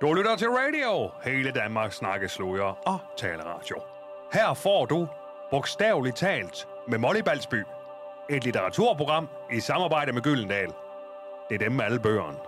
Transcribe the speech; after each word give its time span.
Du 0.00 0.12
lytter 0.12 0.36
til 0.36 0.48
radio, 0.48 1.10
hele 1.24 1.50
Danmarks 1.50 1.96
snakkesløger 1.96 2.78
og 2.86 2.98
taleradio. 3.16 3.76
Her 4.32 4.54
får 4.54 4.86
du, 4.86 5.08
bogstaveligt 5.50 6.16
talt, 6.16 6.68
med 6.88 6.98
Molly 6.98 7.20
Balsby, 7.20 7.64
et 8.30 8.44
litteraturprogram 8.44 9.28
i 9.52 9.60
samarbejde 9.60 10.12
med 10.12 10.22
Gyldendal. 10.22 10.68
Det 11.48 11.54
er 11.54 11.58
dem 11.58 11.72
med 11.72 11.84
alle 11.84 12.00
bøgerne. 12.00 12.38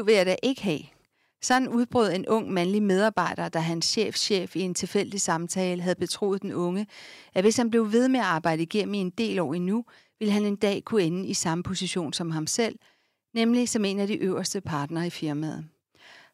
Liv 0.00 0.06
vil 0.06 0.14
jeg 0.14 0.26
da 0.26 0.36
ikke 0.42 0.62
have. 0.62 0.80
Sådan 1.42 1.68
udbrød 1.68 2.12
en 2.12 2.28
ung 2.28 2.52
mandlig 2.52 2.82
medarbejder, 2.82 3.48
da 3.48 3.58
hans 3.58 3.86
chefchef 3.86 4.56
i 4.56 4.60
en 4.60 4.74
tilfældig 4.74 5.20
samtale 5.20 5.82
havde 5.82 5.94
betroet 5.94 6.42
den 6.42 6.52
unge, 6.52 6.86
at 7.34 7.44
hvis 7.44 7.56
han 7.56 7.70
blev 7.70 7.92
ved 7.92 8.08
med 8.08 8.20
at 8.20 8.26
arbejde 8.26 8.62
igennem 8.62 8.94
i 8.94 8.98
en 8.98 9.10
del 9.10 9.38
år 9.38 9.54
endnu, 9.54 9.84
ville 10.18 10.32
han 10.32 10.44
en 10.44 10.56
dag 10.56 10.84
kunne 10.84 11.02
ende 11.02 11.26
i 11.26 11.34
samme 11.34 11.62
position 11.62 12.12
som 12.12 12.30
ham 12.30 12.46
selv, 12.46 12.78
nemlig 13.34 13.68
som 13.68 13.84
en 13.84 14.00
af 14.00 14.06
de 14.06 14.16
øverste 14.16 14.60
partnere 14.60 15.06
i 15.06 15.10
firmaet. 15.10 15.64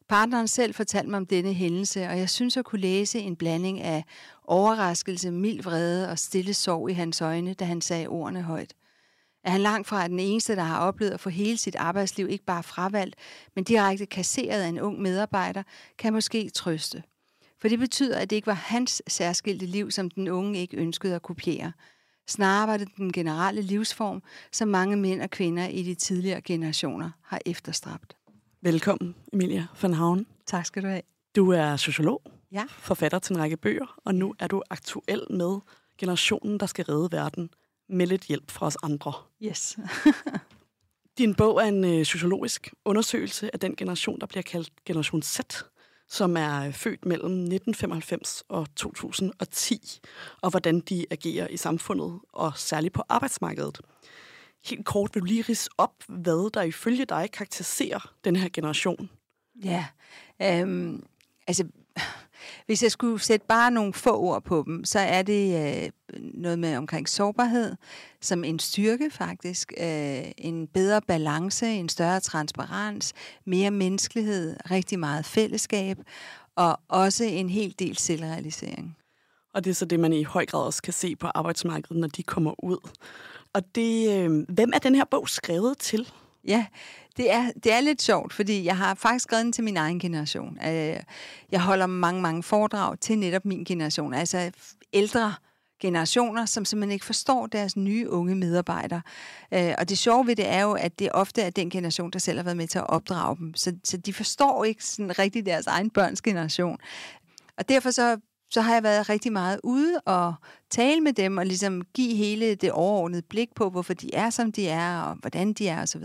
Partneren 0.09 0.47
selv 0.47 0.73
fortalte 0.73 1.09
mig 1.09 1.17
om 1.17 1.25
denne 1.25 1.53
hændelse, 1.53 2.07
og 2.07 2.17
jeg 2.17 2.29
synes 2.29 2.57
at 2.57 2.65
kunne 2.65 2.81
læse 2.81 3.19
en 3.19 3.35
blanding 3.35 3.81
af 3.81 4.03
overraskelse, 4.43 5.31
mild 5.31 5.63
vrede 5.63 6.09
og 6.09 6.19
stille 6.19 6.53
sorg 6.53 6.89
i 6.89 6.93
hans 6.93 7.21
øjne, 7.21 7.53
da 7.53 7.65
han 7.65 7.81
sagde 7.81 8.07
ordene 8.07 8.41
højt 8.41 8.73
at 9.47 9.51
han 9.51 9.61
langt 9.61 9.87
fra 9.87 10.03
er 10.03 10.07
den 10.07 10.19
eneste, 10.19 10.55
der 10.55 10.63
har 10.63 10.79
oplevet 10.79 11.11
at 11.11 11.19
få 11.19 11.29
hele 11.29 11.57
sit 11.57 11.75
arbejdsliv 11.75 12.29
ikke 12.29 12.45
bare 12.45 12.63
fravalgt, 12.63 13.15
men 13.55 13.63
direkte 13.63 14.05
kasseret 14.05 14.61
af 14.61 14.67
en 14.67 14.79
ung 14.79 15.01
medarbejder, 15.01 15.63
kan 15.97 16.13
måske 16.13 16.49
trøste. 16.49 17.03
For 17.61 17.67
det 17.67 17.79
betyder, 17.79 18.19
at 18.19 18.29
det 18.29 18.35
ikke 18.35 18.47
var 18.47 18.53
hans 18.53 19.01
særskilte 19.07 19.65
liv, 19.65 19.91
som 19.91 20.09
den 20.09 20.27
unge 20.27 20.59
ikke 20.59 20.77
ønskede 20.77 21.15
at 21.15 21.21
kopiere. 21.21 21.71
Snarere 22.27 22.67
var 22.67 22.77
det 22.77 22.87
den 22.97 23.11
generelle 23.11 23.61
livsform, 23.61 24.23
som 24.51 24.67
mange 24.67 24.97
mænd 24.97 25.21
og 25.21 25.29
kvinder 25.29 25.67
i 25.67 25.83
de 25.83 25.95
tidligere 25.95 26.41
generationer 26.41 27.09
har 27.23 27.39
efterstræbt. 27.45 28.15
Velkommen, 28.61 29.15
Emilia 29.33 29.65
van 29.81 29.93
Havn. 29.93 30.25
Tak 30.45 30.65
skal 30.65 30.83
du 30.83 30.87
have. 30.87 31.01
Du 31.35 31.51
er 31.51 31.75
sociolog, 31.75 32.21
Ja. 32.51 32.63
forfatter 32.69 33.19
til 33.19 33.35
en 33.35 33.41
række 33.41 33.57
bøger, 33.57 33.99
og 34.05 34.15
nu 34.15 34.35
er 34.39 34.47
du 34.47 34.63
aktuel 34.69 35.21
med 35.29 35.59
generationen, 35.97 36.59
der 36.59 36.65
skal 36.65 36.85
redde 36.85 37.11
verden 37.11 37.49
med 37.89 38.07
lidt 38.07 38.23
hjælp 38.23 38.51
fra 38.51 38.65
os 38.65 38.77
andre. 38.83 39.13
Yes. 39.43 39.77
Din 41.17 41.35
bog 41.35 41.61
er 41.61 41.65
en 41.65 41.85
øh, 41.85 42.05
sociologisk 42.05 42.73
undersøgelse 42.85 43.49
af 43.53 43.59
den 43.59 43.75
generation, 43.75 44.19
der 44.19 44.25
bliver 44.25 44.41
kaldt 44.41 44.69
Generation 44.85 45.21
Z, 45.21 45.39
som 46.09 46.37
er 46.37 46.67
øh, 46.67 46.73
født 46.73 47.05
mellem 47.05 47.31
1995 47.31 48.43
og 48.49 48.75
2010, 48.75 49.99
og 50.41 50.49
hvordan 50.49 50.79
de 50.79 51.05
agerer 51.11 51.47
i 51.47 51.57
samfundet, 51.57 52.19
og 52.33 52.57
særligt 52.57 52.93
på 52.93 53.03
arbejdsmarkedet. 53.09 53.81
Helt 54.65 54.85
kort 54.85 55.15
vil 55.15 55.21
du 55.21 55.25
lige 55.25 55.41
rise 55.41 55.69
op, 55.77 56.03
hvad 56.07 56.51
der 56.51 56.61
ifølge 56.61 57.05
dig 57.05 57.29
karakteriserer 57.31 58.13
den 58.23 58.35
her 58.35 58.49
generation. 58.53 59.09
Ja, 59.63 59.85
øhm, 60.41 61.03
altså 61.47 61.67
hvis 62.65 62.83
jeg 62.83 62.91
skulle 62.91 63.19
sætte 63.19 63.45
bare 63.45 63.71
nogle 63.71 63.93
få 63.93 64.17
ord 64.17 64.43
på 64.43 64.63
dem, 64.65 64.85
så 64.85 64.99
er 64.99 65.21
det 65.21 65.73
øh, 65.83 66.19
noget 66.33 66.59
med 66.59 66.77
omkring 66.77 67.09
sårbarhed, 67.09 67.75
som 68.21 68.43
en 68.43 68.59
styrke 68.59 69.09
faktisk, 69.11 69.73
øh, 69.77 70.23
en 70.37 70.67
bedre 70.67 71.01
balance, 71.01 71.67
en 71.67 71.89
større 71.89 72.19
transparens, 72.19 73.13
mere 73.45 73.71
menneskelighed, 73.71 74.57
rigtig 74.71 74.99
meget 74.99 75.25
fællesskab, 75.25 75.97
og 76.55 76.79
også 76.87 77.23
en 77.23 77.49
hel 77.49 77.75
del 77.79 77.97
selvrealisering. 77.97 78.97
Og 79.53 79.63
det 79.63 79.69
er 79.69 79.75
så 79.75 79.85
det, 79.85 79.99
man 79.99 80.13
i 80.13 80.23
høj 80.23 80.45
grad 80.45 80.61
også 80.61 80.81
kan 80.81 80.93
se 80.93 81.15
på 81.15 81.27
arbejdsmarkedet, 81.27 81.97
når 81.97 82.07
de 82.07 82.23
kommer 82.23 82.63
ud. 82.63 82.89
Og 83.53 83.75
det, 83.75 84.19
øh, 84.19 84.45
hvem 84.49 84.71
er 84.73 84.79
den 84.79 84.95
her 84.95 85.05
bog 85.05 85.29
skrevet 85.29 85.77
til? 85.77 86.09
Ja, 86.47 86.65
det 87.17 87.33
er, 87.33 87.51
det 87.63 87.73
er 87.73 87.81
lidt 87.81 88.01
sjovt, 88.01 88.33
fordi 88.33 88.65
jeg 88.65 88.77
har 88.77 88.95
faktisk 88.95 89.23
skrevet 89.23 89.43
den 89.45 89.53
til 89.53 89.63
min 89.63 89.77
egen 89.77 89.99
generation. 89.99 90.57
Øh, 90.67 90.99
jeg 91.51 91.61
holder 91.61 91.85
mange, 91.85 92.21
mange 92.21 92.43
foredrag 92.43 92.99
til 92.99 93.17
netop 93.17 93.45
min 93.45 93.63
generation, 93.63 94.13
altså 94.13 94.51
ældre 94.93 95.33
generationer, 95.81 96.45
som 96.45 96.65
simpelthen 96.65 96.91
ikke 96.91 97.05
forstår 97.05 97.47
deres 97.47 97.77
nye 97.77 98.09
unge 98.09 98.35
medarbejdere. 98.35 99.01
Øh, 99.53 99.73
og 99.77 99.89
det 99.89 99.97
sjove 99.97 100.27
ved 100.27 100.35
det 100.35 100.47
er 100.47 100.61
jo, 100.61 100.73
at 100.73 100.99
det 100.99 101.09
ofte 101.11 101.41
er 101.41 101.49
den 101.49 101.69
generation, 101.69 102.11
der 102.11 102.19
selv 102.19 102.37
har 102.37 102.43
været 102.43 102.57
med 102.57 102.67
til 102.67 102.79
at 102.79 102.89
opdrage 102.89 103.37
dem. 103.37 103.55
Så, 103.55 103.73
så 103.83 103.97
de 103.97 104.13
forstår 104.13 104.63
ikke 104.63 104.85
sådan 104.85 105.19
rigtig 105.19 105.45
deres 105.45 105.67
egen 105.67 105.89
børns 105.89 106.21
generation. 106.21 106.77
Og 107.57 107.69
derfor 107.69 107.91
så, 107.91 108.17
så 108.51 108.61
har 108.61 108.73
jeg 108.73 108.83
været 108.83 109.09
rigtig 109.09 109.31
meget 109.31 109.59
ude 109.63 109.99
og 110.05 110.33
tale 110.69 111.01
med 111.01 111.13
dem 111.13 111.37
og 111.37 111.45
ligesom 111.45 111.81
give 111.93 112.15
hele 112.15 112.55
det 112.55 112.71
overordnede 112.71 113.21
blik 113.21 113.49
på, 113.55 113.69
hvorfor 113.69 113.93
de 113.93 114.15
er, 114.15 114.29
som 114.29 114.51
de 114.51 114.67
er, 114.67 115.01
og 115.01 115.15
hvordan 115.15 115.53
de 115.53 115.67
er 115.67 115.81
osv. 115.81 116.03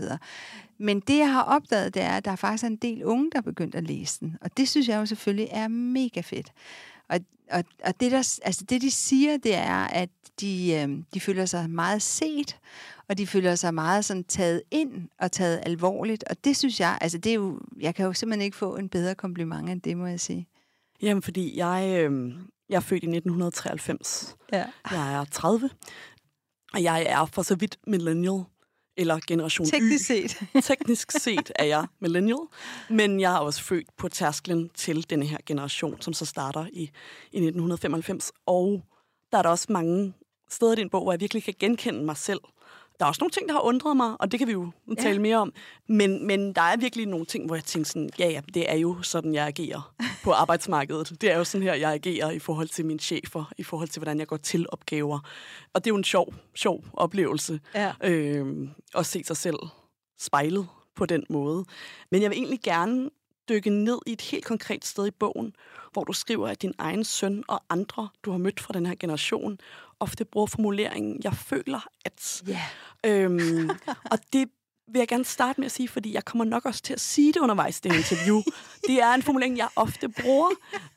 Men 0.77 0.99
det, 0.99 1.17
jeg 1.17 1.31
har 1.31 1.43
opdaget, 1.43 1.93
det 1.93 2.01
er, 2.01 2.17
at 2.17 2.25
der 2.25 2.31
er 2.31 2.35
faktisk 2.35 2.63
en 2.63 2.75
del 2.75 3.05
unge, 3.05 3.31
der 3.31 3.37
er 3.37 3.41
begyndt 3.41 3.75
at 3.75 3.83
læse 3.83 4.19
den. 4.19 4.37
Og 4.41 4.57
det 4.57 4.69
synes 4.69 4.87
jeg 4.87 4.99
jo 4.99 5.05
selvfølgelig 5.05 5.47
er 5.51 5.67
mega 5.67 6.21
fedt. 6.21 6.51
Og, 7.09 7.19
og, 7.51 7.63
og 7.85 7.99
det, 7.99 8.11
der, 8.11 8.39
altså 8.43 8.65
det, 8.69 8.81
de 8.81 8.91
siger, 8.91 9.37
det 9.37 9.55
er, 9.55 9.87
at 9.87 10.09
de, 10.41 10.73
øh, 10.73 11.03
de 11.13 11.19
føler 11.19 11.45
sig 11.45 11.69
meget 11.69 12.01
set, 12.01 12.57
og 13.09 13.17
de 13.17 13.27
føler 13.27 13.55
sig 13.55 13.73
meget 13.73 14.05
sådan 14.05 14.23
taget 14.23 14.61
ind 14.71 15.09
og 15.19 15.31
taget 15.31 15.63
alvorligt. 15.65 16.23
Og 16.29 16.43
det 16.43 16.57
synes 16.57 16.79
jeg, 16.79 16.97
altså 17.01 17.17
det 17.17 17.29
er 17.29 17.33
jo, 17.33 17.59
jeg 17.79 17.95
kan 17.95 18.05
jo 18.05 18.13
simpelthen 18.13 18.45
ikke 18.45 18.57
få 18.57 18.75
en 18.75 18.89
bedre 18.89 19.15
kompliment 19.15 19.69
end 19.69 19.81
det, 19.81 19.97
må 19.97 20.07
jeg 20.07 20.19
sige. 20.19 20.47
Jamen, 21.01 21.23
fordi 21.23 21.57
jeg, 21.57 22.05
øh, 22.11 22.33
jeg 22.69 22.75
er 22.75 22.79
født 22.79 23.03
i 23.03 23.07
1993. 23.07 24.35
Ja. 24.51 24.65
Jeg 24.91 25.13
er 25.13 25.25
30, 25.25 25.69
og 26.73 26.83
jeg 26.83 27.05
er 27.09 27.25
for 27.25 27.41
så 27.41 27.55
vidt 27.55 27.77
millennial, 27.87 28.43
eller 28.97 29.19
generation 29.27 29.67
Teknisk 29.67 30.09
Y. 30.09 30.27
set. 30.27 30.37
Teknisk 30.63 31.11
set 31.11 31.51
er 31.55 31.65
jeg 31.65 31.87
millennial, 31.99 32.47
men 32.89 33.19
jeg 33.19 33.35
er 33.35 33.39
også 33.39 33.63
født 33.63 33.97
på 33.97 34.09
tærsklen 34.09 34.69
til 34.75 35.09
denne 35.09 35.25
her 35.25 35.37
generation, 35.45 36.01
som 36.01 36.13
så 36.13 36.25
starter 36.25 36.65
i, 36.73 36.81
i 37.31 37.37
1995. 37.37 38.31
Og 38.45 38.81
der 39.31 39.37
er 39.37 39.41
der 39.41 39.49
også 39.49 39.67
mange 39.69 40.13
steder 40.49 40.73
i 40.73 40.75
din 40.75 40.89
bog, 40.89 41.03
hvor 41.03 41.11
jeg 41.11 41.21
virkelig 41.21 41.43
kan 41.43 41.53
genkende 41.59 42.03
mig 42.03 42.17
selv. 42.17 42.39
Der 43.03 43.07
er 43.07 43.09
også 43.09 43.21
nogle 43.21 43.31
ting, 43.31 43.47
der 43.47 43.53
har 43.53 43.61
undret 43.61 43.97
mig, 43.97 44.15
og 44.19 44.31
det 44.31 44.39
kan 44.39 44.47
vi 44.47 44.51
jo 44.53 44.71
Ja. 44.97 45.01
tale 45.01 45.19
mere 45.21 45.37
om. 45.37 45.53
Men, 45.87 46.27
men 46.27 46.53
der 46.53 46.61
er 46.61 46.77
virkelig 46.77 47.05
nogle 47.05 47.25
ting, 47.25 47.45
hvor 47.45 47.55
jeg 47.55 47.63
tænker 47.63 47.87
sådan, 47.87 48.09
ja 48.19 48.29
ja, 48.29 48.41
det 48.53 48.71
er 48.71 48.75
jo 48.75 49.01
sådan, 49.01 49.33
jeg 49.33 49.47
agerer 49.47 49.93
på 50.23 50.31
arbejdsmarkedet. 50.43 51.21
Det 51.21 51.31
er 51.31 51.37
jo 51.37 51.43
sådan 51.43 51.67
her, 51.67 51.73
jeg 51.73 51.91
agerer 51.93 52.31
i 52.31 52.39
forhold 52.39 52.67
til 52.67 52.85
mine 52.85 52.99
chefer, 52.99 53.51
i 53.57 53.63
forhold 53.63 53.89
til, 53.89 53.99
hvordan 53.99 54.19
jeg 54.19 54.27
går 54.27 54.37
til 54.37 54.65
opgaver. 54.69 55.19
Og 55.73 55.83
det 55.83 55.89
er 55.89 55.93
jo 55.93 55.97
en 55.97 56.03
sjov, 56.03 56.33
sjov 56.55 56.83
oplevelse 56.93 57.59
Ja. 57.75 57.93
øh, 58.03 58.67
at 58.95 59.05
se 59.05 59.23
sig 59.23 59.37
selv 59.37 59.57
spejlet 60.19 60.67
på 60.95 61.05
den 61.05 61.23
måde. 61.29 61.65
Men 62.11 62.21
jeg 62.21 62.29
vil 62.29 62.37
egentlig 62.37 62.59
gerne 62.63 63.09
dykke 63.49 63.69
ned 63.69 63.99
i 64.07 64.11
et 64.11 64.21
helt 64.21 64.45
konkret 64.45 64.85
sted 64.85 65.07
i 65.07 65.11
bogen, 65.11 65.55
hvor 65.91 66.03
du 66.03 66.13
skriver, 66.13 66.47
at 66.47 66.61
din 66.61 66.73
egen 66.77 67.03
søn 67.03 67.43
og 67.47 67.63
andre, 67.69 68.07
du 68.23 68.31
har 68.31 68.37
mødt 68.37 68.59
fra 68.59 68.73
den 68.73 68.85
her 68.85 68.95
generation, 68.99 69.57
ofte 70.03 70.25
bruger 70.25 70.47
formuleringen, 70.47 71.21
jeg 71.23 71.33
føler 71.33 71.87
at... 72.05 72.43
Ja. 72.47 72.61
Øhm, 73.05 73.69
og 74.11 74.19
det 74.33 74.49
vil 74.91 74.99
jeg 74.99 75.07
gerne 75.07 75.25
starte 75.25 75.61
med 75.61 75.65
at 75.65 75.71
sige, 75.71 75.87
fordi 75.87 76.13
jeg 76.13 76.25
kommer 76.25 76.45
nok 76.45 76.65
også 76.65 76.81
til 76.81 76.93
at 76.93 76.99
sige 76.99 77.33
det 77.33 77.39
undervejs 77.39 77.81
det 77.81 77.95
interview. 77.95 78.41
Det 78.87 79.01
er 79.01 79.13
en 79.13 79.21
formulering, 79.21 79.57
jeg 79.57 79.67
ofte 79.75 80.09
bruger. 80.09 80.49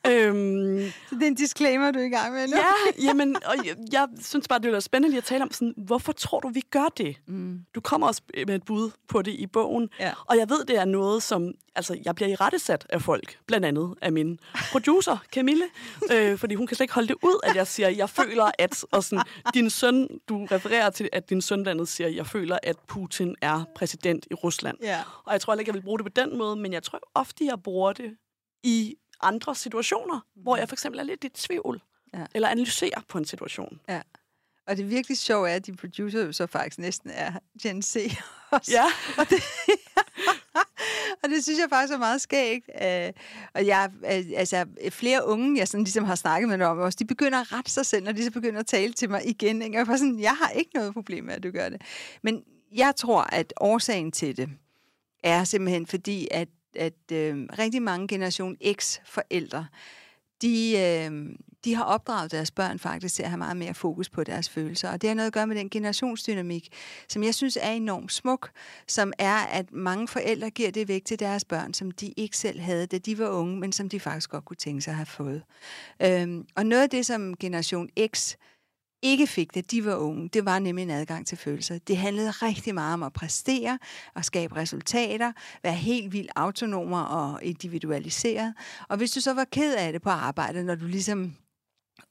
Øhm, 0.07 0.91
Så 1.09 1.15
det 1.15 1.23
er 1.23 1.27
en 1.27 1.35
disclaimer, 1.35 1.91
du 1.91 1.99
er 1.99 2.03
i 2.03 2.09
gang 2.09 2.33
med 2.33 2.47
nu? 2.47 2.55
Ja, 2.55 2.63
jamen, 3.07 3.35
og 3.45 3.65
jeg, 3.65 3.75
jeg 3.91 4.07
synes 4.21 4.47
bare, 4.47 4.59
det 4.59 4.73
er 4.73 4.79
spændende 4.79 5.09
lige 5.09 5.17
at 5.17 5.23
tale 5.23 5.43
om, 5.43 5.51
sådan, 5.51 5.73
hvorfor 5.77 6.11
tror 6.11 6.39
du, 6.39 6.49
vi 6.49 6.61
gør 6.71 6.87
det? 6.97 7.17
Mm. 7.27 7.59
Du 7.75 7.81
kommer 7.81 8.07
også 8.07 8.21
med 8.47 8.55
et 8.55 8.65
bud 8.65 8.91
på 9.07 9.21
det 9.21 9.31
i 9.31 9.47
bogen, 9.47 9.89
Ja. 9.99 10.11
og 10.25 10.37
jeg 10.37 10.49
ved, 10.49 10.65
det 10.65 10.77
er 10.77 10.85
noget, 10.85 11.23
som 11.23 11.51
altså, 11.77 11.97
jeg 12.05 12.15
bliver 12.15 12.29
i 12.29 12.35
rettesat 12.35 12.85
af 12.89 13.01
folk, 13.01 13.39
blandt 13.45 13.65
andet 13.65 13.95
af 14.01 14.11
min 14.11 14.39
producer, 14.71 15.17
Camille, 15.33 15.65
øh, 16.11 16.37
fordi 16.37 16.55
hun 16.55 16.67
kan 16.67 16.75
slet 16.77 16.83
ikke 16.83 16.93
holde 16.93 17.07
det 17.07 17.15
ud, 17.23 17.39
at 17.43 17.55
jeg 17.55 17.67
siger, 17.67 17.89
jeg 17.89 18.09
føler, 18.09 18.51
at, 18.59 18.85
og 18.91 19.03
sådan, 19.03 19.23
din 19.53 19.69
søn, 19.69 20.19
du 20.29 20.45
refererer 20.45 20.89
til, 20.89 21.09
at 21.13 21.29
din 21.29 21.41
søn 21.41 21.63
blandt 21.63 21.77
andet 21.81 21.87
siger, 21.87 22.07
jeg 22.09 22.27
føler, 22.27 22.57
at 22.63 22.77
Putin 22.87 23.35
er 23.41 23.63
præsident 23.75 24.27
i 24.31 24.33
Rusland. 24.33 24.77
Ja. 24.81 25.01
Og 25.25 25.33
jeg 25.33 25.41
tror 25.41 25.53
heller 25.53 25.59
ikke, 25.59 25.69
jeg 25.69 25.75
vil 25.75 25.81
bruge 25.81 25.99
det 25.99 26.05
på 26.05 26.11
den 26.15 26.37
måde, 26.37 26.55
men 26.55 26.73
jeg 26.73 26.83
tror 26.83 26.99
ofte, 27.13 27.45
jeg 27.45 27.63
bruger 27.63 27.93
det 27.93 28.17
i 28.63 28.95
andre 29.21 29.55
situationer, 29.55 30.19
hvor 30.35 30.57
jeg 30.57 30.69
for 30.69 30.75
eksempel 30.75 30.99
er 30.99 31.03
lidt 31.03 31.23
i 31.23 31.29
tvivl, 31.29 31.81
Ja. 32.13 32.25
eller 32.35 32.47
analyserer 32.49 33.01
på 33.09 33.17
en 33.17 33.25
situation. 33.25 33.79
Ja. 33.89 34.01
Og 34.67 34.77
det 34.77 34.89
virkelig 34.89 35.17
sjove 35.17 35.49
er, 35.49 35.55
at 35.55 35.65
de 35.65 35.75
producer 35.75 36.25
jo 36.25 36.31
så 36.31 36.47
faktisk 36.47 36.77
næsten 36.79 37.09
er 37.13 37.31
Gen 37.63 37.81
Z 37.81 37.95
også. 38.51 38.71
Ja, 38.71 38.85
Og 39.17 39.29
det, 39.29 39.43
og 41.27 41.31
det 41.31 41.43
synes 41.43 41.59
jeg 41.59 41.69
faktisk 41.69 41.93
er 41.93 41.97
meget 41.97 42.21
skægt. 42.21 42.69
Øh, 42.81 43.11
og 43.53 43.65
jeg, 43.65 43.91
øh, 44.05 44.23
altså, 44.35 44.65
flere 44.89 45.27
unge, 45.27 45.59
jeg 45.59 45.67
sådan 45.67 45.83
ligesom 45.83 46.03
har 46.03 46.15
snakket 46.15 46.49
med 46.49 46.61
om 46.61 46.79
også, 46.79 46.97
de 46.99 47.05
begynder 47.05 47.41
at 47.41 47.53
rette 47.53 47.71
sig 47.71 47.85
selv, 47.85 48.03
når 48.03 48.11
de 48.11 48.23
så 48.23 48.31
begynder 48.31 48.59
at 48.59 48.65
tale 48.65 48.93
til 48.93 49.09
mig 49.09 49.29
igen. 49.29 49.61
Ikke? 49.61 49.81
Og 49.81 49.87
jeg, 49.87 49.99
sådan, 49.99 50.19
jeg 50.19 50.35
har 50.35 50.49
ikke 50.49 50.71
noget 50.73 50.93
problem 50.93 51.23
med, 51.23 51.33
at 51.33 51.43
du 51.43 51.51
gør 51.51 51.69
det. 51.69 51.81
Men 52.21 52.43
jeg 52.75 52.95
tror, 52.95 53.21
at 53.21 53.53
årsagen 53.57 54.11
til 54.11 54.37
det 54.37 54.49
er 55.23 55.43
simpelthen 55.43 55.87
fordi, 55.87 56.27
at, 56.31 56.47
at 56.75 57.11
øh, 57.11 57.45
rigtig 57.59 57.81
mange 57.81 58.07
generation 58.07 58.55
X-forældre, 58.73 59.67
de, 60.41 60.77
øh, 60.77 61.35
de 61.65 61.75
har 61.75 61.83
opdraget 61.83 62.31
deres 62.31 62.51
børn 62.51 62.79
faktisk 62.79 63.15
til 63.15 63.23
at 63.23 63.29
have 63.29 63.37
meget 63.37 63.57
mere 63.57 63.73
fokus 63.73 64.09
på 64.09 64.23
deres 64.23 64.49
følelser. 64.49 64.89
Og 64.89 65.01
det 65.01 65.09
har 65.09 65.15
noget 65.15 65.27
at 65.27 65.33
gøre 65.33 65.47
med 65.47 65.55
den 65.55 65.69
generationsdynamik, 65.69 66.69
som 67.09 67.23
jeg 67.23 67.35
synes 67.35 67.57
er 67.61 67.71
enormt 67.71 68.11
smuk, 68.11 68.51
som 68.87 69.13
er, 69.17 69.37
at 69.37 69.71
mange 69.71 70.07
forældre 70.07 70.49
giver 70.49 70.71
det 70.71 70.87
væk 70.87 71.05
til 71.05 71.19
deres 71.19 71.45
børn, 71.45 71.73
som 71.73 71.91
de 71.91 72.13
ikke 72.17 72.37
selv 72.37 72.59
havde, 72.59 72.85
da 72.85 72.97
de 72.97 73.19
var 73.19 73.29
unge, 73.29 73.59
men 73.59 73.71
som 73.71 73.89
de 73.89 73.99
faktisk 73.99 74.29
godt 74.29 74.45
kunne 74.45 74.57
tænke 74.57 74.81
sig 74.81 74.91
at 74.91 74.97
have 74.97 75.05
fået. 75.05 75.43
Øhm, 76.03 76.45
og 76.55 76.65
noget 76.65 76.83
af 76.83 76.89
det, 76.89 77.05
som 77.05 77.37
generation 77.37 77.89
X 78.15 78.35
ikke 79.01 79.27
fik, 79.27 79.55
da 79.55 79.61
de 79.61 79.85
var 79.85 79.95
unge, 79.95 80.29
det 80.29 80.45
var 80.45 80.59
nemlig 80.59 80.83
en 80.83 80.89
adgang 80.89 81.27
til 81.27 81.37
følelser. 81.37 81.79
Det 81.87 81.97
handlede 81.97 82.31
rigtig 82.31 82.73
meget 82.73 82.93
om 82.93 83.03
at 83.03 83.13
præstere 83.13 83.79
og 84.15 84.25
skabe 84.25 84.55
resultater, 84.55 85.31
være 85.63 85.73
helt 85.73 86.13
vildt 86.13 86.31
autonomer 86.35 87.01
og 87.01 87.43
individualiseret. 87.43 88.53
Og 88.89 88.97
hvis 88.97 89.11
du 89.11 89.21
så 89.21 89.33
var 89.33 89.45
ked 89.51 89.75
af 89.75 89.91
det 89.91 90.01
på 90.01 90.09
arbejdet, 90.09 90.65
når 90.65 90.75
du 90.75 90.85
ligesom 90.85 91.35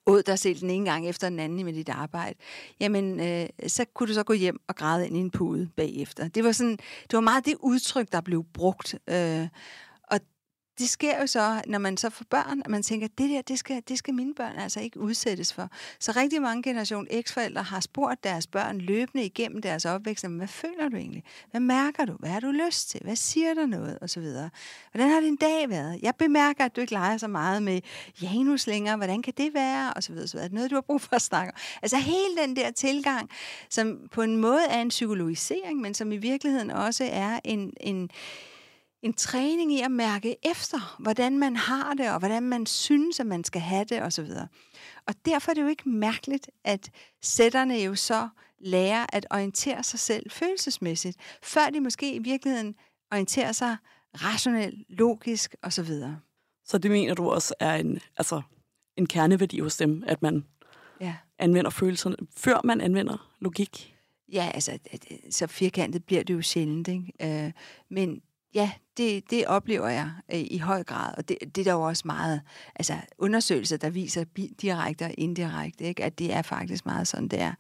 åd 0.06 0.22
dig 0.22 0.38
selv 0.38 0.60
den 0.60 0.70
ene 0.70 0.90
gang 0.90 1.08
efter 1.08 1.28
den 1.28 1.38
anden 1.38 1.64
med 1.64 1.72
dit 1.72 1.88
arbejde, 1.88 2.38
jamen, 2.80 3.20
øh, 3.20 3.48
så 3.66 3.84
kunne 3.94 4.08
du 4.08 4.14
så 4.14 4.22
gå 4.22 4.32
hjem 4.32 4.60
og 4.68 4.76
græde 4.76 5.06
ind 5.06 5.16
i 5.16 5.20
en 5.20 5.30
pude 5.30 5.68
bagefter. 5.76 6.28
Det 6.28 6.44
var, 6.44 6.52
sådan, 6.52 6.76
det 6.76 7.12
var 7.12 7.20
meget 7.20 7.46
det 7.46 7.54
udtryk, 7.60 8.12
der 8.12 8.20
blev 8.20 8.44
brugt. 8.54 8.94
Øh, 9.10 9.48
det 10.78 10.88
sker 10.88 11.20
jo 11.20 11.26
så, 11.26 11.62
når 11.66 11.78
man 11.78 11.96
så 11.96 12.10
får 12.10 12.24
børn, 12.30 12.62
at 12.64 12.70
man 12.70 12.82
tænker, 12.82 13.08
det 13.18 13.30
der, 13.30 13.42
det 13.42 13.58
skal, 13.58 13.82
det 13.88 13.98
skal 13.98 14.14
mine 14.14 14.34
børn 14.34 14.58
altså 14.58 14.80
ikke 14.80 15.00
udsættes 15.00 15.52
for. 15.52 15.70
Så 15.98 16.12
rigtig 16.12 16.42
mange 16.42 16.62
generation 16.62 17.06
X-forældre 17.22 17.62
har 17.62 17.80
spurgt 17.80 18.24
deres 18.24 18.46
børn 18.46 18.78
løbende 18.78 19.24
igennem 19.24 19.62
deres 19.62 19.84
opvækst, 19.84 20.26
hvad 20.26 20.48
føler 20.48 20.88
du 20.88 20.96
egentlig? 20.96 21.24
Hvad 21.50 21.60
mærker 21.60 22.04
du? 22.04 22.12
Hvad 22.12 22.30
har 22.30 22.40
du 22.40 22.50
lyst 22.50 22.90
til? 22.90 23.00
Hvad 23.04 23.16
siger 23.16 23.54
der 23.54 23.66
noget? 23.66 23.98
Og 23.98 24.10
så 24.10 24.20
videre. 24.20 24.50
Hvordan 24.92 25.10
har 25.10 25.20
din 25.20 25.36
dag 25.36 25.68
været? 25.68 25.98
Jeg 26.02 26.14
bemærker, 26.14 26.64
at 26.64 26.76
du 26.76 26.80
ikke 26.80 26.92
leger 26.92 27.16
så 27.16 27.28
meget 27.28 27.62
med 27.62 27.80
Janus 28.22 28.66
længere. 28.66 28.96
Hvordan 28.96 29.22
kan 29.22 29.32
det 29.36 29.54
være? 29.54 29.92
Og 29.94 30.02
så 30.02 30.12
videre. 30.12 30.28
Så 30.28 30.36
videre. 30.36 30.50
Er 30.50 30.54
noget, 30.54 30.70
du 30.70 30.76
har 30.76 30.82
brug 30.82 31.00
for 31.00 31.16
at 31.16 31.22
snakke 31.22 31.52
om? 31.52 31.58
Altså 31.82 31.96
hele 31.96 32.36
den 32.42 32.56
der 32.56 32.70
tilgang, 32.70 33.30
som 33.70 33.98
på 34.10 34.22
en 34.22 34.36
måde 34.36 34.66
er 34.68 34.80
en 34.80 34.88
psykologisering, 34.88 35.80
men 35.80 35.94
som 35.94 36.12
i 36.12 36.16
virkeligheden 36.16 36.70
også 36.70 37.08
er 37.12 37.40
en, 37.44 37.72
en 37.80 38.10
en 39.02 39.12
træning 39.12 39.72
i 39.72 39.80
at 39.80 39.90
mærke 39.90 40.36
efter, 40.42 40.96
hvordan 40.98 41.38
man 41.38 41.56
har 41.56 41.94
det, 41.94 42.10
og 42.10 42.18
hvordan 42.18 42.42
man 42.42 42.66
synes, 42.66 43.20
at 43.20 43.26
man 43.26 43.44
skal 43.44 43.60
have 43.60 43.84
det, 43.84 44.02
osv. 44.02 44.30
Og 45.06 45.14
derfor 45.24 45.50
er 45.50 45.54
det 45.54 45.62
jo 45.62 45.66
ikke 45.66 45.88
mærkeligt, 45.88 46.50
at 46.64 46.90
sætterne 47.22 47.74
jo 47.74 47.94
så 47.94 48.28
lærer 48.58 49.06
at 49.12 49.26
orientere 49.30 49.82
sig 49.82 50.00
selv 50.00 50.30
følelsesmæssigt, 50.30 51.16
før 51.42 51.70
de 51.70 51.80
måske 51.80 52.14
i 52.14 52.18
virkeligheden 52.18 52.74
orienterer 53.12 53.52
sig 53.52 53.76
rationelt, 54.14 54.84
logisk 54.88 55.54
osv. 55.62 55.88
Så 56.64 56.78
det 56.78 56.90
mener 56.90 57.14
du 57.14 57.30
også 57.30 57.54
er 57.60 57.74
en, 57.74 58.00
altså, 58.16 58.42
en 58.96 59.06
kerneværdi 59.06 59.58
hos 59.58 59.76
dem, 59.76 60.04
at 60.06 60.22
man 60.22 60.44
ja. 61.00 61.14
anvender 61.38 61.70
følelserne, 61.70 62.16
før 62.36 62.60
man 62.64 62.80
anvender 62.80 63.30
logik? 63.40 63.96
Ja, 64.32 64.50
altså, 64.54 64.78
så 65.30 65.46
firkantet 65.46 66.04
bliver 66.04 66.22
det 66.22 66.34
jo 66.34 66.42
sjældent, 66.42 66.88
ikke? 66.88 67.44
Øh, 67.46 67.52
men 67.88 68.22
ja, 68.54 68.70
det, 68.96 69.30
det 69.30 69.46
oplever 69.46 69.88
jeg 69.88 70.10
øh, 70.32 70.40
i 70.50 70.58
høj 70.58 70.84
grad, 70.84 71.14
og 71.16 71.28
det, 71.28 71.38
det 71.40 71.58
er 71.58 71.64
der 71.64 71.72
jo 71.72 71.82
også 71.82 72.02
meget 72.04 72.40
altså 72.74 72.96
undersøgelser, 73.18 73.76
der 73.76 73.90
viser 73.90 74.24
direkte 74.62 75.04
og 75.04 75.14
indirekte, 75.18 75.84
ikke? 75.84 76.04
at 76.04 76.18
det 76.18 76.32
er 76.32 76.42
faktisk 76.42 76.86
meget 76.86 77.08
sådan, 77.08 77.28
det 77.28 77.40
er. 77.40 77.54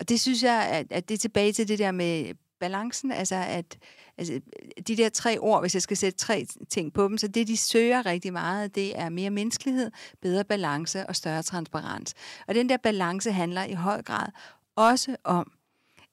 Og 0.00 0.08
det 0.08 0.20
synes 0.20 0.42
jeg, 0.42 0.68
at, 0.68 0.86
at 0.90 1.08
det 1.08 1.14
er 1.14 1.18
tilbage 1.18 1.52
til 1.52 1.68
det 1.68 1.78
der 1.78 1.92
med 1.92 2.34
balancen, 2.60 3.12
altså 3.12 3.34
at 3.34 3.78
altså, 4.18 4.40
de 4.88 4.96
der 4.96 5.08
tre 5.08 5.38
ord, 5.38 5.60
hvis 5.60 5.74
jeg 5.74 5.82
skal 5.82 5.96
sætte 5.96 6.18
tre 6.18 6.46
ting 6.70 6.92
på 6.92 7.08
dem, 7.08 7.18
så 7.18 7.28
det 7.28 7.48
de 7.48 7.56
søger 7.56 8.06
rigtig 8.06 8.32
meget, 8.32 8.74
det 8.74 8.98
er 8.98 9.08
mere 9.08 9.30
menneskelighed, 9.30 9.90
bedre 10.22 10.44
balance 10.44 11.06
og 11.06 11.16
større 11.16 11.42
transparens. 11.42 12.14
Og 12.48 12.54
den 12.54 12.68
der 12.68 12.76
balance 12.76 13.32
handler 13.32 13.64
i 13.64 13.72
høj 13.72 14.02
grad 14.02 14.28
også 14.76 15.16
om, 15.24 15.52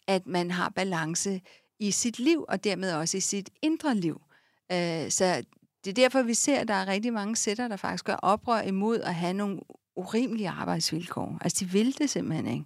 at 0.07 0.27
man 0.27 0.51
har 0.51 0.69
balance 0.69 1.41
i 1.79 1.91
sit 1.91 2.19
liv, 2.19 2.45
og 2.47 2.63
dermed 2.63 2.93
også 2.93 3.17
i 3.17 3.19
sit 3.19 3.49
indre 3.61 3.95
liv. 3.95 4.21
Øh, 4.71 5.11
så 5.11 5.43
det 5.85 5.91
er 5.91 5.93
derfor, 5.93 6.21
vi 6.21 6.33
ser, 6.33 6.59
at 6.59 6.67
der 6.67 6.73
er 6.73 6.87
rigtig 6.87 7.13
mange 7.13 7.35
sætter, 7.35 7.67
der 7.67 7.75
faktisk 7.75 8.05
gør 8.05 8.15
oprør 8.15 8.61
imod 8.61 8.99
at 8.99 9.15
have 9.15 9.33
nogle 9.33 9.59
urimelige 9.95 10.49
arbejdsvilkår. 10.49 11.37
Altså, 11.41 11.65
de 11.65 11.71
vil 11.71 11.97
det 11.97 12.09
simpelthen 12.09 12.47
ikke. 12.47 12.65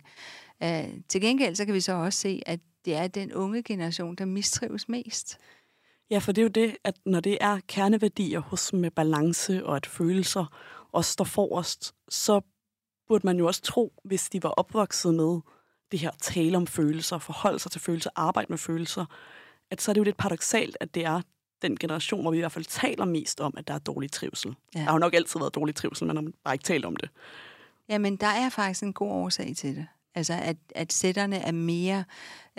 Øh, 0.64 1.02
til 1.10 1.22
gengæld, 1.22 1.56
så 1.56 1.66
kan 1.66 1.74
vi 1.74 1.82
så 1.82 1.94
også 1.94 2.20
se, 2.20 2.42
at 2.46 2.60
det 2.86 2.96
er 2.96 3.08
den 3.08 3.34
unge 3.34 3.64
generation, 3.64 4.16
der 4.16 4.26
mistrives 4.26 4.90
mest. 4.90 5.38
Ja, 6.10 6.18
for 6.18 6.32
det 6.32 6.42
er 6.42 6.44
jo 6.44 6.50
det, 6.50 6.78
at 6.84 6.98
når 7.06 7.20
det 7.20 7.38
er 7.42 7.60
kerneværdier 7.68 8.40
hos 8.40 8.74
med 8.74 8.92
balance 8.92 9.66
og 9.66 9.76
at 9.76 9.86
følelser 9.86 10.46
også 10.92 11.12
står 11.12 11.26
forrest, 11.26 11.96
så 12.10 12.42
burde 13.08 13.26
man 13.28 13.38
jo 13.38 13.48
også 13.48 13.62
tro, 13.62 13.94
hvis 14.04 14.30
de 14.30 14.44
var 14.44 14.50
opvokset 14.50 15.14
med 15.14 15.40
det 15.91 16.00
her 16.00 16.12
tale 16.21 16.57
om 16.57 16.68
følelser, 16.68 17.18
forholde 17.18 17.59
sig 17.59 17.71
til 17.71 17.81
følelser, 17.81 18.09
arbejde 18.15 18.47
med 18.50 18.57
følelser, 18.57 19.06
at 19.71 19.81
så 19.81 19.91
er 19.91 19.94
det 19.94 20.00
jo 20.00 20.03
lidt 20.03 20.18
paradoxalt, 20.18 20.77
at 20.80 20.95
det 20.95 21.06
er 21.06 21.21
den 21.62 21.77
generation, 21.77 22.21
hvor 22.21 22.31
vi 22.31 22.38
i 22.38 22.39
hvert 22.39 22.51
fald 22.51 22.65
taler 22.65 23.06
mest 23.06 23.39
om, 23.39 23.53
at 23.57 23.68
der 23.68 23.74
er 23.74 23.80
dårlig 23.80 24.12
trivsel. 24.12 24.56
Ja. 24.75 24.80
Der 24.80 24.86
har 24.86 24.94
jo 24.94 25.00
nok 25.00 25.13
altid 25.13 25.39
været 25.39 25.56
dårlig 25.56 25.75
trivsel, 25.75 26.07
men 26.07 26.15
man 26.15 26.25
har 26.25 26.31
bare 26.44 26.56
ikke 26.56 26.63
talt 26.63 26.86
om 26.86 26.95
det. 26.95 27.09
Jamen, 27.89 28.15
der 28.15 28.27
er 28.27 28.50
faktisk 28.50 28.83
en 28.83 28.94
god 28.94 29.12
årsag 29.12 29.56
til 29.56 29.75
det. 29.75 29.88
Altså, 30.15 30.33
at, 30.33 30.57
at 30.75 30.94
sætterne 30.94 31.38
er 31.38 31.51
mere 31.51 32.03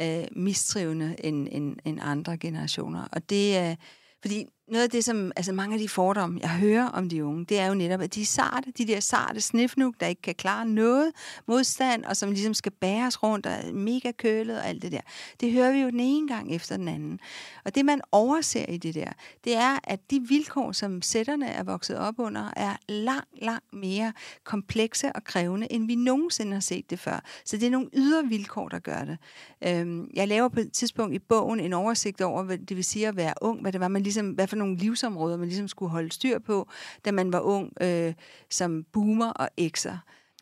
øh, 0.00 0.24
mistrivende 0.32 1.16
end, 1.24 1.48
end, 1.50 1.76
end 1.84 1.98
andre 2.02 2.38
generationer. 2.38 3.08
Og 3.12 3.30
det 3.30 3.56
er, 3.56 3.70
øh, 3.70 3.76
fordi 4.20 4.46
noget 4.70 4.84
af 4.84 4.90
det, 4.90 5.05
som 5.05 5.32
altså 5.37 5.52
mange 5.52 5.75
af 5.75 5.81
de 5.81 5.88
fordomme, 5.88 6.40
jeg 6.43 6.50
hører 6.50 6.87
om 6.87 7.08
de 7.08 7.25
unge, 7.25 7.44
det 7.44 7.58
er 7.58 7.67
jo 7.67 7.75
netop, 7.75 8.00
at 8.00 8.14
de 8.14 8.20
er 8.20 8.26
sarte, 8.26 8.72
de 8.78 8.87
der 8.87 9.00
sarte 9.00 9.40
snifnuk, 9.40 9.94
der 10.00 10.06
ikke 10.06 10.22
kan 10.22 10.34
klare 10.34 10.67
noget 10.67 11.12
modstand, 11.46 12.05
og 12.05 12.17
som 12.17 12.31
ligesom 12.31 12.55
skal 12.55 12.72
bæres 12.72 13.22
rundt 13.22 13.46
og 13.46 13.52
er 13.52 13.72
mega 13.72 14.11
kølet 14.11 14.58
og 14.58 14.69
alt 14.69 14.82
det 14.82 14.93
der. 14.93 15.00
Det 15.40 15.52
hører 15.52 15.72
vi 15.72 15.78
jo 15.78 15.90
den 15.90 16.00
ene 16.00 16.28
gang 16.28 16.55
efter 16.55 16.76
den 16.76 16.88
anden. 16.88 17.20
Og 17.64 17.75
det, 17.75 17.84
man 17.84 18.00
overser 18.12 18.64
i 18.69 18.76
det 18.76 18.94
der, 18.94 19.12
det 19.44 19.56
er, 19.56 19.78
at 19.84 20.11
de 20.11 20.20
vilkår, 20.28 20.73
som 20.73 21.02
sætterne 21.02 21.46
er 21.46 21.62
vokset 21.62 21.99
op 21.99 22.14
under, 22.19 22.50
er 22.56 22.76
langt, 22.88 23.42
langt 23.42 23.73
mere 23.73 24.12
komplekse 24.44 25.12
og 25.12 25.25
krævende, 25.25 25.73
end 25.73 25.87
vi 25.87 25.94
nogensinde 25.94 26.52
har 26.52 26.61
set 26.61 26.90
det 26.90 26.99
før. 26.99 27.25
Så 27.44 27.56
det 27.56 27.66
er 27.66 27.71
nogle 27.71 27.88
ydre 27.92 28.25
vilkår, 28.25 28.68
der 28.68 28.78
gør 28.78 29.04
det. 29.04 29.18
Øhm, 29.66 30.11
jeg 30.14 30.28
laver 30.28 30.49
på 30.49 30.61
et 30.61 30.73
tidspunkt 30.73 31.14
i 31.14 31.18
bogen 31.18 31.61
en 31.61 31.73
oversigt 31.73 32.21
over, 32.21 32.42
hvad 32.42 32.59
det 32.59 32.76
vil 32.76 32.85
sige 32.85 33.09
at 33.09 33.16
være 33.16 33.35
ung, 33.40 33.61
hvad 33.61 33.73
det 33.73 33.80
var, 33.80 33.88
man 33.88 34.02
ligesom, 34.02 34.30
hvad 34.30 34.47
for 34.47 34.56
nogle 34.61 34.76
livsområder, 34.76 35.37
man 35.37 35.49
ligesom 35.49 35.69
skulle 35.69 35.90
holde 35.90 36.12
styr 36.12 36.38
på, 36.38 36.69
da 37.05 37.11
man 37.12 37.33
var 37.33 37.40
ung, 37.40 37.73
øh, 37.81 38.14
som 38.50 38.85
boomer 38.93 39.31
og 39.31 39.49
ekser. 39.57 39.99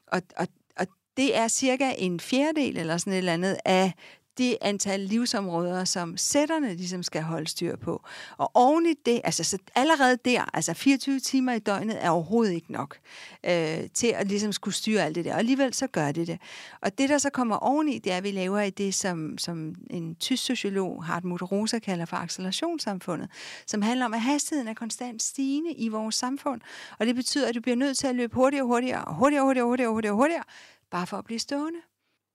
Og, 0.07 0.23
og, 0.37 0.47
og 0.77 0.87
det 1.17 1.37
er 1.37 1.49
cirka 1.49 1.93
en 1.99 2.21
fjerdedel 2.21 2.77
eller 2.77 2.97
sådan 2.97 3.13
et 3.13 3.19
eller 3.19 3.33
andet 3.33 3.57
af 3.65 3.93
det 4.39 4.57
antal 4.61 5.01
livsområder, 5.01 5.85
som 5.85 6.17
sætterne 6.17 6.75
ligesom 6.75 7.03
skal 7.03 7.23
holde 7.23 7.49
styr 7.49 7.77
på. 7.77 8.05
Og 8.37 8.51
oven 8.55 8.87
i 8.87 8.95
det, 9.07 9.21
altså 9.25 9.45
så 9.45 9.59
allerede 9.75 10.19
der, 10.25 10.45
altså 10.55 10.75
24 10.75 11.21
timer 11.21 11.53
i 11.53 11.59
døgnet 11.59 12.05
er 12.05 12.11
overhovedet 12.11 12.53
ikke 12.53 12.73
nok 12.73 12.99
øh, 13.45 13.79
til 13.95 14.07
at 14.07 14.29
ligesom 14.29 14.53
skulle 14.53 14.75
styre 14.75 15.03
alt 15.03 15.15
det 15.15 15.25
der. 15.25 15.33
Og 15.33 15.39
alligevel 15.39 15.75
så 15.75 15.87
gør 15.87 16.13
det 16.13 16.27
det. 16.27 16.39
Og 16.81 16.99
det, 16.99 17.09
der 17.09 17.19
så 17.19 17.31
kommer 17.31 17.57
oveni, 17.57 17.99
det 17.99 18.13
er, 18.13 18.17
at 18.17 18.25
vi 18.25 18.31
laver 18.31 18.61
i 18.61 18.71
det, 18.71 18.95
som, 18.95 19.39
som 19.39 19.75
en 19.91 20.15
tysk 20.15 20.45
sociolog, 20.45 21.05
Hartmut 21.05 21.43
Rosa, 21.53 21.79
kalder 21.79 22.05
for 22.05 22.17
accelerationssamfundet, 22.17 23.29
som 23.67 23.83
handler 23.83 24.05
om, 24.05 24.15
at 24.15 24.21
hastigheden 24.21 24.69
er 24.69 24.75
konstant 24.75 25.23
stigende 25.23 25.73
i 25.73 25.89
vores 25.89 26.15
samfund. 26.15 26.61
Og 26.99 27.07
det 27.07 27.15
betyder, 27.15 27.49
at 27.49 27.55
du 27.55 27.61
bliver 27.61 27.77
nødt 27.77 27.99
til 27.99 28.07
at 28.07 28.15
løbe 28.15 28.35
hurtigere, 28.35 28.67
hurtigere, 28.67 29.05
hurtigere, 29.09 29.45
hurtigere, 29.45 29.67
hurtigere, 29.67 29.93
hurtigere, 29.93 30.15
hurtigere, 30.15 30.45
bare 30.91 31.07
for 31.07 31.17
at 31.17 31.25
blive 31.25 31.39
stående. 31.39 31.79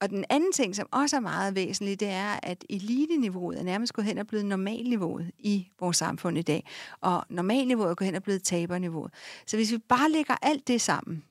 Og 0.04 0.10
den 0.10 0.26
anden 0.30 0.52
ting, 0.52 0.76
som 0.76 0.88
også 0.92 1.16
er 1.16 1.20
meget 1.20 1.56
væsentlig, 1.56 2.00
det 2.00 2.08
er, 2.08 2.40
at 2.44 2.66
eliteniveauet 2.70 3.60
er 3.60 3.64
nærmest 3.64 3.94
gået 3.94 4.06
hen 4.06 4.18
og 4.18 4.28
blevet 4.28 4.46
normalniveauet 4.46 5.32
i 5.40 5.68
vores 5.80 5.98
samfund 5.98 6.38
i 6.38 6.42
dag. 6.42 6.70
Og 7.02 7.24
normalniveauet 7.30 7.92
er 7.92 7.96
gået 7.96 8.06
hen 8.06 8.16
og 8.16 8.24
blevet 8.24 8.44
taberniveauet. 8.44 9.14
Så 9.48 9.58
hvis 9.58 9.72
vi 9.72 9.78
bare 9.78 10.12
lægger 10.12 10.36
alt 10.42 10.68
det 10.68 10.82
sammen, 10.82 11.24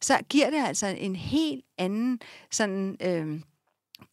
så 0.00 0.18
giver 0.28 0.50
det 0.50 0.56
altså 0.56 0.86
en 0.86 1.16
helt 1.16 1.64
anden 1.78 2.20
sådan, 2.50 2.96
øh, 3.00 3.40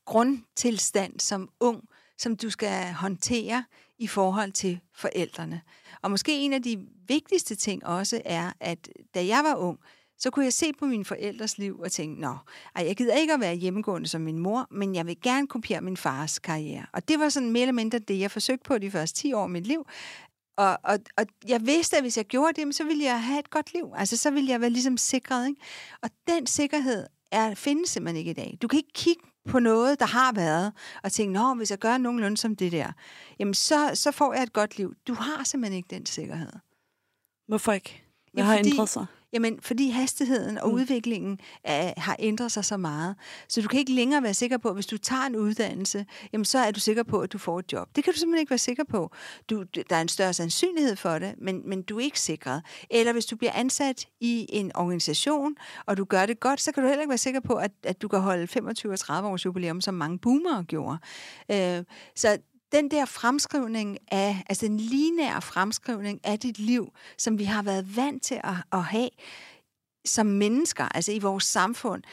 grundtilstand 0.05 1.19
som 1.19 1.49
ung, 1.59 1.83
som 2.17 2.35
du 2.35 2.49
skal 2.49 2.93
håndtere 2.93 3.63
i 3.99 4.07
forhold 4.07 4.51
til 4.51 4.79
forældrene. 4.95 5.61
Og 6.01 6.11
måske 6.11 6.39
en 6.39 6.53
af 6.53 6.63
de 6.63 6.85
vigtigste 7.07 7.55
ting 7.55 7.85
også 7.85 8.21
er, 8.25 8.51
at 8.59 8.89
da 9.13 9.25
jeg 9.25 9.43
var 9.43 9.55
ung, 9.55 9.79
så 10.21 10.29
kunne 10.29 10.45
jeg 10.45 10.53
se 10.53 10.73
på 10.73 10.85
mine 10.85 11.05
forældres 11.05 11.57
liv 11.57 11.79
og 11.79 11.91
tænke, 11.91 12.21
nå, 12.21 12.37
ej, 12.75 12.85
jeg 12.85 12.95
gider 12.95 13.15
ikke 13.15 13.33
at 13.33 13.39
være 13.39 13.55
hjemmegående 13.55 14.07
som 14.07 14.21
min 14.21 14.39
mor, 14.39 14.67
men 14.71 14.95
jeg 14.95 15.07
vil 15.07 15.21
gerne 15.21 15.47
kopiere 15.47 15.81
min 15.81 15.97
fars 15.97 16.39
karriere. 16.39 16.85
Og 16.93 17.07
det 17.07 17.19
var 17.19 17.29
sådan 17.29 17.51
mere 17.51 17.61
eller 17.61 17.73
mindre 17.73 17.99
det, 17.99 18.19
jeg 18.19 18.31
forsøgte 18.31 18.63
på 18.63 18.77
de 18.77 18.91
første 18.91 19.21
10 19.21 19.33
år 19.33 19.43
af 19.43 19.49
mit 19.49 19.67
liv. 19.67 19.85
Og, 20.57 20.77
og, 20.83 20.99
og 21.17 21.25
jeg 21.47 21.65
vidste, 21.65 21.97
at 21.97 22.03
hvis 22.03 22.17
jeg 22.17 22.25
gjorde 22.25 22.65
det, 22.65 22.75
så 22.75 22.83
ville 22.83 23.03
jeg 23.03 23.23
have 23.23 23.39
et 23.39 23.49
godt 23.49 23.73
liv. 23.73 23.91
Altså, 23.95 24.17
så 24.17 24.31
ville 24.31 24.49
jeg 24.49 24.61
være 24.61 24.69
ligesom 24.69 24.97
sikret. 24.97 25.47
Ikke? 25.47 25.61
Og 26.01 26.09
den 26.27 26.47
sikkerhed 26.47 27.07
er, 27.31 27.55
findes 27.55 27.89
simpelthen 27.89 28.17
ikke 28.17 28.31
i 28.31 28.33
dag. 28.33 28.57
Du 28.61 28.67
kan 28.67 28.77
ikke 28.77 28.93
kigge 28.93 29.21
på 29.49 29.59
noget, 29.59 29.99
der 29.99 30.05
har 30.05 30.33
været, 30.33 30.73
og 31.03 31.11
tænke, 31.11 31.33
nå, 31.33 31.53
hvis 31.53 31.71
jeg 31.71 31.79
gør 31.79 31.97
nogenlunde 31.97 32.37
som 32.37 32.55
det 32.55 32.71
der, 32.71 32.91
jamen 33.39 33.53
så, 33.53 33.91
så 33.93 34.11
får 34.11 34.33
jeg 34.33 34.43
et 34.43 34.53
godt 34.53 34.77
liv. 34.77 34.93
Du 35.07 35.13
har 35.13 35.43
simpelthen 35.43 35.77
ikke 35.77 35.95
den 35.95 36.05
sikkerhed. 36.05 36.51
Hvorfor 37.47 37.71
ikke? 37.71 38.03
Hvad 38.33 38.43
har 38.43 38.57
fordi, 38.57 38.69
ændret 38.69 38.89
sig? 38.89 39.05
Jamen, 39.33 39.59
fordi 39.61 39.89
hastigheden 39.89 40.57
og 40.57 40.69
mm. 40.69 40.75
udviklingen 40.75 41.39
er, 41.63 41.93
har 41.97 42.15
ændret 42.19 42.51
sig 42.51 42.65
så 42.65 42.77
meget. 42.77 43.15
Så 43.47 43.61
du 43.61 43.67
kan 43.67 43.79
ikke 43.79 43.93
længere 43.93 44.23
være 44.23 44.33
sikker 44.33 44.57
på, 44.57 44.67
at 44.67 44.73
hvis 44.73 44.85
du 44.85 44.97
tager 44.97 45.25
en 45.25 45.35
uddannelse, 45.35 46.05
jamen 46.33 46.45
så 46.45 46.57
er 46.57 46.71
du 46.71 46.79
sikker 46.79 47.03
på, 47.03 47.19
at 47.19 47.33
du 47.33 47.37
får 47.37 47.59
et 47.59 47.73
job. 47.73 47.95
Det 47.95 48.03
kan 48.03 48.13
du 48.13 48.19
simpelthen 48.19 48.39
ikke 48.39 48.49
være 48.49 48.57
sikker 48.57 48.83
på. 48.83 49.11
Du, 49.49 49.63
der 49.89 49.95
er 49.95 50.01
en 50.01 50.07
større 50.07 50.33
sandsynlighed 50.33 50.95
for 50.95 51.19
det, 51.19 51.35
men, 51.37 51.69
men 51.69 51.81
du 51.81 51.99
er 51.99 52.03
ikke 52.03 52.19
sikret. 52.19 52.61
Eller 52.89 53.13
hvis 53.13 53.25
du 53.25 53.35
bliver 53.35 53.51
ansat 53.53 54.07
i 54.19 54.45
en 54.49 54.71
organisation, 54.75 55.55
og 55.85 55.97
du 55.97 56.05
gør 56.05 56.25
det 56.25 56.39
godt, 56.39 56.61
så 56.61 56.71
kan 56.71 56.83
du 56.83 56.87
heller 56.87 57.01
ikke 57.01 57.09
være 57.09 57.17
sikker 57.17 57.39
på, 57.39 57.53
at, 57.53 57.71
at 57.83 58.01
du 58.01 58.07
kan 58.07 58.19
holde 58.19 58.47
25 58.47 58.91
og 58.91 58.99
30 58.99 59.29
års 59.29 59.45
jubilæum, 59.45 59.81
som 59.81 59.93
mange 59.93 60.19
boomere 60.19 60.63
gjorde. 60.63 60.97
Øh, 61.51 61.83
så 62.15 62.37
den 62.71 62.91
der 62.91 63.05
fremskrivning 63.05 63.97
af, 64.11 64.43
altså 64.49 64.65
en 64.65 64.77
lineær 64.77 65.39
fremskrivning 65.39 66.19
af 66.23 66.39
dit 66.39 66.59
liv, 66.59 66.93
som 67.17 67.39
vi 67.39 67.43
har 67.43 67.63
været 67.63 67.95
vant 67.95 68.23
til 68.23 68.41
at, 68.43 68.55
at 68.73 68.83
have 68.83 69.09
som 70.05 70.25
mennesker, 70.25 70.85
altså 70.85 71.11
i 71.11 71.19
vores 71.19 71.43
samfund, 71.43 72.03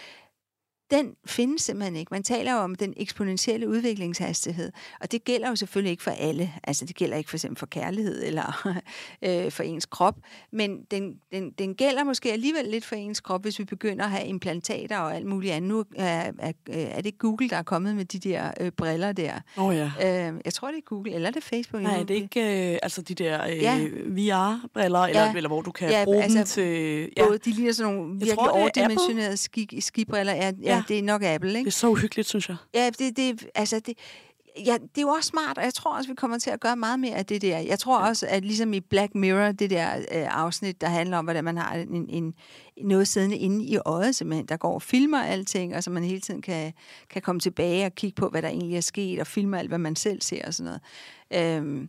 den 0.90 1.14
findes 1.26 1.62
simpelthen 1.62 1.96
ikke. 1.96 2.08
Man 2.10 2.22
taler 2.22 2.52
jo 2.52 2.58
om 2.58 2.74
den 2.74 2.94
eksponentielle 2.96 3.68
udviklingshastighed, 3.68 4.72
og 5.00 5.12
det 5.12 5.24
gælder 5.24 5.48
jo 5.48 5.56
selvfølgelig 5.56 5.90
ikke 5.90 6.02
for 6.02 6.10
alle. 6.10 6.52
Altså 6.64 6.84
det 6.84 6.96
gælder 6.96 7.16
ikke 7.16 7.30
for 7.30 7.36
eksempel 7.36 7.58
for 7.58 7.66
kærlighed 7.66 8.26
eller 8.26 8.76
øh, 9.24 9.52
for 9.52 9.62
ens 9.62 9.86
krop, 9.86 10.16
men 10.52 10.82
den, 10.90 11.14
den, 11.32 11.50
den 11.50 11.74
gælder 11.74 12.04
måske 12.04 12.32
alligevel 12.32 12.64
lidt 12.64 12.84
for 12.84 12.94
ens 12.94 13.20
krop, 13.20 13.42
hvis 13.42 13.58
vi 13.58 13.64
begynder 13.64 14.04
at 14.04 14.10
have 14.10 14.26
implantater 14.26 14.98
og 14.98 15.16
alt 15.16 15.26
muligt 15.26 15.52
andet. 15.52 15.68
Nu 15.68 15.84
er, 15.96 16.32
er, 16.38 16.52
er 16.70 17.00
det 17.00 17.18
Google, 17.18 17.48
der 17.48 17.56
er 17.56 17.62
kommet 17.62 17.96
med 17.96 18.04
de 18.04 18.18
der 18.18 18.50
øh, 18.60 18.70
briller 18.72 19.12
der. 19.12 19.32
Oh, 19.56 19.76
ja. 19.76 19.90
Øh, 20.30 20.40
jeg 20.44 20.54
tror, 20.54 20.68
det 20.68 20.76
er 20.76 20.82
Google, 20.86 21.12
eller 21.14 21.28
er 21.28 21.32
det 21.32 21.44
Facebook? 21.44 21.82
Nej, 21.82 22.02
det 22.02 22.10
er 22.10 22.22
ikke 22.22 22.72
øh, 22.72 22.78
altså 22.82 23.02
de 23.02 23.14
der 23.14 23.46
øh, 23.46 23.58
ja. 23.58 23.78
VR-briller, 24.06 25.00
eller, 25.00 25.24
ja. 25.24 25.32
eller 25.36 25.48
hvor 25.48 25.62
du 25.62 25.70
kan 25.70 25.90
ja, 25.90 26.04
bruge 26.04 26.22
altså, 26.22 26.38
dem 26.38 26.46
til... 26.46 27.10
Ja. 27.16 27.26
Både, 27.26 27.38
de 27.38 27.50
ligner 27.50 27.72
sådan 27.72 27.94
nogle 27.94 28.12
virkelig 28.12 28.50
overdimensionerede 28.50 29.36
ski, 29.36 29.80
skibriller. 29.80 30.34
Ja, 30.34 30.52
ja 30.62 30.77
det 30.88 30.98
er 30.98 31.02
nok 31.02 31.22
Apple, 31.22 31.50
ikke? 31.50 31.60
Det 31.60 31.66
er 31.66 31.70
så 31.70 31.88
uhyggeligt, 31.88 32.28
synes 32.28 32.48
jeg. 32.48 32.56
Ja, 32.74 32.90
det, 32.98 33.16
det, 33.16 33.46
altså 33.54 33.80
det, 33.80 33.98
ja, 34.66 34.72
det 34.72 34.98
er 34.98 35.02
jo 35.02 35.08
også 35.08 35.28
smart, 35.28 35.58
og 35.58 35.64
jeg 35.64 35.74
tror 35.74 35.96
også, 35.96 36.10
vi 36.10 36.14
kommer 36.14 36.38
til 36.38 36.50
at 36.50 36.60
gøre 36.60 36.76
meget 36.76 37.00
mere 37.00 37.14
af 37.14 37.26
det 37.26 37.42
der. 37.42 37.58
Jeg 37.58 37.78
tror 37.78 37.98
også, 37.98 38.26
at 38.28 38.44
ligesom 38.44 38.72
i 38.72 38.80
Black 38.80 39.14
Mirror, 39.14 39.52
det 39.52 39.70
der 39.70 39.96
øh, 39.96 40.04
afsnit, 40.12 40.80
der 40.80 40.88
handler 40.88 41.18
om, 41.18 41.24
hvordan 41.24 41.44
man 41.44 41.56
har 41.56 41.74
en, 41.74 42.08
en, 42.08 42.34
noget 42.82 43.08
siddende 43.08 43.36
inde 43.36 43.64
i 43.64 43.76
øjet, 43.76 44.14
simpelthen, 44.14 44.46
der 44.46 44.56
går 44.56 44.74
og 44.74 44.82
filmer 44.82 45.22
alting, 45.22 45.76
og 45.76 45.84
så 45.84 45.90
man 45.90 46.04
hele 46.04 46.20
tiden 46.20 46.42
kan, 46.42 46.72
kan 47.10 47.22
komme 47.22 47.40
tilbage 47.40 47.86
og 47.86 47.94
kigge 47.94 48.14
på, 48.14 48.28
hvad 48.28 48.42
der 48.42 48.48
egentlig 48.48 48.76
er 48.76 48.80
sket, 48.80 49.20
og 49.20 49.26
filme 49.26 49.58
alt, 49.58 49.68
hvad 49.68 49.78
man 49.78 49.96
selv 49.96 50.22
ser 50.22 50.46
og 50.46 50.54
sådan 50.54 50.78
noget. 51.30 51.56
Øhm, 51.56 51.88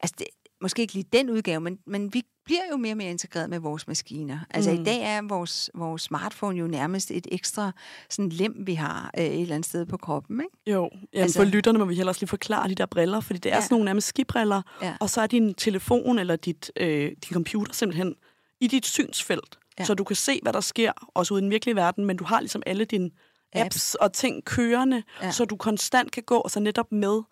altså, 0.00 0.14
det, 0.18 0.26
måske 0.60 0.82
ikke 0.82 0.94
lige 0.94 1.06
den 1.12 1.30
udgave, 1.30 1.60
men, 1.60 1.78
men 1.86 2.14
vi 2.14 2.22
bliver 2.44 2.62
jo 2.70 2.76
mere 2.76 2.92
og 2.92 2.96
mere 2.96 3.10
integreret 3.10 3.50
med 3.50 3.58
vores 3.58 3.88
maskiner. 3.88 4.38
Altså 4.50 4.72
mm. 4.72 4.80
i 4.80 4.84
dag 4.84 5.02
er 5.02 5.22
vores, 5.28 5.70
vores 5.74 6.02
smartphone 6.02 6.58
jo 6.58 6.66
nærmest 6.66 7.10
et 7.10 7.26
ekstra 7.32 7.72
sådan 8.10 8.28
lem, 8.28 8.54
vi 8.66 8.74
har 8.74 9.10
øh, 9.18 9.24
et 9.24 9.40
eller 9.40 9.54
andet 9.54 9.68
sted 9.68 9.86
på 9.86 9.96
kroppen, 9.96 10.40
ikke? 10.40 10.56
Jo, 10.66 10.90
Jamen, 10.92 11.22
altså, 11.22 11.38
for 11.38 11.44
lytterne 11.44 11.78
må 11.78 11.84
vi 11.84 11.94
heller 11.94 12.10
også 12.10 12.20
lige 12.20 12.28
forklare 12.28 12.68
de 12.68 12.74
der 12.74 12.86
briller, 12.86 13.20
fordi 13.20 13.38
det 13.38 13.52
er 13.52 13.56
ja. 13.56 13.62
sådan 13.62 13.74
nogle 13.74 13.84
nærmest 13.84 14.08
skibriller, 14.08 14.62
ja. 14.82 14.96
og 15.00 15.10
så 15.10 15.20
er 15.20 15.26
din 15.26 15.54
telefon 15.54 16.18
eller 16.18 16.36
dit, 16.36 16.72
øh, 16.76 17.04
din 17.04 17.32
computer 17.32 17.72
simpelthen 17.72 18.14
i 18.60 18.66
dit 18.66 18.86
synsfelt, 18.86 19.58
ja. 19.78 19.84
så 19.84 19.94
du 19.94 20.04
kan 20.04 20.16
se, 20.16 20.38
hvad 20.42 20.52
der 20.52 20.60
sker, 20.60 20.92
også 21.14 21.34
ude 21.34 21.40
i 21.40 21.42
den 21.42 21.50
virkelige 21.50 21.76
verden, 21.76 22.04
men 22.04 22.16
du 22.16 22.24
har 22.24 22.40
ligesom 22.40 22.62
alle 22.66 22.84
dine 22.84 23.10
apps, 23.52 23.66
apps 23.66 23.94
og 23.94 24.12
ting 24.12 24.44
kørende, 24.44 25.02
ja. 25.22 25.30
så 25.30 25.44
du 25.44 25.56
konstant 25.56 26.12
kan 26.12 26.22
gå 26.22 26.48
så 26.48 26.60
netop 26.60 26.92
med 26.92 27.22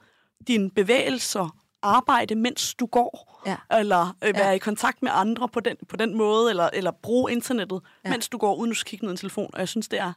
dine 0.47 0.71
bevægelser 0.71 1.66
arbejde, 1.83 2.35
mens 2.35 2.75
du 2.75 2.87
går, 2.87 3.43
ja. 3.47 3.79
eller 3.79 4.17
øh, 4.25 4.35
være 4.35 4.49
ja. 4.49 4.53
i 4.53 4.59
kontakt 4.59 5.03
med 5.03 5.11
andre 5.15 5.49
på 5.49 5.61
den, 5.61 5.77
på 5.89 5.97
den 5.97 6.17
måde, 6.17 6.51
eller, 6.51 6.71
eller 6.73 6.91
bruge 6.91 7.33
internettet, 7.33 7.81
ja. 8.05 8.11
mens 8.11 8.29
du 8.29 8.39
går, 8.39 8.55
uden 8.55 8.71
at 8.71 8.83
kigge 8.87 9.05
ned 9.05 9.13
i 9.13 9.15
en 9.15 9.17
telefon. 9.17 9.51
Og 9.53 9.59
jeg 9.59 9.69
synes, 9.69 9.89
det 9.89 9.99
er 9.99 10.13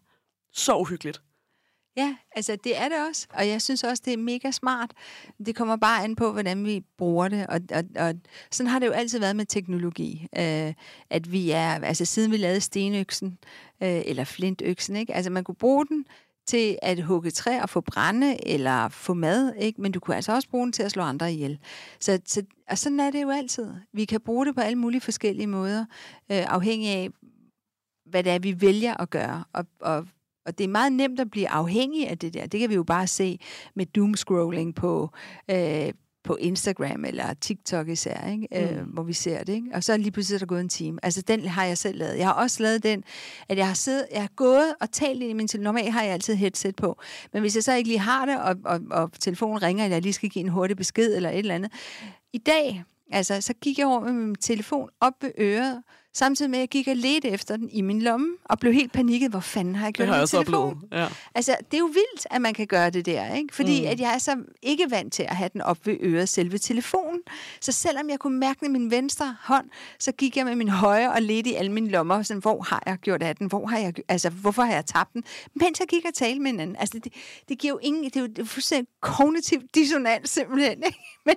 så 0.54 0.75
uhyggeligt. 0.75 1.22
Ja, 1.98 2.16
altså 2.36 2.58
det 2.63 2.78
er 2.78 2.89
det 2.89 2.98
også, 3.10 3.28
og 3.34 3.48
jeg 3.48 3.62
synes 3.62 3.84
også, 3.84 4.04
det 4.06 4.13
er 4.13 4.18
mega 4.18 4.51
smart. 4.51 4.92
Det 5.46 5.56
kommer 5.56 5.75
bare 5.75 6.04
an 6.04 6.16
på, 6.16 6.32
hvordan 6.32 6.66
vi 6.66 6.84
bruger 6.98 7.28
det, 7.28 7.48
og, 7.48 7.60
og, 7.72 7.84
og 7.96 8.13
sådan 8.51 8.70
har 8.70 8.80
det 8.80 8.88
jo 8.88 8.92
altid 8.92 9.20
været 9.20 9.36
med 9.36 9.46
teknologi, 9.46 10.28
øh, 10.38 10.74
at 11.10 11.32
vi 11.32 11.51
er, 11.51 11.70
altså 11.70 12.06
siden 12.06 12.32
vi 12.32 12.38
lavede 12.38 12.62
stenøksen, 12.62 13.38
øh, 13.84 14.01
eller 14.06 14.24
flintøksen, 14.24 14.96
ikke? 14.96 15.13
altså 15.13 15.32
man 15.32 15.44
kunne 15.44 15.56
bruge 15.56 15.86
den 15.86 16.06
til 16.50 16.77
at 16.82 17.03
hugge 17.03 17.32
træ 17.32 17.62
og 17.62 17.70
få 17.70 17.82
brænde 17.82 18.48
eller 18.48 18.89
få 18.89 19.13
mad, 19.13 19.53
ikke? 19.53 19.82
men 19.82 19.91
du 19.91 20.00
kunne 20.00 20.15
altså 20.15 20.34
også 20.34 20.50
bruge 20.50 20.65
den 20.65 20.74
til 20.74 20.84
at 20.84 20.91
slå 20.91 21.03
andre 21.03 21.34
ihjel. 21.34 21.60
Så, 22.00 22.20
så, 22.25 22.44
og 22.70 22.77
sådan 22.77 23.00
er 23.00 23.12
det 23.12 23.22
jo 23.22 23.29
altid. 23.29 23.74
Vi 23.94 24.06
kan 24.06 24.22
bruge 24.22 24.46
det 24.46 24.56
på 24.56 24.62
alle 24.62 24.77
mulige 24.77 25.01
forskellige 25.01 25.48
måder, 25.48 25.86
øh, 26.32 26.53
afhængig 26.53 26.89
af, 26.89 27.10
hvad 28.06 28.24
det 28.24 28.32
er, 28.32 28.39
vi 28.39 28.62
vælger 28.62 29.01
at 29.01 29.10
gøre. 29.10 29.44
Og, 29.53 29.65
og, 29.82 30.08
og 30.46 30.58
det 30.58 30.63
er 30.63 30.68
meget 30.68 30.94
nemt 30.94 31.20
at 31.20 31.32
blive 31.32 31.50
afhængig 31.50 32.08
af 32.08 32.18
det 32.18 32.34
der. 32.34 32.48
Det 32.48 32.60
kan 32.60 32.70
vi 32.70 32.75
jo 32.75 32.84
bare 32.84 33.08
se 33.08 33.39
med 33.75 33.86
doomscrolling 33.86 34.75
på, 34.75 35.10
øh, 35.51 35.94
på 36.24 36.36
Instagram 36.36 37.06
eller 37.06 37.34
TikTok 37.34 37.88
især, 37.88 38.28
ikke? 38.28 38.48
Øh, 38.52 38.72
mm. 38.72 38.78
Øh, 38.78 38.88
hvor 38.94 39.04
vi 39.04 39.14
ser 39.14 39.44
det. 39.44 39.54
Ikke? 39.54 39.68
Og 39.74 39.84
så 39.84 39.98
lige 39.98 40.12
pludselig 40.12 40.36
er 40.36 40.40
der 40.40 40.46
gået 40.46 40.62
en 40.62 40.70
time. 40.70 41.00
Altså 41.04 41.22
den 41.22 41.46
har 41.46 41.66
jeg 41.66 41.78
selv 41.78 41.98
lavet. 41.98 42.18
Jeg 42.18 42.28
har 42.28 42.34
også 42.34 42.64
lavet 42.64 42.84
den, 42.84 43.04
at 43.50 43.58
jeg 43.58 43.68
har, 43.68 43.74
siddet, 43.74 44.06
jeg 44.12 44.22
har 44.22 44.32
gået 44.36 44.76
og 44.82 44.92
talt 44.92 45.22
ind 45.22 45.32
i 45.32 45.34
min 45.34 45.48
telefon. 45.48 45.64
Normalt 45.64 45.94
har 45.94 46.04
jeg 46.04 46.14
altid 46.14 46.36
headset 46.36 46.76
på. 46.76 47.02
Men 47.34 47.42
hvis 47.42 47.56
jeg 47.56 47.64
så 47.64 47.74
ikke 47.74 47.90
lige 47.90 48.00
har 48.00 48.26
det, 48.26 48.42
og, 48.42 48.56
og, 48.66 48.80
og 48.92 49.12
telefonen 49.20 49.62
ringer, 49.62 49.84
eller 49.84 49.96
jeg 49.96 50.04
lige 50.04 50.14
skal 50.14 50.30
give 50.30 50.44
en 50.44 50.50
hurtig 50.50 50.78
besked 50.78 51.16
eller 51.16 51.30
et 51.30 51.40
eller 51.40 51.56
andet. 51.56 51.72
I 52.34 52.38
dag, 52.38 52.84
altså, 53.12 53.42
så 53.42 53.54
gik 53.54 53.78
jeg 53.78 53.88
over 53.88 54.00
med 54.00 54.12
min 54.12 54.36
telefon 54.36 54.90
op 55.02 55.14
ved 55.22 55.32
øret, 55.38 55.84
Samtidig 56.20 56.52
med, 56.52 56.60
at 56.60 56.62
jeg 56.62 56.70
gik 56.70 56.88
og 56.88 56.96
ledte 56.96 57.30
efter 57.30 57.58
den 57.58 57.70
i 57.70 57.82
min 57.82 58.02
lomme, 58.02 58.28
og 58.46 58.60
blev 58.60 58.74
helt 58.74 58.92
panikket. 58.92 59.30
Hvor 59.32 59.40
fanden 59.40 59.76
har 59.76 59.86
jeg 59.86 59.94
gjort 59.94 60.08
det 60.08 60.16
har 60.16 60.22
jeg 60.22 60.30
telefon? 60.30 60.84
Ja. 60.92 61.08
Altså, 61.36 61.56
det 61.72 61.74
er 61.74 61.80
jo 61.80 61.86
vildt, 61.86 62.28
at 62.32 62.42
man 62.42 62.54
kan 62.54 62.68
gøre 62.68 62.90
det 62.90 63.06
der, 63.06 63.34
ikke? 63.34 63.56
Fordi 63.56 63.82
mm. 63.82 63.88
at 63.88 64.00
jeg 64.00 64.14
er 64.14 64.18
så 64.18 64.36
ikke 64.62 64.86
vant 64.90 65.14
til 65.14 65.24
at 65.24 65.36
have 65.36 65.50
den 65.54 65.62
op 65.62 65.78
ved 65.86 65.98
øret, 66.02 66.30
selve 66.30 66.58
telefonen. 66.58 67.20
Så 67.62 67.72
selvom 67.72 68.10
jeg 68.10 68.20
kunne 68.20 68.40
mærke 68.40 68.60
den 68.60 68.76
i 68.76 68.80
min 68.80 68.92
venstre 68.92 69.36
hånd, 69.42 69.66
så 70.00 70.12
gik 70.12 70.38
jeg 70.38 70.46
med 70.46 70.56
min 70.56 70.70
højre 70.70 71.12
og 71.12 71.22
ledte 71.22 71.50
i 71.50 71.54
alle 71.54 71.72
mine 71.72 71.90
lommer. 71.90 72.24
Sådan, 72.24 72.42
hvor 72.42 72.62
har 72.62 72.84
jeg 72.86 72.98
gjort 72.98 73.24
af 73.24 73.36
den? 73.36 73.48
Hvor 73.48 73.68
har 73.68 73.78
jeg, 73.78 73.94
altså, 74.08 74.30
hvorfor 74.30 74.62
har 74.62 74.74
jeg 74.74 74.86
tabt 74.86 75.14
den? 75.14 75.24
Mens 75.56 75.80
jeg 75.80 75.88
gik 75.88 76.06
og 76.06 76.14
talte 76.14 76.40
med 76.40 76.52
hinanden. 76.52 76.76
Altså, 76.80 77.00
det, 77.04 77.14
det 77.50 77.58
giver 77.58 77.74
jo 77.74 77.80
ingen... 77.82 78.04
Det 78.04 78.16
er 78.16 78.22
jo, 78.22 78.28
det 78.28 78.40
er 78.40 78.46
fuldstændig 78.46 78.88
kognitiv 79.02 79.62
dissonans, 79.76 80.30
simpelthen. 80.30 80.84
Ikke? 80.86 81.00
Men, 81.26 81.36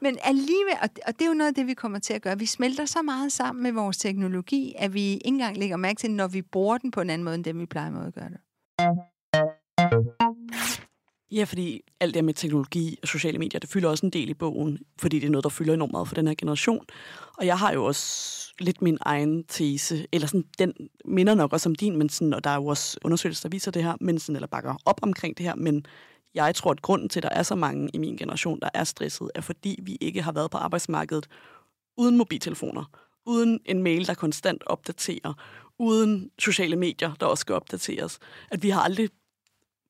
men 0.00 0.18
alligevel... 0.24 0.74
Og, 0.82 0.88
og 1.06 1.12
det 1.12 1.22
er 1.22 1.28
jo 1.28 1.34
noget 1.34 1.48
af 1.48 1.54
det, 1.54 1.66
vi 1.66 1.74
kommer 1.74 1.98
til 1.98 2.12
at 2.12 2.22
gøre. 2.22 2.38
Vi 2.38 2.46
smelter 2.46 2.86
så 2.86 3.02
meget 3.02 3.32
sammen 3.32 3.62
med 3.62 3.72
vores 3.72 3.96
teknologi, 3.96 4.13
teknologi, 4.14 4.74
at 4.78 4.94
vi 4.94 5.00
ikke 5.00 5.26
engang 5.26 5.56
lægger 5.56 5.76
mærke 5.76 5.98
til, 5.98 6.10
når 6.10 6.28
vi 6.28 6.42
bruger 6.42 6.78
den 6.78 6.90
på 6.90 7.00
en 7.00 7.10
anden 7.10 7.24
måde, 7.24 7.34
end 7.34 7.44
dem 7.44 7.58
vi 7.58 7.66
plejer 7.66 7.90
med 7.90 8.06
at 8.06 8.14
gøre 8.14 8.28
det. 8.28 8.38
Ja, 11.32 11.44
fordi 11.44 11.80
alt 12.00 12.14
det 12.14 12.24
med 12.24 12.34
teknologi 12.34 12.98
og 13.02 13.08
sociale 13.08 13.38
medier, 13.38 13.60
det 13.60 13.70
fylder 13.70 13.88
også 13.88 14.06
en 14.06 14.12
del 14.12 14.28
i 14.28 14.34
bogen, 14.34 14.78
fordi 15.00 15.18
det 15.18 15.26
er 15.26 15.30
noget, 15.30 15.44
der 15.44 15.50
fylder 15.50 15.74
enormt 15.74 15.92
meget 15.92 16.08
for 16.08 16.14
den 16.14 16.26
her 16.26 16.34
generation. 16.34 16.84
Og 17.38 17.46
jeg 17.46 17.58
har 17.58 17.72
jo 17.72 17.84
også 17.84 18.52
lidt 18.58 18.82
min 18.82 18.98
egen 19.00 19.44
tese, 19.44 20.06
eller 20.12 20.26
sådan, 20.26 20.44
den 20.58 20.74
minder 21.04 21.34
nok 21.34 21.52
også 21.52 21.68
om 21.68 21.74
din, 21.74 21.96
men 21.96 22.08
sådan, 22.08 22.34
og 22.34 22.44
der 22.44 22.50
er 22.50 22.54
jo 22.54 22.66
også 22.66 22.98
undersøgelser, 23.04 23.48
der 23.48 23.54
viser 23.54 23.70
det 23.70 23.82
her, 23.82 23.96
men 24.00 24.18
sådan, 24.18 24.36
eller 24.36 24.46
bakker 24.46 24.74
op 24.84 25.00
omkring 25.02 25.38
det 25.38 25.46
her, 25.46 25.54
men 25.54 25.86
jeg 26.34 26.54
tror, 26.54 26.70
at 26.70 26.82
grunden 26.82 27.08
til, 27.08 27.18
at 27.18 27.22
der 27.22 27.28
er 27.28 27.42
så 27.42 27.54
mange 27.54 27.90
i 27.94 27.98
min 27.98 28.16
generation, 28.16 28.60
der 28.60 28.68
er 28.74 28.84
stresset, 28.84 29.30
er 29.34 29.40
fordi 29.40 29.78
vi 29.82 29.98
ikke 30.00 30.22
har 30.22 30.32
været 30.32 30.50
på 30.50 30.58
arbejdsmarkedet 30.58 31.26
uden 31.96 32.16
mobiltelefoner 32.16 33.03
uden 33.26 33.60
en 33.64 33.82
mail, 33.82 34.06
der 34.06 34.14
konstant 34.14 34.62
opdaterer, 34.66 35.34
uden 35.78 36.30
sociale 36.38 36.76
medier, 36.76 37.14
der 37.14 37.26
også 37.26 37.40
skal 37.40 37.54
opdateres. 37.54 38.18
At 38.50 38.62
vi 38.62 38.70
har 38.70 38.80
aldrig 38.80 39.08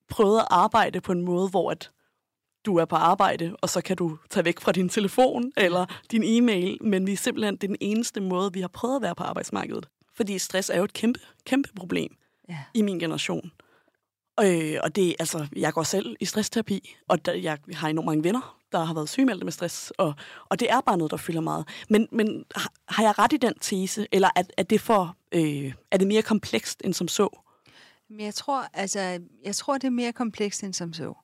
prøvet 0.08 0.38
at 0.38 0.46
arbejde 0.50 1.00
på 1.00 1.12
en 1.12 1.22
måde, 1.22 1.48
hvor 1.48 1.70
at 1.70 1.90
du 2.66 2.76
er 2.76 2.84
på 2.84 2.96
arbejde, 2.96 3.56
og 3.62 3.68
så 3.68 3.80
kan 3.80 3.96
du 3.96 4.18
tage 4.30 4.44
væk 4.44 4.60
fra 4.60 4.72
din 4.72 4.88
telefon 4.88 5.52
eller 5.56 5.86
din 6.10 6.22
e-mail, 6.24 6.78
men 6.80 7.06
vi 7.06 7.12
er 7.12 7.16
simpelthen 7.16 7.56
den 7.56 7.76
eneste 7.80 8.20
måde, 8.20 8.52
vi 8.52 8.60
har 8.60 8.68
prøvet 8.68 8.96
at 8.96 9.02
være 9.02 9.14
på 9.14 9.22
arbejdsmarkedet. 9.22 9.88
Fordi 10.14 10.38
stress 10.38 10.70
er 10.70 10.78
jo 10.78 10.84
et 10.84 10.92
kæmpe, 10.92 11.20
kæmpe 11.44 11.68
problem 11.76 12.16
ja. 12.48 12.58
i 12.74 12.82
min 12.82 12.98
generation. 12.98 13.52
Øh, 14.40 14.76
og 14.82 14.96
det, 14.96 15.14
altså, 15.18 15.46
jeg 15.56 15.72
går 15.72 15.82
selv 15.82 16.16
i 16.20 16.24
stressterapi, 16.24 16.96
og 17.08 17.26
der, 17.26 17.32
jeg 17.32 17.58
har 17.74 17.88
enormt 17.88 18.06
mange 18.06 18.24
venner, 18.24 18.58
der 18.78 18.84
har 18.84 18.94
været 18.94 19.08
sygemeldte 19.08 19.44
med 19.44 19.52
stress, 19.52 19.90
og, 19.98 20.14
og 20.48 20.60
det 20.60 20.70
er 20.70 20.80
bare 20.80 20.96
noget, 20.96 21.10
der 21.10 21.16
fylder 21.16 21.40
meget. 21.40 21.68
Men, 21.88 22.08
men 22.12 22.44
har 22.88 23.02
jeg 23.02 23.18
ret 23.18 23.32
i 23.32 23.36
den 23.36 23.54
tese, 23.60 24.06
eller 24.12 24.30
er, 24.36 24.42
er, 24.56 24.62
det, 24.62 24.80
for, 24.80 25.16
øh, 25.32 25.72
er 25.90 25.96
det 25.96 26.06
mere 26.06 26.22
komplekst 26.22 26.82
end 26.84 26.94
som 26.94 27.08
så? 27.08 27.28
Jeg 28.10 28.34
tror, 28.34 28.66
altså, 28.72 29.20
jeg 29.44 29.54
tror, 29.54 29.74
det 29.74 29.84
er 29.84 29.90
mere 29.90 30.12
komplekst 30.12 30.62
end 30.62 30.74
som 30.74 30.92
så. 30.92 31.14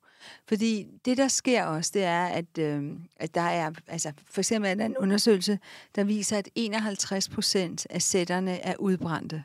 Fordi 0.48 0.86
det, 1.04 1.16
der 1.16 1.28
sker 1.28 1.64
også, 1.64 1.90
det 1.94 2.04
er, 2.04 2.24
at, 2.26 2.58
øh, 2.58 2.92
at 3.16 3.34
der 3.34 3.40
er, 3.40 3.70
altså 3.86 4.12
for 4.30 4.40
eksempel 4.40 4.70
er 4.70 4.74
der 4.74 4.84
en 4.84 4.96
undersøgelse, 4.96 5.58
der 5.94 6.04
viser, 6.04 6.38
at 6.38 6.48
51 6.54 7.28
procent 7.28 7.86
af 7.90 8.02
sætterne 8.02 8.60
er 8.60 8.76
udbrændte 8.76 9.44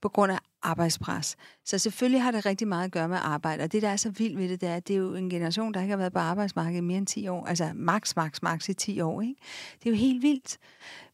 på 0.00 0.08
grund 0.08 0.32
af 0.32 0.38
arbejdspres. 0.62 1.36
Så 1.64 1.78
selvfølgelig 1.78 2.22
har 2.22 2.30
det 2.30 2.46
rigtig 2.46 2.68
meget 2.68 2.84
at 2.84 2.92
gøre 2.92 3.08
med 3.08 3.18
arbejde, 3.20 3.64
og 3.64 3.72
det, 3.72 3.82
der 3.82 3.88
er 3.88 3.96
så 3.96 4.10
vildt 4.10 4.38
ved 4.38 4.48
det, 4.48 4.60
det 4.60 4.68
er, 4.68 4.74
at 4.74 4.88
det 4.88 4.94
er 4.94 4.98
jo 5.00 5.14
en 5.14 5.30
generation, 5.30 5.74
der 5.74 5.80
ikke 5.80 5.90
har 5.90 5.98
været 5.98 6.12
på 6.12 6.18
arbejdsmarkedet 6.18 6.78
i 6.78 6.80
mere 6.80 6.98
end 6.98 7.06
10 7.06 7.28
år. 7.28 7.46
Altså 7.46 7.70
max, 7.74 8.16
max, 8.16 8.42
max 8.42 8.68
i 8.68 8.74
10 8.74 9.00
år. 9.00 9.22
Ikke? 9.22 9.34
Det 9.78 9.86
er 9.86 9.90
jo 9.90 9.96
helt 9.96 10.22
vildt. 10.22 10.58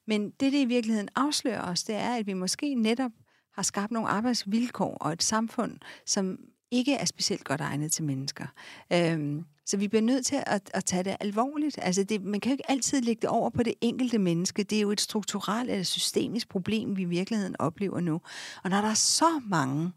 Men 0.07 0.31
det, 0.31 0.53
det 0.53 0.59
i 0.59 0.65
virkeligheden 0.65 1.09
afslører 1.17 1.63
os, 1.63 1.83
det 1.83 1.95
er, 1.95 2.15
at 2.15 2.27
vi 2.27 2.33
måske 2.33 2.75
netop 2.75 3.11
har 3.55 3.63
skabt 3.63 3.93
nogle 3.93 4.09
arbejdsvilkår 4.09 4.97
og 5.01 5.13
et 5.13 5.23
samfund, 5.23 5.79
som 6.07 6.39
ikke 6.71 6.95
er 6.95 7.05
specielt 7.05 7.45
godt 7.45 7.61
egnet 7.61 7.93
til 7.93 8.05
mennesker. 8.05 8.47
Øhm, 8.93 9.45
så 9.67 9.77
vi 9.77 9.89
bliver 9.89 10.03
nødt 10.03 10.27
til 10.27 10.43
at, 10.47 10.71
at 10.75 10.85
tage 10.85 11.03
det 11.05 11.17
alvorligt. 11.21 11.79
Altså 11.83 12.05
det, 12.05 12.23
man 12.23 12.41
kan 12.41 12.51
jo 12.51 12.55
ikke 12.55 12.71
altid 12.71 13.01
lægge 13.01 13.21
det 13.21 13.31
over 13.31 13.51
på 13.51 13.63
det 13.63 13.75
enkelte 13.81 14.19
menneske. 14.19 14.63
Det 14.63 14.79
er 14.79 14.83
jo 14.83 14.91
et 14.91 15.01
strukturelt 15.01 15.71
eller 15.71 15.85
systemisk 15.85 16.49
problem, 16.49 16.97
vi 16.97 17.03
i 17.03 17.05
virkeligheden 17.05 17.57
oplever 17.59 18.01
nu. 18.01 18.21
Og 18.65 18.71
når 18.71 18.81
der 18.81 18.89
er 18.89 18.95
så 18.95 19.41
mange, 19.47 19.93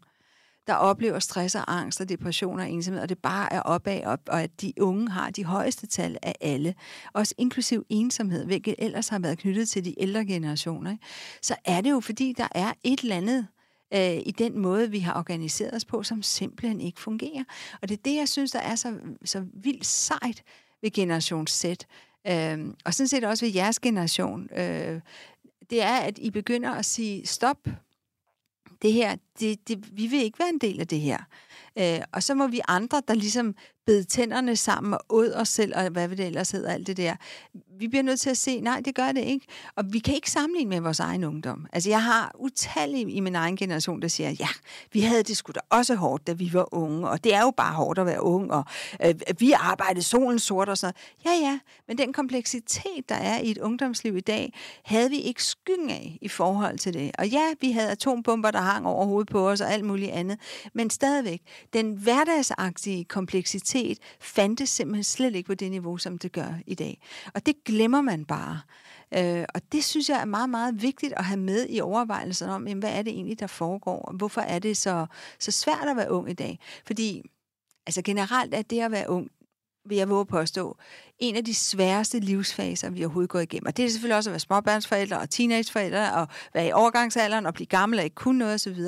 der 0.68 0.74
oplever 0.74 1.18
stress 1.18 1.54
og 1.54 1.76
angst 1.76 2.00
og 2.00 2.08
depression 2.08 2.60
og 2.60 2.70
ensomhed, 2.70 3.02
og 3.02 3.08
det 3.08 3.18
bare 3.18 3.52
er 3.52 3.60
opad 3.60 4.04
op, 4.04 4.20
og 4.26 4.42
at 4.42 4.60
de 4.60 4.72
unge 4.80 5.10
har 5.10 5.30
de 5.30 5.44
højeste 5.44 5.86
tal 5.86 6.16
af 6.22 6.34
alle, 6.40 6.74
også 7.12 7.34
inklusiv 7.38 7.86
ensomhed, 7.88 8.44
hvilket 8.44 8.74
ellers 8.78 9.08
har 9.08 9.18
været 9.18 9.38
knyttet 9.38 9.68
til 9.68 9.84
de 9.84 9.94
ældre 10.02 10.26
generationer, 10.26 10.90
ikke? 10.90 11.04
så 11.42 11.54
er 11.64 11.80
det 11.80 11.90
jo 11.90 12.00
fordi, 12.00 12.34
der 12.36 12.48
er 12.54 12.72
et 12.84 13.00
eller 13.00 13.16
andet 13.16 13.46
øh, 13.94 14.16
i 14.26 14.34
den 14.38 14.58
måde, 14.58 14.90
vi 14.90 14.98
har 14.98 15.14
organiseret 15.14 15.74
os 15.74 15.84
på, 15.84 16.02
som 16.02 16.22
simpelthen 16.22 16.80
ikke 16.80 17.00
fungerer. 17.00 17.44
Og 17.82 17.88
det 17.88 17.98
er 17.98 18.02
det, 18.04 18.14
jeg 18.14 18.28
synes, 18.28 18.50
der 18.50 18.58
er 18.58 18.74
så, 18.74 18.98
så 19.24 19.44
vildt 19.52 19.86
sejt 19.86 20.42
ved 20.82 20.90
Generation 20.90 21.46
Z, 21.46 21.64
øh, 22.26 22.58
og 22.84 22.94
sådan 22.94 23.08
set 23.08 23.24
også 23.24 23.44
ved 23.44 23.52
jeres 23.52 23.78
generation. 23.80 24.48
Øh, 24.52 25.00
det 25.70 25.82
er, 25.82 25.96
at 25.96 26.18
I 26.18 26.30
begynder 26.30 26.70
at 26.70 26.84
sige, 26.84 27.26
stop, 27.26 27.68
det 28.82 28.92
her, 28.92 29.16
det, 29.40 29.68
det, 29.68 29.96
vi 29.96 30.06
vil 30.06 30.22
ikke 30.22 30.38
være 30.38 30.48
en 30.48 30.58
del 30.58 30.80
af 30.80 30.86
det 30.86 31.00
her. 31.00 31.18
Øh, 31.78 32.00
og 32.12 32.22
så 32.22 32.34
må 32.34 32.46
vi 32.46 32.60
andre, 32.68 33.02
der 33.08 33.14
ligesom 33.14 33.54
bide 33.88 34.04
tænderne 34.04 34.56
sammen 34.56 34.92
og 34.92 35.00
ud 35.10 35.32
os 35.32 35.48
selv, 35.48 35.72
og 35.76 35.88
hvad 35.88 36.08
vil 36.08 36.18
det 36.18 36.26
ellers 36.26 36.50
hedder, 36.50 36.72
alt 36.72 36.86
det 36.86 36.96
der. 36.96 37.14
Vi 37.78 37.88
bliver 37.88 38.02
nødt 38.02 38.20
til 38.20 38.30
at 38.30 38.36
se, 38.36 38.60
nej, 38.60 38.80
det 38.84 38.94
gør 38.94 39.12
det 39.12 39.24
ikke. 39.24 39.46
Og 39.76 39.84
vi 39.92 39.98
kan 39.98 40.14
ikke 40.14 40.30
sammenligne 40.30 40.70
med 40.70 40.80
vores 40.80 41.00
egen 41.00 41.24
ungdom. 41.24 41.66
Altså, 41.72 41.90
jeg 41.90 42.02
har 42.02 42.32
utallige 42.38 43.10
i 43.10 43.20
min 43.20 43.34
egen 43.34 43.56
generation, 43.56 44.02
der 44.02 44.08
siger, 44.08 44.30
ja, 44.30 44.48
vi 44.92 45.00
havde 45.00 45.22
det 45.22 45.36
sgu 45.36 45.52
da 45.54 45.60
også 45.70 45.94
hårdt, 45.94 46.26
da 46.26 46.32
vi 46.32 46.50
var 46.52 46.74
unge, 46.74 47.08
og 47.08 47.24
det 47.24 47.34
er 47.34 47.40
jo 47.40 47.50
bare 47.50 47.74
hårdt 47.74 47.98
at 47.98 48.06
være 48.06 48.22
ung, 48.22 48.52
og 48.52 48.64
øh, 49.04 49.14
vi 49.38 49.52
arbejdede 49.52 50.02
solen 50.02 50.38
sort 50.38 50.68
og 50.68 50.78
sådan 50.78 50.94
Ja, 51.24 51.30
ja, 51.30 51.58
men 51.88 51.98
den 51.98 52.12
kompleksitet, 52.12 53.08
der 53.08 53.14
er 53.14 53.40
i 53.40 53.50
et 53.50 53.58
ungdomsliv 53.58 54.16
i 54.16 54.20
dag, 54.20 54.52
havde 54.84 55.10
vi 55.10 55.16
ikke 55.16 55.44
skyggen 55.44 55.90
af 55.90 56.18
i 56.22 56.28
forhold 56.28 56.78
til 56.78 56.94
det. 56.94 57.10
Og 57.18 57.28
ja, 57.28 57.44
vi 57.60 57.72
havde 57.72 57.90
atombomber, 57.90 58.50
der 58.50 58.60
hang 58.60 58.86
over 58.86 59.06
hovedet 59.06 59.28
på 59.28 59.48
os 59.48 59.60
og 59.60 59.72
alt 59.72 59.84
muligt 59.84 60.10
andet, 60.10 60.38
men 60.72 60.90
stadigvæk, 60.90 61.40
den 61.72 61.92
hverdagsagtige 61.92 63.04
kompleksitet 63.04 63.77
fandtes 64.20 64.70
simpelthen 64.70 65.04
slet 65.04 65.34
ikke 65.34 65.46
på 65.46 65.54
det 65.54 65.70
niveau, 65.70 65.96
som 65.96 66.18
det 66.18 66.32
gør 66.32 66.54
i 66.66 66.74
dag. 66.74 67.00
Og 67.34 67.46
det 67.46 67.64
glemmer 67.64 68.00
man 68.00 68.24
bare. 68.24 68.60
Øh, 69.16 69.44
og 69.54 69.60
det 69.72 69.84
synes 69.84 70.08
jeg 70.08 70.20
er 70.20 70.24
meget, 70.24 70.50
meget 70.50 70.82
vigtigt 70.82 71.12
at 71.16 71.24
have 71.24 71.40
med 71.40 71.66
i 71.68 71.80
overvejelserne 71.80 72.52
om, 72.52 72.68
jamen, 72.68 72.82
hvad 72.82 72.92
er 72.92 73.02
det 73.02 73.12
egentlig, 73.12 73.40
der 73.40 73.46
foregår? 73.46 74.02
Og 74.02 74.14
Hvorfor 74.14 74.40
er 74.40 74.58
det 74.58 74.76
så, 74.76 75.06
så 75.38 75.50
svært 75.50 75.88
at 75.90 75.96
være 75.96 76.10
ung 76.10 76.30
i 76.30 76.34
dag? 76.34 76.58
Fordi 76.86 77.22
altså 77.86 78.02
generelt 78.02 78.54
er 78.54 78.62
det 78.62 78.80
at 78.80 78.90
være 78.90 79.10
ung, 79.10 79.30
vil 79.88 79.98
jeg 79.98 80.08
våge 80.08 80.26
påstå, 80.26 80.76
en 81.18 81.36
af 81.36 81.44
de 81.44 81.54
sværeste 81.54 82.20
livsfaser, 82.20 82.90
vi 82.90 83.04
overhovedet 83.04 83.30
går 83.30 83.40
igennem. 83.40 83.66
Og 83.66 83.76
det 83.76 83.84
er 83.84 83.88
selvfølgelig 83.88 84.16
også 84.16 84.30
at 84.30 84.32
være 84.32 84.40
småbørnsforældre 84.40 85.18
og 85.18 85.30
teenageforældre, 85.30 86.14
og 86.14 86.28
være 86.54 86.66
i 86.66 86.72
overgangsalderen 86.72 87.46
og 87.46 87.54
blive 87.54 87.66
gammel 87.66 87.98
og 87.98 88.04
ikke 88.04 88.14
kunne 88.14 88.38
noget 88.38 88.54
osv. 88.54 88.78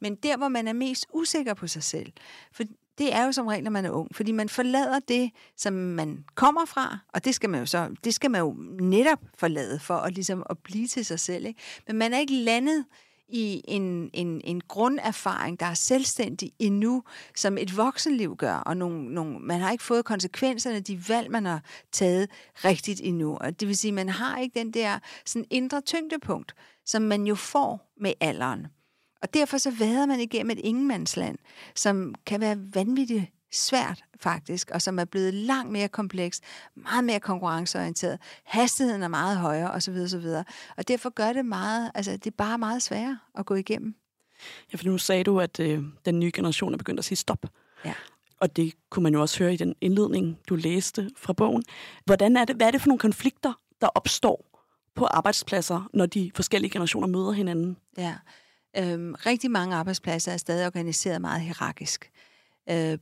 Men 0.00 0.14
der, 0.14 0.36
hvor 0.36 0.48
man 0.48 0.68
er 0.68 0.72
mest 0.72 1.06
usikker 1.12 1.54
på 1.54 1.66
sig 1.66 1.82
selv, 1.82 2.12
for 2.52 2.62
det 2.98 3.14
er 3.14 3.24
jo 3.24 3.32
som 3.32 3.46
regel, 3.46 3.64
når 3.64 3.70
man 3.70 3.84
er 3.84 3.90
ung, 3.90 4.08
fordi 4.16 4.32
man 4.32 4.48
forlader 4.48 4.98
det, 5.08 5.30
som 5.56 5.72
man 5.72 6.24
kommer 6.34 6.64
fra, 6.64 6.98
og 7.14 7.24
det 7.24 7.34
skal 7.34 7.50
man 7.50 7.60
jo 7.60 7.66
så, 7.66 7.94
det 8.04 8.14
skal 8.14 8.30
man 8.30 8.40
jo 8.40 8.56
netop 8.80 9.18
forlade 9.34 9.78
for 9.78 9.94
at, 9.94 10.14
ligesom 10.14 10.42
at 10.50 10.58
blive 10.58 10.86
til 10.86 11.04
sig 11.04 11.20
selv. 11.20 11.46
Ikke? 11.46 11.60
Men 11.86 11.96
man 11.96 12.12
er 12.12 12.18
ikke 12.18 12.34
landet 12.34 12.84
i 13.32 13.62
en, 13.64 14.10
en, 14.12 14.40
en 14.44 14.60
grunderfaring, 14.60 15.60
der 15.60 15.66
er 15.66 15.74
selvstændig 15.74 16.52
endnu, 16.58 17.02
som 17.36 17.58
et 17.58 17.76
voksenliv 17.76 18.36
gør, 18.36 18.54
og 18.54 18.76
nogle, 18.76 19.14
nogle, 19.14 19.38
man 19.38 19.60
har 19.60 19.72
ikke 19.72 19.84
fået 19.84 20.04
konsekvenserne 20.04 20.76
af 20.76 20.84
de 20.84 21.08
valg, 21.08 21.30
man 21.30 21.46
har 21.46 21.62
taget 21.92 22.30
rigtigt 22.54 23.00
endnu. 23.04 23.36
Og 23.36 23.60
det 23.60 23.68
vil 23.68 23.76
sige, 23.76 23.92
man 23.92 24.08
har 24.08 24.38
ikke 24.38 24.58
den 24.58 24.70
der 24.70 24.98
sådan 25.24 25.46
indre 25.50 25.80
tyngdepunkt, 25.80 26.54
som 26.84 27.02
man 27.02 27.26
jo 27.26 27.34
får 27.34 27.92
med 28.00 28.12
alderen. 28.20 28.66
Og 29.22 29.34
derfor 29.34 29.58
så 29.58 29.70
vader 29.70 30.06
man 30.06 30.20
igennem 30.20 30.50
et 30.50 30.60
ingenmandsland, 30.64 31.38
som 31.74 32.14
kan 32.26 32.40
være 32.40 32.56
vanvittigt 32.74 33.24
svært 33.52 34.04
faktisk, 34.20 34.70
og 34.70 34.82
som 34.82 34.98
er 34.98 35.04
blevet 35.04 35.34
langt 35.34 35.72
mere 35.72 35.88
kompleks, 35.88 36.40
meget 36.74 37.04
mere 37.04 37.20
konkurrenceorienteret. 37.20 38.18
Hastigheden 38.44 39.02
er 39.02 39.08
meget 39.08 39.36
højere 39.38 39.70
osv. 39.70 39.94
osv. 39.94 40.26
Og 40.76 40.88
derfor 40.88 41.10
gør 41.10 41.32
det 41.32 41.46
meget, 41.46 41.90
altså 41.94 42.12
det 42.12 42.26
er 42.26 42.36
bare 42.36 42.58
meget 42.58 42.82
sværere 42.82 43.18
at 43.34 43.46
gå 43.46 43.54
igennem. 43.54 43.94
Ja, 44.72 44.76
for 44.76 44.84
nu 44.84 44.98
sagde 44.98 45.24
du, 45.24 45.40
at 45.40 45.60
øh, 45.60 45.82
den 46.04 46.20
nye 46.20 46.30
generation 46.34 46.72
er 46.72 46.78
begyndt 46.78 46.98
at 46.98 47.04
sige 47.04 47.16
stop. 47.16 47.46
Ja. 47.84 47.94
Og 48.40 48.56
det 48.56 48.72
kunne 48.90 49.02
man 49.02 49.14
jo 49.14 49.20
også 49.20 49.38
høre 49.38 49.54
i 49.54 49.56
den 49.56 49.74
indledning, 49.80 50.38
du 50.48 50.54
læste 50.54 51.10
fra 51.16 51.32
bogen. 51.32 51.62
Hvordan 52.04 52.36
er 52.36 52.44
det, 52.44 52.56
hvad 52.56 52.66
er 52.66 52.70
det 52.70 52.80
for 52.80 52.88
nogle 52.88 52.98
konflikter, 52.98 53.52
der 53.80 53.86
opstår 53.86 54.66
på 54.94 55.04
arbejdspladser, 55.04 55.88
når 55.94 56.06
de 56.06 56.30
forskellige 56.34 56.70
generationer 56.70 57.08
møder 57.08 57.32
hinanden? 57.32 57.76
Ja, 57.98 58.14
øhm, 58.76 59.14
rigtig 59.14 59.50
mange 59.50 59.76
arbejdspladser 59.76 60.32
er 60.32 60.36
stadig 60.36 60.66
organiseret 60.66 61.20
meget 61.20 61.40
hierarkisk. 61.40 62.10
Øh, 62.70 62.98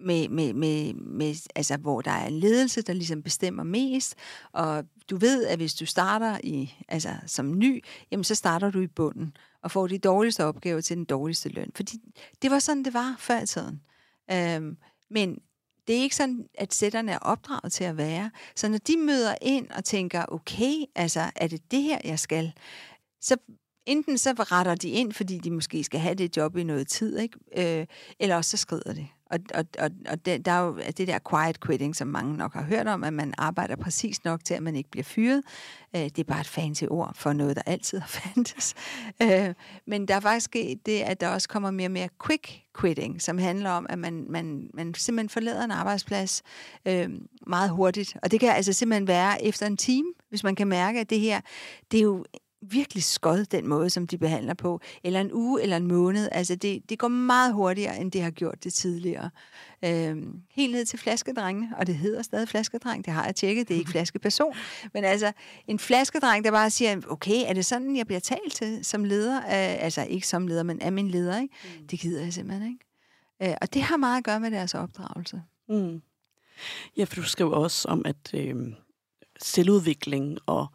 med, 0.00 0.28
med, 0.28 0.52
med, 0.52 0.94
med, 0.94 1.34
altså, 1.54 1.76
hvor 1.76 2.00
der 2.00 2.10
er 2.10 2.26
en 2.26 2.38
ledelse, 2.38 2.82
der 2.82 2.92
ligesom 2.92 3.22
bestemmer 3.22 3.62
mest, 3.62 4.14
og 4.52 4.84
du 5.10 5.16
ved, 5.16 5.46
at 5.46 5.58
hvis 5.58 5.74
du 5.74 5.86
starter 5.86 6.38
i, 6.44 6.74
altså, 6.88 7.14
som 7.26 7.58
ny, 7.58 7.84
jamen, 8.10 8.24
så 8.24 8.34
starter 8.34 8.70
du 8.70 8.80
i 8.80 8.86
bunden, 8.86 9.36
og 9.62 9.70
får 9.70 9.86
de 9.86 9.98
dårligste 9.98 10.44
opgaver 10.44 10.80
til 10.80 10.96
den 10.96 11.04
dårligste 11.04 11.48
løn. 11.48 11.70
Fordi 11.74 11.98
det 12.42 12.50
var 12.50 12.58
sådan, 12.58 12.84
det 12.84 12.94
var 12.94 13.16
før 13.18 13.40
i 13.40 13.46
tiden. 13.46 13.80
Øhm, 14.30 14.76
men 15.10 15.38
det 15.86 15.96
er 15.96 16.02
ikke 16.02 16.16
sådan, 16.16 16.46
at 16.54 16.74
sætterne 16.74 17.12
er 17.12 17.18
opdraget 17.18 17.72
til 17.72 17.84
at 17.84 17.96
være. 17.96 18.30
Så 18.56 18.68
når 18.68 18.78
de 18.78 18.96
møder 18.96 19.34
ind 19.42 19.70
og 19.70 19.84
tænker, 19.84 20.24
okay, 20.28 20.84
altså, 20.94 21.30
er 21.36 21.46
det 21.46 21.70
det 21.70 21.82
her, 21.82 21.98
jeg 22.04 22.18
skal? 22.18 22.52
Så 23.20 23.36
enten 23.86 24.18
så 24.18 24.32
retter 24.32 24.74
de 24.74 24.88
ind, 24.88 25.12
fordi 25.12 25.38
de 25.38 25.50
måske 25.50 25.84
skal 25.84 26.00
have 26.00 26.14
det 26.14 26.36
job 26.36 26.56
i 26.56 26.64
noget 26.64 26.88
tid, 26.88 27.18
ikke? 27.18 27.80
Øh, 27.80 27.86
eller 28.18 28.36
også 28.36 28.50
så 28.50 28.56
skrider 28.56 28.94
de. 28.94 29.06
Og, 29.30 29.40
og, 29.54 29.64
og, 29.78 29.90
og 30.10 30.26
det, 30.26 30.46
der 30.46 30.52
er 30.52 30.60
jo 30.60 30.78
det 30.96 31.08
der 31.08 31.18
quiet 31.30 31.60
quitting, 31.66 31.96
som 31.96 32.08
mange 32.08 32.36
nok 32.36 32.54
har 32.54 32.62
hørt 32.62 32.86
om, 32.86 33.04
at 33.04 33.12
man 33.12 33.34
arbejder 33.38 33.76
præcis 33.76 34.24
nok 34.24 34.44
til, 34.44 34.54
at 34.54 34.62
man 34.62 34.76
ikke 34.76 34.90
bliver 34.90 35.04
fyret. 35.04 35.42
Øh, 35.96 36.02
det 36.02 36.18
er 36.18 36.24
bare 36.24 36.40
et 36.40 36.46
fancy 36.46 36.84
ord 36.90 37.12
for 37.14 37.32
noget, 37.32 37.56
der 37.56 37.62
altid 37.66 37.98
har 37.98 38.08
fandtes. 38.20 38.74
Øh, 39.22 39.54
men 39.86 40.08
der 40.08 40.14
er 40.14 40.20
faktisk 40.20 40.52
det, 40.86 41.00
at 41.00 41.20
der 41.20 41.28
også 41.28 41.48
kommer 41.48 41.70
mere 41.70 41.86
og 41.86 41.92
mere 41.92 42.08
quick 42.26 42.62
quitting, 42.80 43.22
som 43.22 43.38
handler 43.38 43.70
om, 43.70 43.86
at 43.88 43.98
man, 43.98 44.26
man, 44.28 44.70
man 44.74 44.94
simpelthen 44.94 45.28
forlader 45.28 45.64
en 45.64 45.70
arbejdsplads 45.70 46.42
øh, 46.86 47.08
meget 47.46 47.70
hurtigt. 47.70 48.16
Og 48.22 48.30
det 48.30 48.40
kan 48.40 48.48
altså 48.48 48.72
simpelthen 48.72 49.08
være 49.08 49.44
efter 49.44 49.66
en 49.66 49.76
time, 49.76 50.08
hvis 50.28 50.44
man 50.44 50.54
kan 50.54 50.68
mærke, 50.68 51.00
at 51.00 51.10
det 51.10 51.20
her, 51.20 51.40
det 51.90 51.98
er 51.98 52.02
jo 52.02 52.24
virkelig 52.72 53.04
skod, 53.04 53.44
den 53.44 53.68
måde, 53.68 53.90
som 53.90 54.06
de 54.06 54.18
behandler 54.18 54.54
på. 54.54 54.80
Eller 55.04 55.20
en 55.20 55.30
uge 55.32 55.62
eller 55.62 55.76
en 55.76 55.86
måned. 55.86 56.28
Altså, 56.32 56.54
det, 56.54 56.90
det 56.90 56.98
går 56.98 57.08
meget 57.08 57.54
hurtigere, 57.54 58.00
end 58.00 58.12
det 58.12 58.22
har 58.22 58.30
gjort 58.30 58.64
det 58.64 58.74
tidligere. 58.74 59.30
Øhm, 59.84 60.40
helt 60.50 60.72
ned 60.72 60.84
til 60.84 60.98
flaskedrengene, 60.98 61.72
og 61.78 61.86
det 61.86 61.94
hedder 61.94 62.22
stadig 62.22 62.48
flaskedreng, 62.48 63.04
det 63.04 63.12
har 63.12 63.24
jeg 63.24 63.36
tjekket, 63.36 63.68
det 63.68 63.74
er 63.74 63.78
ikke 63.78 63.90
flaskeperson. 63.96 64.54
Men 64.94 65.04
altså, 65.04 65.32
en 65.66 65.78
flaskedreng, 65.78 66.44
der 66.44 66.50
bare 66.50 66.70
siger, 66.70 67.00
okay, 67.08 67.42
er 67.46 67.52
det 67.52 67.66
sådan, 67.66 67.96
jeg 67.96 68.06
bliver 68.06 68.20
talt 68.20 68.52
til 68.52 68.84
som 68.84 69.04
leder? 69.04 69.36
Øh, 69.36 69.84
altså, 69.84 70.02
ikke 70.02 70.28
som 70.28 70.46
leder, 70.46 70.62
men 70.62 70.82
af 70.82 70.92
min 70.92 71.08
leder, 71.08 71.40
ikke? 71.40 71.54
Mm. 71.80 71.86
Det 71.86 72.00
gider 72.00 72.22
jeg 72.22 72.32
simpelthen 72.32 72.68
ikke. 72.68 72.84
Øh, 73.52 73.56
og 73.60 73.74
det 73.74 73.82
har 73.82 73.96
meget 73.96 74.18
at 74.18 74.24
gøre 74.24 74.40
med 74.40 74.50
deres 74.50 74.74
opdragelse. 74.74 75.42
Mm. 75.68 76.02
Ja, 76.96 77.04
for 77.04 77.14
du 77.14 77.22
skriver 77.22 77.54
også 77.54 77.88
om, 77.88 78.02
at 78.04 78.34
øh, 78.34 78.54
selvudvikling 79.40 80.38
og 80.46 80.66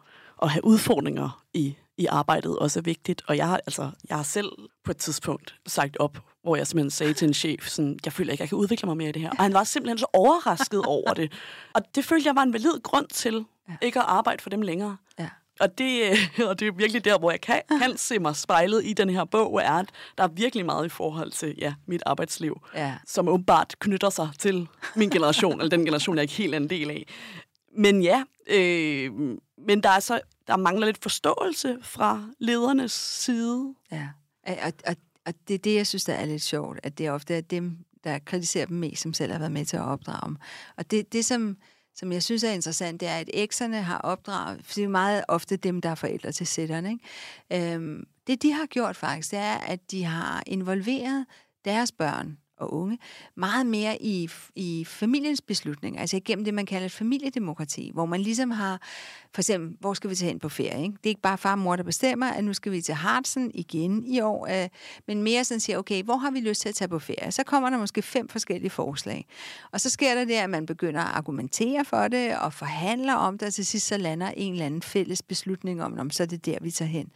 at 0.42 0.50
have 0.50 0.64
udfordringer 0.64 1.42
i, 1.54 1.76
i 1.98 2.06
arbejdet 2.06 2.58
også 2.58 2.78
er 2.78 2.82
vigtigt. 2.82 3.22
Og 3.26 3.36
jeg 3.36 3.46
har, 3.48 3.56
altså, 3.66 3.90
jeg 4.08 4.16
har 4.16 4.22
selv 4.24 4.50
på 4.84 4.90
et 4.90 4.96
tidspunkt 4.96 5.54
sagt 5.66 5.96
op, 6.00 6.18
hvor 6.42 6.56
jeg 6.56 6.66
simpelthen 6.66 6.90
sagde 6.90 7.12
til 7.14 7.28
en 7.28 7.34
chef, 7.34 7.68
sådan, 7.68 7.98
jeg 8.04 8.12
føler 8.12 8.32
ikke, 8.32 8.42
jeg 8.42 8.48
kan 8.48 8.58
udvikle 8.58 8.86
mig 8.86 8.96
mere 8.96 9.08
i 9.08 9.12
det 9.12 9.22
her. 9.22 9.30
Og 9.30 9.36
han 9.42 9.52
var 9.54 9.64
simpelthen 9.64 9.98
så 9.98 10.06
overrasket 10.12 10.82
over 10.96 11.14
det. 11.14 11.32
Og 11.74 11.82
det 11.94 12.04
følte 12.04 12.26
jeg 12.28 12.36
var 12.36 12.42
en 12.42 12.52
valid 12.52 12.82
grund 12.82 13.06
til 13.06 13.44
ja. 13.68 13.74
ikke 13.82 13.98
at 13.98 14.04
arbejde 14.08 14.42
for 14.42 14.50
dem 14.50 14.62
længere. 14.62 14.96
Ja. 15.18 15.28
og, 15.60 15.78
det, 15.78 16.02
og 16.48 16.60
det 16.60 16.68
er 16.68 16.72
virkelig 16.72 17.04
der, 17.04 17.18
hvor 17.18 17.30
jeg 17.30 17.40
kan, 17.40 17.60
kan 17.82 17.96
se 17.96 18.18
mig 18.18 18.36
spejlet 18.36 18.84
i 18.84 18.92
den 18.92 19.10
her 19.10 19.24
bog, 19.24 19.60
er, 19.62 19.72
at 19.72 19.88
der 20.18 20.24
er 20.24 20.28
virkelig 20.28 20.66
meget 20.66 20.86
i 20.86 20.88
forhold 20.88 21.30
til 21.30 21.54
ja, 21.58 21.74
mit 21.86 22.02
arbejdsliv, 22.06 22.60
Ja. 22.74 22.94
som 23.06 23.28
åbenbart 23.28 23.74
knytter 23.78 24.10
sig 24.10 24.28
til 24.38 24.68
min 24.96 25.10
generation, 25.10 25.52
eller 25.60 25.70
den 25.70 25.84
generation, 25.84 26.16
jeg 26.16 26.20
er 26.20 26.22
ikke 26.22 26.34
helt 26.34 26.54
er 26.54 26.58
en 26.58 26.70
del 26.70 26.90
af. 26.90 27.06
Men 27.76 28.02
ja, 28.02 28.24
øh, 28.46 29.12
men 29.58 29.82
der 29.82 29.88
er 29.88 30.00
så 30.00 30.20
der 30.50 30.56
mangler 30.56 30.86
lidt 30.86 31.02
forståelse 31.02 31.78
fra 31.82 32.24
ledernes 32.38 32.92
side. 32.92 33.74
Ja, 33.92 34.08
og, 34.46 34.72
og, 34.86 34.96
og 35.26 35.34
det 35.48 35.54
er 35.54 35.58
det, 35.58 35.74
jeg 35.74 35.86
synes, 35.86 36.04
der 36.04 36.14
er 36.14 36.24
lidt 36.24 36.42
sjovt, 36.42 36.80
at 36.82 36.98
det 36.98 37.10
ofte 37.10 37.34
er 37.34 37.40
dem, 37.40 37.78
der 38.04 38.18
kritiserer 38.18 38.66
dem 38.66 38.76
mest, 38.76 39.02
som 39.02 39.12
selv 39.14 39.32
har 39.32 39.38
været 39.38 39.52
med 39.52 39.64
til 39.64 39.76
at 39.76 39.82
opdrage 39.82 40.28
dem. 40.28 40.36
Og 40.76 40.90
det, 40.90 41.12
det 41.12 41.24
som, 41.24 41.56
som 41.94 42.12
jeg 42.12 42.22
synes 42.22 42.44
er 42.44 42.50
interessant, 42.50 43.00
det 43.00 43.08
er, 43.08 43.16
at 43.16 43.30
ekserne 43.34 43.82
har 43.82 43.98
opdraget, 43.98 44.60
for 44.64 44.74
det 44.74 44.84
er 44.84 44.88
meget 44.88 45.24
ofte 45.28 45.56
dem, 45.56 45.80
der 45.80 45.88
er 45.90 45.94
forældre 45.94 46.32
til 46.32 46.46
sætterne. 46.46 46.98
Ikke? 47.50 47.74
Øhm, 47.74 48.04
det, 48.26 48.42
de 48.42 48.52
har 48.52 48.66
gjort 48.66 48.96
faktisk, 48.96 49.30
det 49.30 49.38
er, 49.38 49.56
at 49.56 49.90
de 49.90 50.04
har 50.04 50.42
involveret 50.46 51.26
deres 51.64 51.92
børn 51.92 52.38
og 52.60 52.74
unge 52.74 52.98
meget 53.34 53.66
mere 53.66 54.02
i, 54.02 54.30
i 54.56 54.84
familiens 54.84 55.40
beslutning, 55.40 55.98
altså 55.98 56.16
igennem 56.16 56.44
det, 56.44 56.54
man 56.54 56.66
kalder 56.66 56.86
et 56.86 56.92
familiedemokrati, 56.92 57.90
hvor 57.94 58.06
man 58.06 58.20
ligesom 58.20 58.50
har, 58.50 58.80
for 59.34 59.40
eksempel, 59.40 59.76
hvor 59.80 59.94
skal 59.94 60.10
vi 60.10 60.14
tage 60.14 60.28
hen 60.28 60.38
på 60.38 60.48
ferie? 60.48 60.82
Ikke? 60.82 60.92
Det 60.92 61.06
er 61.06 61.08
ikke 61.08 61.20
bare 61.20 61.38
far 61.38 61.52
og 61.52 61.58
mor, 61.58 61.76
der 61.76 61.82
bestemmer, 61.82 62.26
at 62.26 62.44
nu 62.44 62.52
skal 62.52 62.72
vi 62.72 62.80
til 62.80 62.94
Hartsen 62.94 63.50
igen 63.54 64.04
i 64.06 64.20
år, 64.20 64.62
øh, 64.62 64.68
men 65.06 65.22
mere 65.22 65.44
sådan 65.44 65.60
siger, 65.60 65.78
okay, 65.78 66.02
hvor 66.02 66.16
har 66.16 66.30
vi 66.30 66.40
lyst 66.40 66.60
til 66.60 66.68
at 66.68 66.74
tage 66.74 66.88
på 66.88 66.98
ferie? 66.98 67.32
Så 67.32 67.42
kommer 67.42 67.70
der 67.70 67.78
måske 67.78 68.02
fem 68.02 68.28
forskellige 68.28 68.70
forslag. 68.70 69.26
Og 69.72 69.80
så 69.80 69.90
sker 69.90 70.14
der 70.14 70.24
det, 70.24 70.34
at 70.34 70.50
man 70.50 70.66
begynder 70.66 71.00
at 71.00 71.16
argumentere 71.16 71.84
for 71.84 72.08
det, 72.08 72.36
og 72.38 72.52
forhandler 72.52 73.14
om 73.14 73.38
det, 73.38 73.48
og 73.48 73.54
til 73.54 73.66
sidst 73.66 73.86
så 73.86 73.96
lander 73.96 74.30
en 74.36 74.52
eller 74.52 74.66
anden 74.66 74.82
fælles 74.82 75.22
beslutning 75.22 75.82
om, 75.82 75.98
om 75.98 76.10
så 76.10 76.22
er 76.22 76.26
det 76.26 76.46
der, 76.46 76.58
vi 76.60 76.70
tager 76.70 76.88
hen. 76.88 77.10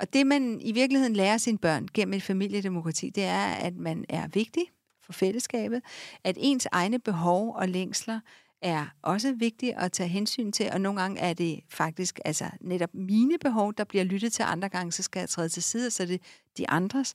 Og 0.00 0.12
det, 0.12 0.26
man 0.26 0.60
i 0.60 0.72
virkeligheden 0.72 1.16
lærer 1.16 1.36
sine 1.36 1.58
børn 1.58 1.88
gennem 1.94 2.14
et 2.14 2.22
familiedemokrati, 2.22 3.10
det 3.10 3.24
er, 3.24 3.46
at 3.46 3.76
man 3.76 4.04
er 4.08 4.28
vigtig 4.28 4.64
for 5.02 5.12
fællesskabet, 5.12 5.82
at 6.24 6.36
ens 6.40 6.68
egne 6.72 6.98
behov 6.98 7.54
og 7.54 7.68
længsler 7.68 8.20
er 8.62 8.86
også 9.02 9.32
vigtige 9.32 9.78
at 9.78 9.92
tage 9.92 10.08
hensyn 10.08 10.52
til, 10.52 10.70
og 10.72 10.80
nogle 10.80 11.00
gange 11.00 11.20
er 11.20 11.32
det 11.32 11.60
faktisk 11.70 12.20
altså 12.24 12.44
netop 12.60 12.94
mine 12.94 13.38
behov, 13.38 13.74
der 13.74 13.84
bliver 13.84 14.04
lyttet 14.04 14.32
til, 14.32 14.42
andre 14.42 14.68
gange 14.68 14.92
så 14.92 15.02
skal 15.02 15.20
jeg 15.20 15.28
træde 15.28 15.48
til 15.48 15.62
side, 15.62 15.90
så 15.90 16.02
er 16.02 16.06
det 16.06 16.22
de 16.58 16.70
andres. 16.70 17.14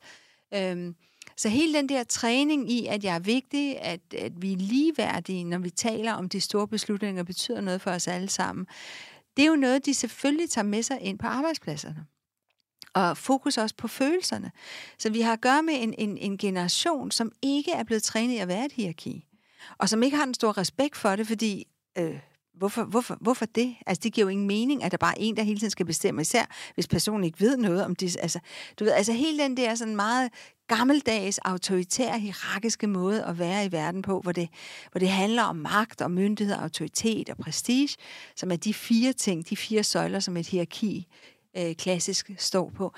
Øhm, 0.54 0.96
så 1.38 1.50
hele 1.50 1.74
den 1.74 1.90
der 1.90 2.04
træning 2.04 2.72
i, 2.72 2.86
at 2.86 3.04
jeg 3.04 3.16
er 3.16 3.20
vigtig, 3.20 3.82
at, 3.82 4.14
at 4.18 4.42
vi 4.42 4.54
er 4.54 4.58
ligeværdige, 4.58 5.44
når 5.44 5.58
vi 5.58 5.70
taler 5.70 6.14
om 6.14 6.30
de 6.30 6.42
store 6.42 6.68
beslutninger, 6.68 7.24
betyder 7.24 7.62
noget 7.62 7.82
for 7.82 7.92
os 7.92 8.08
alle 8.08 8.30
sammen, 8.30 8.68
det 9.38 9.44
er 9.44 9.50
jo 9.50 9.56
noget, 9.56 9.86
de 9.86 9.94
selvfølgelig 9.94 10.50
tager 10.50 10.66
med 10.66 10.84
sig 10.84 11.02
ind 11.02 11.20
på 11.20 11.28
arbejdspladserne 11.28 12.06
og 12.94 13.18
fokus 13.18 13.58
også 13.58 13.76
på 13.76 13.88
følelserne. 13.88 14.52
Så 14.98 15.10
vi 15.10 15.22
har 15.22 15.34
at 15.34 15.42
gøre 15.42 15.64
med 15.64 15.74
en, 15.78 15.94
en, 15.98 16.18
en 16.18 16.38
generation, 16.38 17.12
som 17.12 17.32
ikke 17.42 17.72
er 17.72 17.84
blevet 17.84 18.04
trænet 18.04 18.34
i 18.34 18.38
at 18.38 18.48
være 18.48 18.66
et 18.66 18.72
hierarki, 18.72 19.26
og 19.78 19.90
som 19.90 20.04
ikke 20.04 20.18
har 20.18 20.24
en 20.24 20.34
stor 20.34 20.58
respekt 20.58 20.98
for 20.98 21.16
det, 21.16 21.28
fordi... 21.28 21.68
Øh, 21.98 22.20
Hvorfor, 22.54 22.84
hvorfor, 22.84 23.18
hvorfor 23.22 23.46
det? 23.46 23.76
Altså, 23.86 24.02
det 24.04 24.14
giver 24.14 24.26
jo 24.26 24.30
ingen 24.30 24.48
mening, 24.48 24.84
at 24.84 24.92
der 24.92 24.98
bare 24.98 25.20
er 25.20 25.24
en, 25.24 25.38
der 25.38 25.44
hele 25.44 25.60
tiden 25.60 25.72
skal 25.72 25.86
bestemme, 25.86 26.22
især 26.22 26.46
hvis 26.74 26.88
personen 26.88 27.24
ikke 27.24 27.40
ved 27.40 27.58
noget 27.58 27.86
om 27.86 27.96
det. 27.96 28.18
Altså, 28.22 28.40
du 28.80 28.84
ved, 28.84 28.94
altså 28.94 29.14
hele 29.14 29.44
den 29.44 29.58
der 29.58 29.76
sådan 29.76 29.96
meget 29.96 30.32
gammeldags, 30.68 31.38
autoritære, 31.38 32.20
hierarkiske 32.20 32.88
måde 32.88 33.26
at 33.26 33.40
være 33.40 33.66
i 33.66 33.72
verden 33.72 34.02
på, 34.02 34.20
hvor 34.20 34.32
det, 34.32 34.50
hvor 34.92 35.00
det 35.00 35.10
handler 35.10 35.44
om 35.44 35.56
magt 35.56 36.02
og 36.02 36.12
myndighed, 36.12 36.56
autoritet 36.56 37.30
og 37.30 37.38
prestige, 37.38 37.96
som 38.36 38.52
er 38.52 38.56
de 38.56 38.74
fire 38.74 39.14
ting, 39.14 39.50
de 39.50 39.58
fire 39.58 39.84
søjler, 39.84 40.20
som 40.20 40.38
et 40.38 40.48
hierarki 40.48 41.08
øh, 41.58 41.76
klassisk 41.76 42.32
står 42.38 42.72
på. 42.76 42.94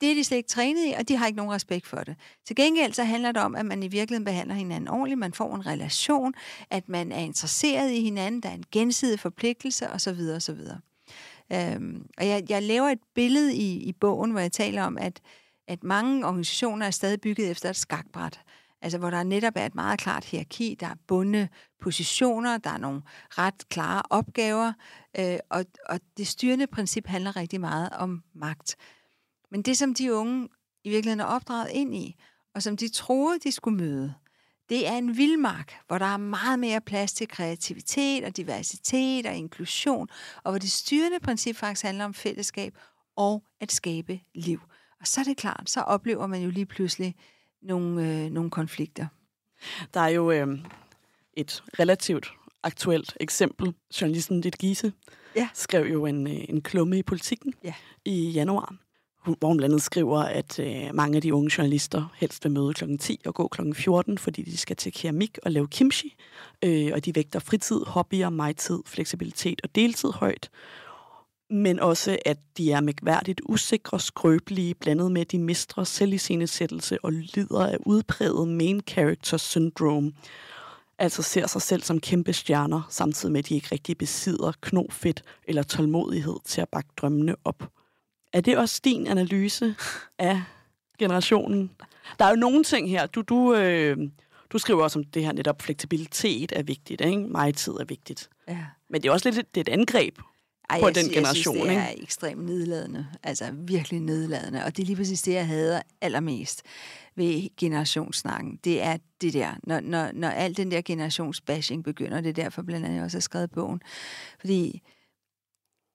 Det 0.00 0.10
er 0.10 0.14
de 0.14 0.24
slet 0.24 0.36
ikke 0.36 0.48
trænet 0.48 0.86
i, 0.86 0.92
og 0.98 1.08
de 1.08 1.16
har 1.16 1.26
ikke 1.26 1.36
nogen 1.36 1.52
respekt 1.52 1.86
for 1.86 1.96
det. 1.96 2.16
Til 2.46 2.56
gengæld 2.56 2.92
så 2.92 3.04
handler 3.04 3.32
det 3.32 3.42
om, 3.42 3.54
at 3.54 3.66
man 3.66 3.82
i 3.82 3.88
virkeligheden 3.88 4.24
behandler 4.24 4.54
hinanden 4.54 4.88
ordentligt, 4.88 5.18
man 5.18 5.32
får 5.32 5.54
en 5.54 5.66
relation, 5.66 6.34
at 6.70 6.88
man 6.88 7.12
er 7.12 7.20
interesseret 7.20 7.90
i 7.90 8.00
hinanden, 8.00 8.40
der 8.40 8.48
er 8.48 8.54
en 8.54 8.64
gensidig 8.72 9.20
forpligtelse 9.20 9.90
osv. 9.90 10.18
osv. 10.36 10.58
Øhm, 11.52 12.06
og 12.18 12.26
jeg, 12.28 12.42
jeg 12.48 12.62
laver 12.62 12.88
et 12.88 12.98
billede 13.14 13.54
i, 13.54 13.76
i 13.76 13.92
bogen, 13.92 14.30
hvor 14.30 14.40
jeg 14.40 14.52
taler 14.52 14.82
om, 14.82 14.98
at, 14.98 15.20
at 15.68 15.84
mange 15.84 16.26
organisationer 16.26 16.86
er 16.86 16.90
stadig 16.90 17.20
bygget 17.20 17.50
efter 17.50 17.70
et 17.70 17.76
skakbræt. 17.76 18.40
Altså 18.84 18.98
hvor 18.98 19.10
der 19.10 19.22
netop 19.22 19.52
er 19.56 19.66
et 19.66 19.74
meget 19.74 20.00
klart 20.00 20.24
hierarki, 20.24 20.76
der 20.80 20.86
er 20.86 20.94
bundne 21.06 21.48
positioner, 21.80 22.58
der 22.58 22.70
er 22.70 22.78
nogle 22.78 23.02
ret 23.30 23.68
klare 23.68 24.02
opgaver, 24.10 24.72
øh, 25.18 25.38
og, 25.50 25.64
og 25.88 26.00
det 26.16 26.26
styrende 26.26 26.66
princip 26.66 27.06
handler 27.06 27.36
rigtig 27.36 27.60
meget 27.60 27.90
om 27.92 28.22
magt. 28.34 28.76
Men 29.50 29.62
det, 29.62 29.78
som 29.78 29.94
de 29.94 30.14
unge 30.14 30.48
i 30.84 30.88
virkeligheden 30.88 31.20
er 31.20 31.24
opdraget 31.24 31.70
ind 31.70 31.94
i, 31.94 32.16
og 32.54 32.62
som 32.62 32.76
de 32.76 32.88
troede, 32.88 33.38
de 33.38 33.52
skulle 33.52 33.76
møde, 33.76 34.14
det 34.68 34.88
er 34.88 34.96
en 34.96 35.16
vildmark, 35.16 35.74
hvor 35.86 35.98
der 35.98 36.06
er 36.06 36.16
meget 36.16 36.58
mere 36.58 36.80
plads 36.80 37.12
til 37.12 37.28
kreativitet 37.28 38.24
og 38.24 38.36
diversitet 38.36 39.26
og 39.26 39.34
inklusion, 39.34 40.08
og 40.42 40.52
hvor 40.52 40.58
det 40.58 40.72
styrende 40.72 41.20
princip 41.20 41.56
faktisk 41.56 41.84
handler 41.84 42.04
om 42.04 42.14
fællesskab 42.14 42.78
og 43.16 43.44
at 43.60 43.72
skabe 43.72 44.20
liv. 44.34 44.60
Og 45.00 45.06
så 45.06 45.20
er 45.20 45.24
det 45.24 45.36
klart, 45.36 45.70
så 45.70 45.80
oplever 45.80 46.26
man 46.26 46.42
jo 46.42 46.50
lige 46.50 46.66
pludselig 46.66 47.14
nogle, 47.64 48.08
øh, 48.24 48.30
nogle 48.30 48.50
konflikter. 48.50 49.06
Der 49.94 50.00
er 50.00 50.08
jo 50.08 50.30
øh, 50.30 50.58
et 51.34 51.62
relativt 51.78 52.32
aktuelt 52.62 53.16
eksempel. 53.20 53.74
Journalisten 54.00 54.40
Dit 54.40 54.58
Giese 54.58 54.92
Ja. 55.36 55.48
skrev 55.54 55.86
jo 55.92 56.06
en, 56.06 56.26
øh, 56.26 56.44
en 56.48 56.60
klumme 56.62 56.98
i 56.98 57.02
politikken 57.02 57.54
Ja. 57.64 57.74
i 58.04 58.30
januar, 58.30 58.74
hvor 59.24 59.48
hun 59.48 59.56
blandt 59.56 59.72
andet 59.72 59.82
skriver, 59.82 60.18
at 60.18 60.58
øh, 60.58 60.94
mange 60.94 61.16
af 61.16 61.22
de 61.22 61.34
unge 61.34 61.50
journalister 61.58 62.14
helst 62.16 62.44
vil 62.44 62.52
møde 62.52 62.74
kl. 62.74 62.96
10 63.00 63.20
og 63.26 63.34
gå 63.34 63.48
kl. 63.48 63.72
14, 63.74 64.18
fordi 64.18 64.42
de 64.42 64.56
skal 64.56 64.76
til 64.76 64.92
keramik 64.92 65.38
og 65.42 65.52
lave 65.52 65.68
kimchi, 65.68 66.14
øh, 66.64 66.90
og 66.94 67.04
de 67.04 67.14
vægter 67.14 67.38
fritid, 67.38 67.80
hobbyer, 67.86 68.28
majtid, 68.30 68.78
fleksibilitet 68.86 69.60
og 69.64 69.74
deltid 69.74 70.08
højt. 70.12 70.50
Men 71.50 71.80
også, 71.80 72.18
at 72.24 72.38
de 72.56 72.72
er 72.72 72.80
mægværdigt 72.80 73.40
usikre, 73.44 74.00
skrøbelige, 74.00 74.74
blandet 74.74 75.12
med, 75.12 75.20
at 75.20 75.32
de 75.32 75.38
mistrer 75.38 75.84
selviscenesættelse 75.84 76.98
og 77.04 77.12
lider 77.12 77.66
af 77.66 77.76
udpræget 77.86 78.48
main 78.48 78.80
character 78.88 79.36
syndrome. 79.36 80.12
Altså 80.98 81.22
ser 81.22 81.46
sig 81.46 81.62
selv 81.62 81.82
som 81.82 82.00
kæmpe 82.00 82.32
stjerner, 82.32 82.82
samtidig 82.90 83.32
med, 83.32 83.38
at 83.38 83.48
de 83.48 83.54
ikke 83.54 83.68
rigtig 83.72 83.98
besidder 83.98 84.52
knofedt 84.60 85.22
eller 85.44 85.62
tålmodighed 85.62 86.36
til 86.44 86.60
at 86.60 86.68
bakke 86.68 86.90
drømmene 86.96 87.36
op. 87.44 87.70
Er 88.32 88.40
det 88.40 88.58
også 88.58 88.80
din 88.84 89.06
analyse 89.06 89.74
af 90.18 90.42
generationen? 90.98 91.70
Der 92.18 92.24
er 92.24 92.30
jo 92.30 92.36
nogle 92.36 92.64
ting 92.64 92.90
her. 92.90 93.06
Du, 93.06 93.22
du, 93.22 93.54
øh, 93.54 93.96
du 94.50 94.58
skriver 94.58 94.82
også 94.82 94.98
om 94.98 95.04
det 95.04 95.24
her 95.24 95.32
netop, 95.32 95.62
fleksibilitet 95.62 96.52
er 96.56 96.62
vigtigt, 96.62 97.00
ikke? 97.00 97.18
Mig 97.18 97.54
tid 97.54 97.72
er 97.72 97.84
vigtigt. 97.84 98.28
Ja. 98.48 98.66
Men 98.90 99.02
det 99.02 99.08
er 99.08 99.12
også 99.12 99.30
lidt 99.30 99.54
det 99.54 99.68
er 99.68 99.72
et 99.72 99.78
angreb 99.78 100.18
Ej, 100.70 100.80
på 100.80 100.86
jeg, 100.86 100.94
den 100.94 101.04
sy- 101.04 101.12
generation, 101.14 101.56
Jeg 101.56 101.62
synes, 101.64 101.76
det 101.78 101.86
ikke? 101.88 102.00
er 102.00 102.02
ekstremt 102.02 102.44
nedladende. 102.44 103.06
Altså 103.22 103.50
virkelig 103.52 104.00
nedladende. 104.00 104.64
Og 104.64 104.76
det 104.76 104.82
er 104.82 104.86
lige 104.86 104.96
præcis 104.96 105.22
det, 105.22 105.32
jeg 105.32 105.46
hader 105.46 105.82
allermest 106.00 106.62
ved 107.16 107.48
generationssnakken. 107.60 108.58
Det 108.64 108.82
er 108.82 108.96
det 109.20 109.32
der, 109.32 109.54
når, 109.62 109.80
når, 109.80 110.10
når 110.14 110.28
al 110.28 110.56
den 110.56 110.70
der 110.70 110.80
generationsbashing 110.84 111.84
begynder. 111.84 112.20
Det 112.20 112.28
er 112.28 112.42
derfor 112.42 112.62
blandt 112.62 112.84
andet, 112.86 112.96
jeg 112.96 113.04
også 113.04 113.16
har 113.16 113.20
skrevet 113.20 113.50
bogen. 113.50 113.80
Fordi 114.40 114.82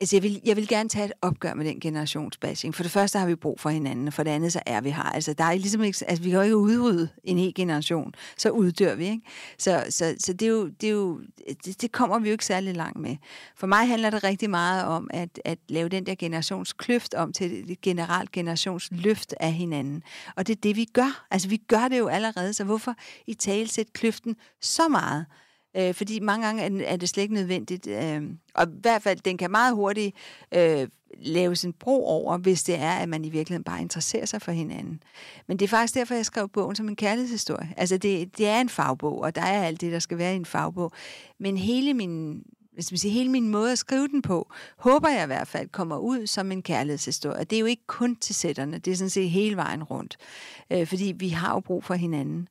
Altså, 0.01 0.15
jeg 0.15 0.23
vil, 0.23 0.41
jeg 0.45 0.55
vil 0.55 0.67
gerne 0.67 0.89
tage 0.89 1.05
et 1.05 1.11
opgør 1.21 1.53
med 1.53 1.65
den 1.65 1.79
generationsbashing. 1.79 2.75
For 2.75 2.83
det 2.83 2.91
første 2.91 3.19
har 3.19 3.25
vi 3.27 3.35
brug 3.35 3.59
for 3.59 3.69
hinanden, 3.69 4.07
og 4.07 4.13
for 4.13 4.23
det 4.23 4.31
andet 4.31 4.53
så 4.53 4.61
er 4.65 4.81
vi 4.81 4.89
her. 4.89 5.03
Altså, 5.03 5.33
der 5.33 5.43
er 5.43 5.53
ligesom 5.53 5.83
ikke, 5.83 6.05
altså, 6.07 6.23
vi 6.23 6.29
kan 6.29 6.37
jo 6.37 6.43
ikke 6.43 6.57
udrydde 6.57 7.09
en 7.23 7.37
hel 7.37 7.53
generation, 7.53 8.13
så 8.37 8.49
uddør 8.49 8.95
vi, 8.95 9.05
ikke? 9.05 9.21
Så, 9.57 9.85
så, 9.89 10.15
så 10.19 10.33
det, 10.33 10.45
er 10.45 10.49
jo, 10.49 10.67
det, 10.67 10.87
er 10.89 10.93
jo, 10.93 11.21
det, 11.65 11.81
det 11.81 11.91
kommer 11.91 12.19
vi 12.19 12.29
jo 12.29 12.31
ikke 12.31 12.45
særlig 12.45 12.75
langt 12.75 12.99
med. 12.99 13.15
For 13.55 13.67
mig 13.67 13.87
handler 13.87 14.09
det 14.09 14.23
rigtig 14.23 14.49
meget 14.49 14.85
om 14.85 15.09
at, 15.13 15.41
at 15.45 15.59
lave 15.69 15.89
den 15.89 16.05
der 16.05 16.15
generationskløft 16.15 17.13
om 17.13 17.33
til 17.33 17.71
et 17.71 17.81
generelt 17.81 18.31
generationsløft 18.31 19.33
af 19.39 19.53
hinanden. 19.53 20.03
Og 20.35 20.47
det 20.47 20.55
er 20.55 20.61
det, 20.61 20.75
vi 20.75 20.85
gør. 20.85 21.25
Altså, 21.31 21.49
vi 21.49 21.57
gør 21.57 21.87
det 21.87 21.97
jo 21.99 22.07
allerede, 22.07 22.53
så 22.53 22.63
hvorfor 22.63 22.95
i 23.27 23.33
tale 23.33 23.67
sætte 23.67 23.91
kløften 23.91 24.35
så 24.61 24.87
meget? 24.87 25.25
Øh, 25.77 25.93
fordi 25.93 26.19
mange 26.19 26.45
gange 26.45 26.63
er, 26.63 26.91
er 26.91 26.97
det 26.97 27.09
slet 27.09 27.23
ikke 27.23 27.33
nødvendigt. 27.33 27.87
Øh, 27.87 28.23
og 28.53 28.67
i 28.67 28.79
hvert 28.81 29.01
fald, 29.01 29.19
den 29.19 29.37
kan 29.37 29.51
meget 29.51 29.75
hurtigt 29.75 30.15
øh, 30.53 30.87
lave 31.17 31.55
sin 31.55 31.73
bro 31.73 32.05
over, 32.05 32.37
hvis 32.37 32.63
det 32.63 32.75
er, 32.75 32.91
at 32.91 33.09
man 33.09 33.25
i 33.25 33.29
virkeligheden 33.29 33.63
bare 33.63 33.81
interesserer 33.81 34.25
sig 34.25 34.41
for 34.41 34.51
hinanden. 34.51 35.03
Men 35.47 35.59
det 35.59 35.65
er 35.65 35.69
faktisk 35.69 35.95
derfor, 35.95 36.15
jeg 36.15 36.25
skrev 36.25 36.49
bogen 36.49 36.75
som 36.75 36.89
en 36.89 36.95
kærlighedshistorie. 36.95 37.73
Altså, 37.77 37.97
det, 37.97 38.37
det 38.37 38.47
er 38.47 38.61
en 38.61 38.69
fagbog, 38.69 39.21
og 39.21 39.35
der 39.35 39.41
er 39.41 39.63
alt 39.63 39.81
det, 39.81 39.91
der 39.91 39.99
skal 39.99 40.17
være 40.17 40.33
i 40.33 40.35
en 40.35 40.45
fagbog. 40.45 40.91
Men 41.39 41.57
hele 41.57 41.93
min, 41.93 42.43
hvis 42.79 42.91
man 42.91 42.97
siger, 42.97 43.13
hele 43.13 43.29
min 43.29 43.49
måde 43.49 43.71
at 43.71 43.77
skrive 43.77 44.07
den 44.07 44.21
på, 44.21 44.51
håber 44.77 45.09
jeg 45.09 45.23
i 45.23 45.25
hvert 45.25 45.47
fald 45.47 45.69
kommer 45.69 45.97
ud 45.97 46.27
som 46.27 46.51
en 46.51 46.61
kærlighedshistorie. 46.61 47.43
Det 47.43 47.55
er 47.55 47.59
jo 47.59 47.65
ikke 47.65 47.87
kun 47.87 48.15
til 48.15 48.35
sætterne, 48.35 48.77
det 48.77 48.91
er 48.91 48.95
sådan 48.95 49.09
set 49.09 49.29
hele 49.29 49.55
vejen 49.55 49.83
rundt. 49.83 50.17
Øh, 50.71 50.87
fordi 50.87 51.13
vi 51.17 51.29
har 51.29 51.53
jo 51.53 51.59
brug 51.59 51.83
for 51.83 51.93
hinanden. 51.93 52.47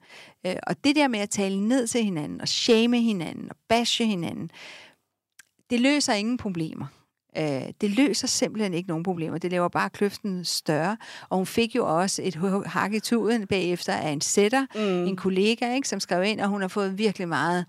Øh, 0.47 0.57
og 0.63 0.85
det 0.85 0.97
der 0.97 1.09
med 1.09 1.21
at 1.21 1.31
tale 1.31 1.69
ned 1.69 1.87
til 1.87 2.05
hinanden, 2.05 2.41
og 2.41 2.49
shame 2.49 3.01
hinanden, 3.01 3.51
og 3.51 3.57
bashe 3.69 4.07
hinanden, 4.07 4.51
det 5.71 5.81
løser 5.81 6.13
ingen 6.13 6.37
problemer. 6.37 6.87
Øh, 7.37 7.63
det 7.81 7.91
løser 7.91 8.27
simpelthen 8.27 8.75
ikke 8.75 8.89
nogen 8.89 9.05
problemer. 9.05 9.39
Det 9.39 9.51
laver 9.51 9.69
bare 9.69 9.91
kløften 9.91 10.45
større. 10.45 10.97
Og 11.29 11.37
hun 11.37 11.47
fik 11.47 11.77
jo 11.77 12.01
også 12.01 12.23
et 12.25 12.65
hak 12.67 12.95
i 12.95 13.01
tuden 13.01 13.47
bagefter 13.47 13.93
af 13.93 14.11
en 14.11 14.21
sætter, 14.21 14.67
mm. 14.75 15.07
en 15.07 15.17
kollega, 15.17 15.75
ikke, 15.75 15.89
som 15.89 16.01
skrev 16.01 16.25
ind, 16.25 16.41
og 16.41 16.49
hun 16.49 16.61
har 16.61 16.69
fået 16.69 16.99
virkelig 16.99 17.29
meget 17.29 17.65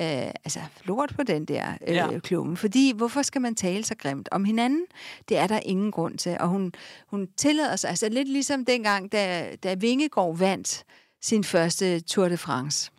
øh, 0.00 0.06
altså, 0.44 0.60
lort 0.84 1.12
på 1.16 1.22
den 1.22 1.44
der 1.44 1.72
øh, 1.86 1.94
ja. 1.94 2.18
klumme. 2.18 2.56
Fordi 2.56 2.92
hvorfor 2.96 3.22
skal 3.22 3.40
man 3.40 3.54
tale 3.54 3.84
så 3.84 3.94
grimt 3.94 4.28
om 4.32 4.44
hinanden? 4.44 4.84
Det 5.28 5.38
er 5.38 5.46
der 5.46 5.60
ingen 5.62 5.90
grund 5.90 6.18
til. 6.18 6.36
Og 6.40 6.48
hun, 6.48 6.72
hun 7.06 7.28
tillader 7.36 7.76
sig, 7.76 7.90
altså 7.90 8.08
lidt 8.08 8.28
ligesom 8.28 8.64
dengang, 8.64 9.12
da, 9.12 9.56
da 9.62 9.74
Vingegaard 9.74 10.38
vandt 10.38 10.84
sin 11.22 11.44
første 11.44 12.00
Tour 12.00 12.28
de 12.28 12.36
France 12.36 12.90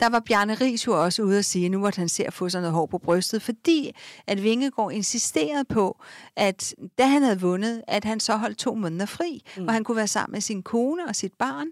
der 0.00 0.08
var 0.08 0.20
Bjarne 0.20 0.54
Ries 0.54 0.86
jo 0.86 1.04
også 1.04 1.22
ude 1.22 1.38
at 1.38 1.44
sige, 1.44 1.68
nu 1.68 1.78
måtte 1.78 1.98
han 1.98 2.08
se 2.08 2.26
at 2.26 2.32
få 2.32 2.48
sådan 2.48 2.62
noget 2.62 2.74
hår 2.74 2.86
på 2.86 2.98
brystet, 2.98 3.42
fordi 3.42 3.96
at 4.26 4.42
Vingegaard 4.42 4.92
insisterede 4.92 5.64
på, 5.64 6.00
at 6.36 6.74
da 6.98 7.06
han 7.06 7.22
havde 7.22 7.40
vundet, 7.40 7.82
at 7.88 8.04
han 8.04 8.20
så 8.20 8.36
holdt 8.36 8.58
to 8.58 8.74
måneder 8.74 9.06
fri, 9.06 9.42
mm. 9.56 9.62
hvor 9.62 9.72
han 9.72 9.84
kunne 9.84 9.96
være 9.96 10.06
sammen 10.06 10.32
med 10.32 10.40
sin 10.40 10.62
kone 10.62 11.06
og 11.08 11.16
sit 11.16 11.32
barn, 11.38 11.66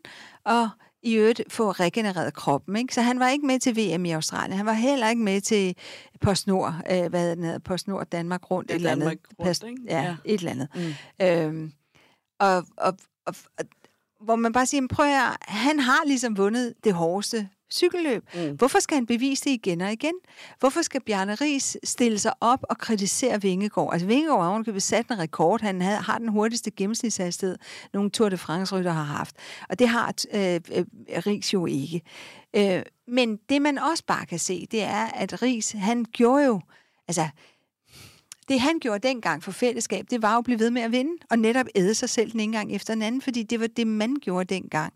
og 0.44 0.68
i 1.02 1.14
øvrigt 1.14 1.42
få 1.48 1.70
regenereret 1.70 2.34
kroppen. 2.34 2.76
Ikke? 2.76 2.94
Så 2.94 3.02
han 3.02 3.20
var 3.20 3.28
ikke 3.28 3.46
med 3.46 3.58
til 3.58 3.76
VM 3.76 4.04
i 4.04 4.10
Australien. 4.10 4.56
Han 4.56 4.66
var 4.66 4.72
heller 4.72 5.08
ikke 5.08 5.22
med 5.22 5.40
til 5.40 5.76
PostNord, 6.20 6.74
øh, 6.90 7.06
hvad 7.06 7.20
hedder 7.20 7.52
det, 7.52 7.62
PostNord 7.62 8.06
Danmark 8.06 8.50
rundt. 8.50 8.70
Et 8.70 8.74
eller 8.74 8.90
andet. 8.90 9.18
Rundt, 9.38 9.62
ikke? 9.62 9.82
Ja, 9.88 10.02
ja, 10.02 10.16
et 10.24 10.38
eller 10.38 10.50
andet. 10.50 10.68
Mm. 10.74 11.26
Øhm, 11.26 11.72
og, 12.40 12.56
og, 12.56 12.98
og, 13.26 13.34
og, 13.58 13.64
hvor 14.20 14.36
man 14.36 14.52
bare 14.52 14.66
siger, 14.66 14.86
prøv 14.90 15.06
at 15.06 15.36
han 15.40 15.80
har 15.80 16.04
ligesom 16.06 16.36
vundet 16.36 16.74
det 16.84 16.94
hårdeste 16.94 17.48
cykelløb. 17.72 18.24
Mm. 18.34 18.56
Hvorfor 18.56 18.78
skal 18.78 18.94
han 18.94 19.06
bevise 19.06 19.44
det 19.44 19.50
igen 19.50 19.80
og 19.80 19.92
igen? 19.92 20.14
Hvorfor 20.60 20.82
skal 20.82 21.00
Bjarne 21.00 21.34
Ries 21.34 21.76
stille 21.84 22.18
sig 22.18 22.32
op 22.40 22.64
og 22.70 22.78
kritisere 22.78 23.42
Vingegaard? 23.42 23.92
Altså 23.92 24.06
Vingegaard 24.06 24.42
har 24.42 24.50
ovenikøbet 24.50 24.82
sat 24.82 25.06
en 25.06 25.18
rekord. 25.18 25.60
Han 25.60 25.82
havde, 25.82 25.96
har 25.96 26.18
den 26.18 26.28
hurtigste 26.28 26.70
gennemsnitshastighed, 26.70 27.56
nogle 27.92 28.10
Tour 28.10 28.28
de 28.28 28.38
France-rytter 28.38 28.92
har 28.92 29.02
haft. 29.02 29.36
Og 29.68 29.78
det 29.78 29.88
har 29.88 30.14
øh, 30.34 30.60
øh, 30.72 30.84
Ries 31.26 31.52
jo 31.54 31.66
ikke. 31.66 32.02
Øh, 32.56 32.82
men 33.08 33.36
det 33.48 33.62
man 33.62 33.78
også 33.78 34.04
bare 34.06 34.26
kan 34.26 34.38
se, 34.38 34.66
det 34.70 34.82
er, 34.82 35.06
at 35.06 35.42
Ries, 35.42 35.72
han 35.72 36.04
gjorde 36.12 36.44
jo... 36.44 36.60
Altså, 37.08 37.28
det 38.48 38.60
han 38.60 38.78
gjorde 38.80 39.08
dengang 39.08 39.42
for 39.42 39.52
fællesskab, 39.52 40.06
det 40.10 40.22
var 40.22 40.32
jo 40.32 40.38
at 40.38 40.44
blive 40.44 40.58
ved 40.58 40.70
med 40.70 40.82
at 40.82 40.92
vinde, 40.92 41.12
og 41.30 41.38
netop 41.38 41.66
æde 41.74 41.94
sig 41.94 42.10
selv 42.10 42.32
den 42.32 42.40
ene 42.40 42.56
gang 42.56 42.74
efter 42.74 42.94
den 42.94 43.02
anden, 43.02 43.22
fordi 43.22 43.42
det 43.42 43.60
var 43.60 43.66
det, 43.66 43.86
man 43.86 44.16
gjorde 44.20 44.54
dengang. 44.54 44.92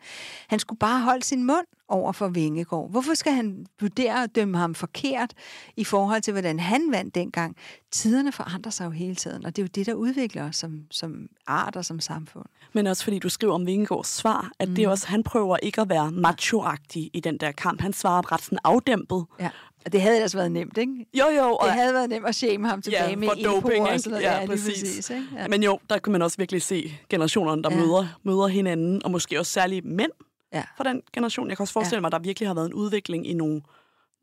Han 0.49 0.59
skulle 0.59 0.79
bare 0.79 1.01
holde 1.01 1.25
sin 1.25 1.45
mund 1.45 1.67
over 1.89 2.13
for 2.13 2.29
Vingegaard. 2.29 2.91
Hvorfor 2.91 3.15
skal 3.15 3.33
han 3.33 3.67
vurdere 3.81 4.23
og 4.23 4.35
dømme 4.35 4.59
ham 4.59 4.75
forkert 4.75 5.35
i 5.77 5.85
forhold 5.85 6.23
til, 6.23 6.33
hvordan 6.33 6.61
han 6.61 6.93
vandt 6.93 7.15
dengang? 7.15 7.57
Tiderne 7.91 8.33
forandrer 8.33 8.71
sig 8.71 8.85
jo 8.85 8.91
hele 8.91 9.15
tiden, 9.15 9.47
og 9.47 9.57
det 9.57 9.63
er 9.63 9.65
jo 9.65 9.71
det, 9.75 9.87
der 9.87 9.95
udvikler 9.95 10.49
os 10.49 10.57
som, 10.57 10.81
som 10.91 11.29
art 11.47 11.77
og 11.77 11.85
som 11.85 12.01
samfund. 12.01 12.47
Men 12.73 12.87
også 12.87 13.05
fordi 13.05 13.19
du 13.19 13.29
skriver 13.29 13.55
om 13.55 13.67
Vingegaards 13.67 14.09
svar, 14.09 14.51
at 14.59 14.69
mm. 14.69 14.75
det 14.75 14.85
er 14.85 14.89
også, 14.89 15.07
han 15.09 15.23
prøver 15.23 15.57
ikke 15.57 15.81
at 15.81 15.89
være 15.89 16.13
macho-agtig 16.13 17.11
i 17.13 17.21
den 17.25 17.39
der 17.39 17.53
kamp. 17.53 17.81
Han 17.81 17.93
svarer 17.93 18.33
ret 18.33 18.43
sådan 18.43 18.59
afdæmpet. 18.65 19.25
Ja. 19.41 19.51
Og 19.85 19.93
det 19.93 20.03
havde 20.03 20.17
ellers 20.17 20.37
været 20.37 20.53
nemt, 20.53 20.79
ikke? 20.79 21.07
Jo, 21.15 21.25
jo. 21.37 21.57
Og 21.57 21.67
det 21.67 21.75
havde 21.75 21.95
været 21.95 22.11
nemt 22.11 22.27
at 22.27 22.35
shame 22.35 22.69
ham 22.69 22.83
tilbage 22.83 23.11
ja, 23.11 23.17
med 23.17 23.29
doping, 23.45 23.89
og 23.89 24.01
sådan 24.01 24.11
noget. 24.11 24.25
Ja, 24.25 24.41
ja 24.41 24.47
præcis. 24.47 24.67
præcis 24.67 25.11
ikke? 25.11 25.27
Ja. 25.37 25.49
Men 25.49 25.63
jo, 25.63 25.79
der 25.91 25.99
kan 25.99 26.13
man 26.13 26.23
også 26.23 26.37
virkelig 26.37 26.63
se 26.63 26.93
generationerne, 27.09 27.63
der 27.63 27.71
ja. 27.73 27.77
møder, 27.77 28.07
møder 28.23 28.47
hinanden, 28.47 29.05
og 29.05 29.11
måske 29.11 29.39
også 29.39 29.53
særligt 29.53 29.85
mænd 29.85 30.11
ja. 30.53 30.65
for 30.77 30.85
den 30.85 31.03
generation. 31.13 31.49
Jeg 31.49 31.57
kan 31.57 31.63
også 31.65 31.73
forestille 31.73 31.97
ja. 31.97 32.01
mig, 32.01 32.09
at 32.09 32.13
der 32.13 32.19
virkelig 32.19 32.49
har 32.49 32.55
været 32.55 32.67
en 32.67 32.75
udvikling 32.75 33.27
i 33.27 33.33
nogle, 33.33 33.63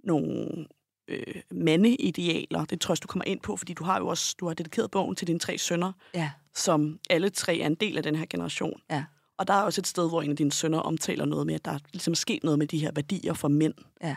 nogle 0.03 0.47
øh, 1.07 1.41
mandeidealer. 1.51 2.65
Det 2.65 2.81
tror 2.81 2.93
jeg, 2.93 3.03
du 3.03 3.07
kommer 3.07 3.25
ind 3.25 3.39
på, 3.39 3.57
fordi 3.57 3.73
du 3.73 3.83
har 3.83 3.99
jo 3.99 4.07
også 4.07 4.35
du 4.39 4.47
har 4.47 4.53
dedikeret 4.53 4.91
bogen 4.91 5.15
til 5.15 5.27
dine 5.27 5.39
tre 5.39 5.57
sønner, 5.57 5.91
ja. 6.13 6.31
som 6.55 6.99
alle 7.09 7.29
tre 7.29 7.59
er 7.59 7.67
en 7.67 7.75
del 7.75 7.97
af 7.97 8.03
den 8.03 8.15
her 8.15 8.25
generation. 8.29 8.81
Ja. 8.89 9.03
Og 9.37 9.47
der 9.47 9.53
er 9.53 9.61
også 9.61 9.81
et 9.81 9.87
sted, 9.87 10.09
hvor 10.09 10.21
en 10.21 10.29
af 10.29 10.35
dine 10.35 10.51
sønner 10.51 10.79
omtaler 10.79 11.25
noget 11.25 11.45
med, 11.45 11.55
at 11.55 11.65
der 11.65 11.71
er 11.71 11.79
ligesom 11.93 12.15
sket 12.15 12.43
noget 12.43 12.59
med 12.59 12.67
de 12.67 12.77
her 12.77 12.91
værdier 12.91 13.33
for 13.33 13.47
mænd. 13.47 13.73
Ja. 14.03 14.15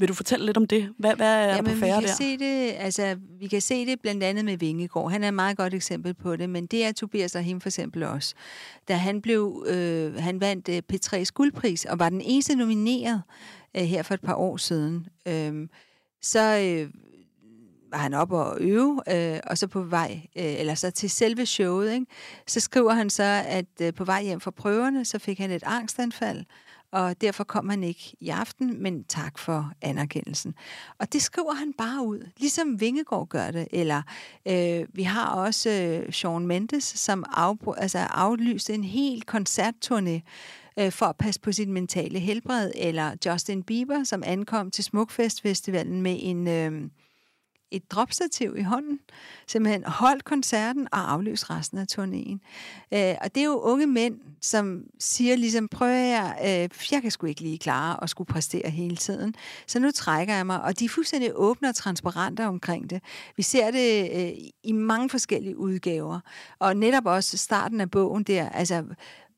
Vil 0.00 0.08
du 0.08 0.14
fortælle 0.14 0.46
lidt 0.46 0.56
om 0.56 0.66
det? 0.66 0.92
Hvad, 0.98 1.16
hvad 1.16 1.26
er 1.26 1.54
Jamen, 1.54 1.72
på 1.74 1.78
færre 1.78 2.00
vi 2.00 2.06
kan 2.06 2.08
der? 2.08 2.14
Se 2.14 2.38
det, 2.38 2.74
altså, 2.78 3.16
vi 3.40 3.46
kan 3.46 3.60
se 3.60 3.86
det 3.86 4.00
blandt 4.00 4.22
andet 4.22 4.44
med 4.44 4.56
Vingegård. 4.56 5.10
Han 5.10 5.24
er 5.24 5.28
et 5.28 5.34
meget 5.34 5.56
godt 5.56 5.74
eksempel 5.74 6.14
på 6.14 6.36
det, 6.36 6.50
men 6.50 6.66
det 6.66 6.84
er 6.84 6.92
Tobias 6.92 7.36
og 7.36 7.42
him 7.42 7.60
for 7.60 7.68
eksempel 7.68 8.02
også. 8.02 8.34
Da 8.88 8.94
han 8.94 9.22
blev, 9.22 9.66
øh, 9.68 10.14
han 10.14 10.40
vandt 10.40 10.68
øh, 10.68 10.82
P3's 10.92 11.30
guldpris, 11.34 11.84
og 11.84 11.98
var 11.98 12.08
den 12.08 12.20
eneste 12.20 12.54
nomineret 12.54 13.22
øh, 13.76 13.82
her 13.82 14.02
for 14.02 14.14
et 14.14 14.20
par 14.20 14.34
år 14.34 14.56
siden, 14.56 15.06
øh, 15.28 15.68
så 16.22 16.58
øh, 16.58 16.90
var 17.90 17.98
han 17.98 18.14
op 18.14 18.32
og 18.32 18.56
øve, 18.60 19.02
øh, 19.08 19.40
og 19.46 19.58
så 19.58 19.66
på 19.66 19.82
vej, 19.82 20.20
øh, 20.36 20.60
eller 20.60 20.74
så 20.74 20.90
til 20.90 21.10
selve 21.10 21.46
showet, 21.46 21.92
ikke? 21.92 22.06
så 22.46 22.60
skriver 22.60 22.92
han 22.92 23.10
så, 23.10 23.42
at 23.46 23.66
øh, 23.80 23.94
på 23.94 24.04
vej 24.04 24.22
hjem 24.22 24.40
fra 24.40 24.50
prøverne, 24.50 25.04
så 25.04 25.18
fik 25.18 25.38
han 25.38 25.50
et 25.50 25.62
angstanfald, 25.66 26.44
og 26.92 27.20
derfor 27.20 27.44
kom 27.44 27.68
han 27.68 27.84
ikke 27.84 28.16
i 28.20 28.28
aften, 28.28 28.82
men 28.82 29.04
tak 29.04 29.38
for 29.38 29.72
anerkendelsen. 29.82 30.54
Og 30.98 31.12
det 31.12 31.22
skriver 31.22 31.54
han 31.54 31.72
bare 31.72 32.06
ud, 32.06 32.30
ligesom 32.38 32.80
Vingegaard 32.80 33.28
gør 33.28 33.50
det. 33.50 33.68
Eller 33.70 34.02
øh, 34.48 34.86
vi 34.92 35.02
har 35.02 35.26
også 35.26 35.70
øh, 35.70 36.12
Sean 36.12 36.46
Mendes, 36.46 36.84
som 36.84 37.24
af, 37.36 37.54
altså 37.76 37.98
aflyste 37.98 38.74
en 38.74 38.84
hel 38.84 39.22
koncertturné 39.30 40.20
øh, 40.78 40.92
for 40.92 41.06
at 41.06 41.16
passe 41.16 41.40
på 41.40 41.52
sit 41.52 41.68
mentale 41.68 42.18
helbred. 42.18 42.72
Eller 42.74 43.16
Justin 43.26 43.62
Bieber, 43.62 44.04
som 44.04 44.22
ankom 44.26 44.70
til 44.70 44.84
Smukfest 44.84 45.42
Festivalen 45.42 46.02
med 46.02 46.16
en... 46.20 46.48
Øh, 46.48 46.90
et 47.70 47.90
dropstativ 47.90 48.56
i 48.56 48.62
hånden, 48.62 49.00
simpelthen 49.46 49.84
holdt 49.84 50.24
koncerten 50.24 50.88
og 50.92 51.12
aflyst 51.12 51.50
resten 51.50 51.78
af 51.78 51.86
turnéen. 51.92 52.38
Øh, 52.94 53.14
og 53.20 53.34
det 53.34 53.40
er 53.40 53.44
jo 53.44 53.60
unge 53.60 53.86
mænd, 53.86 54.20
som 54.40 54.82
siger 54.98 55.36
ligesom, 55.36 55.68
prøv 55.68 55.88
jeg, 55.88 56.38
øh, 56.42 56.92
jeg 56.92 57.02
kan 57.02 57.10
sgu 57.10 57.26
ikke 57.26 57.40
lige 57.40 57.58
klare 57.58 58.02
at 58.02 58.10
skulle 58.10 58.28
præstere 58.28 58.70
hele 58.70 58.96
tiden, 58.96 59.34
så 59.66 59.78
nu 59.78 59.90
trækker 59.90 60.34
jeg 60.34 60.46
mig, 60.46 60.62
og 60.62 60.78
de 60.78 60.84
er 60.84 60.88
fuldstændig 60.88 61.32
åbne 61.34 61.68
og 61.68 61.74
transparente 61.74 62.46
omkring 62.46 62.90
det. 62.90 63.02
Vi 63.36 63.42
ser 63.42 63.70
det 63.70 64.10
øh, 64.14 64.32
i 64.64 64.72
mange 64.72 65.08
forskellige 65.08 65.58
udgaver, 65.58 66.20
og 66.58 66.76
netop 66.76 67.06
også 67.06 67.38
starten 67.38 67.80
af 67.80 67.90
bogen 67.90 68.22
der, 68.22 68.48
altså 68.48 68.84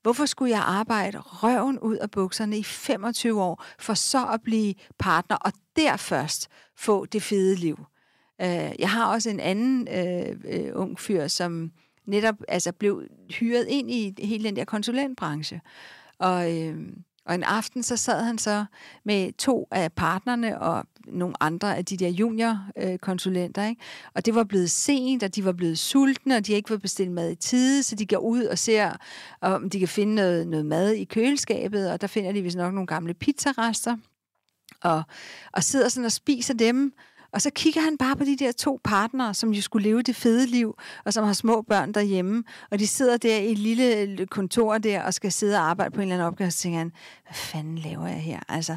Hvorfor 0.03 0.27
skulle 0.27 0.51
jeg 0.51 0.63
arbejde 0.67 1.19
røven 1.19 1.79
ud 1.79 1.97
af 1.97 2.11
bukserne 2.11 2.59
i 2.59 2.63
25 2.63 3.43
år, 3.43 3.65
for 3.79 3.95
så 3.95 4.27
at 4.27 4.43
blive 4.43 4.75
partner, 4.99 5.37
og 5.37 5.53
der 5.77 5.97
først 5.97 6.49
få 6.77 7.07
det 7.07 7.23
fede 7.23 7.55
liv? 7.55 7.79
Øh, 8.41 8.73
jeg 8.79 8.91
har 8.91 9.07
også 9.07 9.31
en 9.31 9.41
anden 9.41 9.89
øh, 9.89 10.37
øh, 10.45 10.71
ung 10.75 11.01
fyr, 11.01 11.27
som 11.27 11.73
netop 12.07 12.35
altså, 12.49 12.73
blev 12.73 13.03
hyret 13.31 13.67
ind 13.69 13.91
i 13.91 14.15
hele 14.19 14.45
den 14.45 14.57
der 14.57 14.65
konsulentbranche. 14.65 15.61
Og, 16.19 16.59
øh, 16.59 16.77
og 17.27 17.35
en 17.35 17.43
aften 17.43 17.83
så 17.83 17.97
sad 17.97 18.25
han 18.25 18.39
så 18.39 18.65
med 19.05 19.33
to 19.33 19.69
af 19.71 19.93
partnerne 19.93 20.61
og 20.61 20.85
nogle 21.07 21.35
andre 21.41 21.77
af 21.77 21.85
de 21.85 21.97
der 21.97 22.09
juniorkonsulenter. 22.09 23.63
Øh, 23.63 23.69
ikke? 23.69 23.83
Og 24.15 24.27
det 24.27 24.35
var 24.35 24.45
blevet 24.45 24.71
sent, 24.71 25.23
og 25.23 25.35
de 25.37 25.45
var 25.45 25.53
blevet 25.53 25.79
sultne, 25.79 26.37
og 26.37 26.47
de 26.47 26.53
havde 26.53 26.57
ikke 26.57 26.69
fået 26.69 26.83
bestilt 26.83 27.11
mad 27.11 27.31
i 27.31 27.35
tide, 27.35 27.83
så 27.83 27.95
de 27.95 28.07
går 28.07 28.17
ud 28.17 28.45
og 28.45 28.59
ser, 28.59 28.93
om 29.41 29.71
de 29.71 29.79
kan 29.79 29.89
finde 29.89 30.15
noget, 30.15 30.49
noget 30.49 30.67
mad 30.67 30.93
i 30.93 31.05
køleskabet, 31.05 31.91
og 31.91 32.01
der 32.01 32.07
finder 32.07 32.33
de 32.33 32.43
vist 32.43 32.57
nok 32.57 32.75
nogle 32.75 32.87
gamle 32.87 33.15
pizzarester. 33.15 33.97
Og, 34.83 35.03
og 35.53 35.65
sidder 35.65 35.89
sådan 35.89 36.05
og 36.05 36.13
spiser 36.13 36.55
dem, 36.55 36.93
og 37.33 37.43
så 37.43 37.51
kigger 37.55 37.81
han 37.81 37.99
bare 37.99 38.17
på 38.17 38.25
de 38.25 38.37
der 38.37 38.53
to 38.53 38.81
partnere, 38.85 39.35
som 39.35 39.53
jo 39.53 39.63
skulle 39.63 39.89
leve 39.89 40.03
det 40.03 40.17
fede 40.17 40.47
liv, 40.47 40.79
og 41.05 41.13
som 41.13 41.25
har 41.25 41.33
små 41.33 41.63
børn 41.63 41.93
derhjemme, 41.93 42.45
og 42.71 42.79
de 42.79 42.87
sidder 42.87 43.17
der 43.17 43.37
i 43.37 43.53
et 43.53 43.59
lille 43.59 44.27
kontor 44.27 44.79
der, 44.79 45.03
og 45.03 45.15
skal 45.15 45.33
sidde 45.33 45.57
og 45.57 45.63
arbejde 45.71 45.91
på 45.91 46.01
en 46.01 46.03
eller 46.03 46.15
anden 46.15 46.27
opgave, 46.27 46.49
og 46.49 46.53
så 46.53 46.59
tænker 46.59 46.79
han, 46.79 46.93
hvad 47.27 47.35
fanden 47.35 47.79
laver 47.79 48.07
jeg 48.07 48.21
her? 48.21 48.41
Altså, 48.49 48.77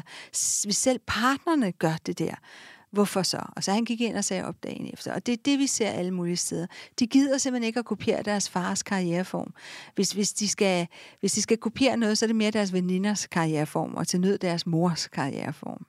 hvis 0.64 0.76
selv 0.76 1.00
partnerne 1.06 1.72
gør 1.72 1.94
det 2.06 2.18
der, 2.18 2.34
hvorfor 2.90 3.22
så? 3.22 3.40
Og 3.56 3.64
så 3.64 3.72
han 3.72 3.84
gik 3.84 4.00
ind 4.00 4.16
og 4.16 4.24
sagde 4.24 4.44
op 4.44 4.62
dagen 4.62 4.90
efter. 4.92 5.12
Og 5.12 5.26
det 5.26 5.32
er 5.32 5.36
det, 5.44 5.58
vi 5.58 5.66
ser 5.66 5.88
alle 5.88 6.10
mulige 6.10 6.36
steder. 6.36 6.66
De 6.98 7.06
gider 7.06 7.38
simpelthen 7.38 7.66
ikke 7.66 7.78
at 7.78 7.84
kopiere 7.84 8.22
deres 8.22 8.48
fars 8.48 8.82
karriereform. 8.82 9.54
Hvis, 9.94 10.12
hvis, 10.12 10.32
de, 10.32 10.48
skal, 10.48 10.86
hvis 11.20 11.32
de 11.32 11.42
skal 11.42 11.56
kopiere 11.56 11.96
noget, 11.96 12.18
så 12.18 12.24
er 12.24 12.26
det 12.26 12.36
mere 12.36 12.50
deres 12.50 12.72
veninders 12.72 13.26
karriereform, 13.26 13.94
og 13.94 14.08
til 14.08 14.20
nød 14.20 14.38
deres 14.38 14.66
mors 14.66 15.08
karriereform. 15.08 15.86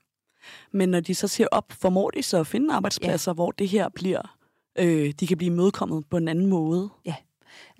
Men 0.71 0.89
når 0.89 0.99
de 0.99 1.15
så 1.15 1.27
siger 1.27 1.47
op, 1.51 1.71
formår 1.71 2.09
de 2.09 2.23
så 2.23 2.39
at 2.39 2.47
finde 2.47 2.73
arbejdspladser, 2.73 3.31
ja. 3.31 3.33
hvor 3.33 3.51
det 3.51 3.67
her 3.67 3.89
bliver, 3.89 4.37
øh, 4.79 5.13
de 5.19 5.27
kan 5.27 5.37
blive 5.37 5.53
mødekommet 5.53 6.05
på 6.09 6.17
en 6.17 6.27
anden 6.27 6.45
måde? 6.45 6.89
Ja. 7.05 7.15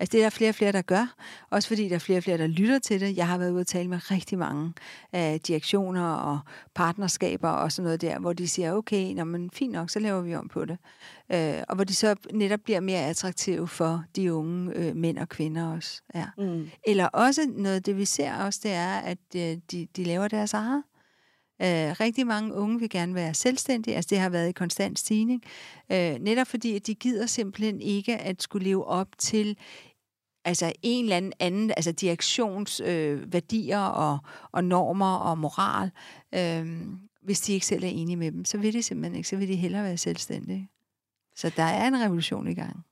Altså 0.00 0.12
det 0.12 0.20
er 0.20 0.24
der 0.24 0.30
flere 0.30 0.48
og 0.48 0.54
flere, 0.54 0.72
der 0.72 0.82
gør. 0.82 1.14
Også 1.50 1.68
fordi 1.68 1.88
der 1.88 1.94
er 1.94 1.98
flere 1.98 2.18
og 2.18 2.22
flere, 2.22 2.38
der 2.38 2.46
lytter 2.46 2.78
til 2.78 3.00
det. 3.00 3.16
Jeg 3.16 3.26
har 3.28 3.38
været 3.38 3.50
ude 3.50 3.60
og 3.60 3.66
tale 3.66 3.88
med 3.88 4.10
rigtig 4.10 4.38
mange 4.38 4.72
øh, 5.14 5.34
direktioner 5.34 6.10
og 6.10 6.38
partnerskaber 6.74 7.48
og 7.48 7.72
sådan 7.72 7.84
noget 7.84 8.00
der, 8.00 8.18
hvor 8.18 8.32
de 8.32 8.48
siger, 8.48 8.72
okay, 8.72 9.12
nå, 9.12 9.24
men 9.24 9.50
fint 9.50 9.72
nok, 9.72 9.90
så 9.90 9.98
laver 9.98 10.20
vi 10.20 10.34
om 10.34 10.48
på 10.48 10.64
det. 10.64 10.78
Øh, 11.32 11.62
og 11.68 11.74
hvor 11.74 11.84
de 11.84 11.94
så 11.94 12.14
netop 12.32 12.60
bliver 12.64 12.80
mere 12.80 13.06
attraktive 13.06 13.68
for 13.68 14.04
de 14.16 14.34
unge 14.34 14.72
øh, 14.74 14.96
mænd 14.96 15.18
og 15.18 15.28
kvinder 15.28 15.74
også. 15.74 16.02
Ja. 16.14 16.26
Mm. 16.38 16.70
Eller 16.86 17.06
også 17.06 17.40
noget, 17.56 17.86
det 17.86 17.96
vi 17.96 18.04
ser 18.04 18.44
også, 18.44 18.60
det 18.62 18.72
er, 18.72 18.94
at 18.94 19.18
øh, 19.36 19.56
de, 19.70 19.88
de 19.96 20.04
laver 20.04 20.28
deres 20.28 20.54
eget. 20.54 20.82
Øh, 21.62 22.00
rigtig 22.00 22.26
mange 22.26 22.54
unge 22.54 22.80
vil 22.80 22.90
gerne 22.90 23.14
være 23.14 23.34
selvstændige, 23.34 23.96
altså 23.96 24.08
det 24.10 24.18
har 24.18 24.28
været 24.28 24.48
i 24.48 24.52
konstant 24.52 24.98
stigning, 24.98 25.42
øh, 25.92 26.14
netop 26.20 26.46
fordi 26.46 26.76
at 26.76 26.86
de 26.86 26.94
gider 26.94 27.26
simpelthen 27.26 27.80
ikke 27.80 28.16
at 28.16 28.42
skulle 28.42 28.64
leve 28.64 28.84
op 28.84 29.08
til 29.18 29.58
altså 30.44 30.72
en 30.82 31.04
eller 31.04 31.16
anden 31.16 31.32
anden, 31.38 31.70
altså 31.70 31.92
direktionsværdier 31.92 33.22
øh, 33.22 33.32
værdier 33.32 33.80
og, 33.80 34.18
og 34.52 34.64
normer 34.64 35.16
og 35.16 35.38
moral, 35.38 35.90
øh, 36.34 36.86
hvis 37.22 37.40
de 37.40 37.52
ikke 37.52 37.66
selv 37.66 37.84
er 37.84 37.88
enige 37.88 38.16
med 38.16 38.32
dem, 38.32 38.44
så 38.44 38.58
vil 38.58 38.72
de 38.72 38.82
simpelthen 38.82 39.16
ikke, 39.16 39.28
så 39.28 39.36
vil 39.36 39.48
de 39.48 39.56
hellere 39.56 39.82
være 39.82 39.96
selvstændige. 39.96 40.68
Så 41.36 41.52
der 41.56 41.62
er 41.62 41.88
en 41.88 42.00
revolution 42.00 42.48
i 42.48 42.54
gang. 42.54 42.84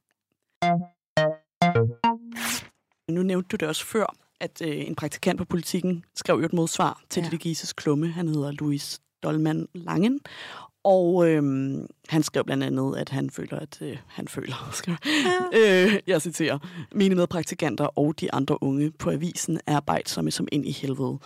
Nu 3.11 3.23
nævnte 3.23 3.49
du 3.49 3.57
det 3.57 3.69
også 3.69 3.87
før, 3.87 4.26
at 4.40 4.62
øh, 4.64 4.87
en 4.87 4.94
praktikant 4.94 5.38
på 5.38 5.44
politikken 5.44 6.05
skrev 6.14 6.38
et 6.38 6.53
modsvar 6.53 7.03
til 7.11 7.22
ja. 7.22 7.29
det 7.29 7.40
Gises 7.40 7.72
klumme. 7.72 8.09
Han 8.09 8.29
hedder 8.29 8.51
Louis 8.51 9.01
Dolman 9.22 9.68
Langen. 9.75 10.20
Og 10.85 11.29
øhm, 11.29 11.87
han 12.09 12.22
skrev 12.22 12.44
blandt 12.44 12.64
andet, 12.64 12.96
at 12.96 13.09
han 13.09 13.31
føler, 13.31 13.59
at 13.59 13.79
øh, 13.83 13.96
han 14.07 14.29
føler, 14.29 14.68
skal, 14.72 14.96
ja. 15.53 15.87
øh, 15.87 16.01
jeg 16.07 16.22
citerer, 16.22 16.59
mine 16.94 17.14
medpraktikanter 17.14 17.85
og 17.85 18.20
de 18.20 18.33
andre 18.33 18.62
unge 18.62 18.90
på 18.90 19.11
avisen 19.11 19.61
er 19.66 19.77
arbejdsomme 19.77 20.31
som 20.31 20.49
ind 20.53 20.66
i 20.66 20.70
helvede. 20.70 21.18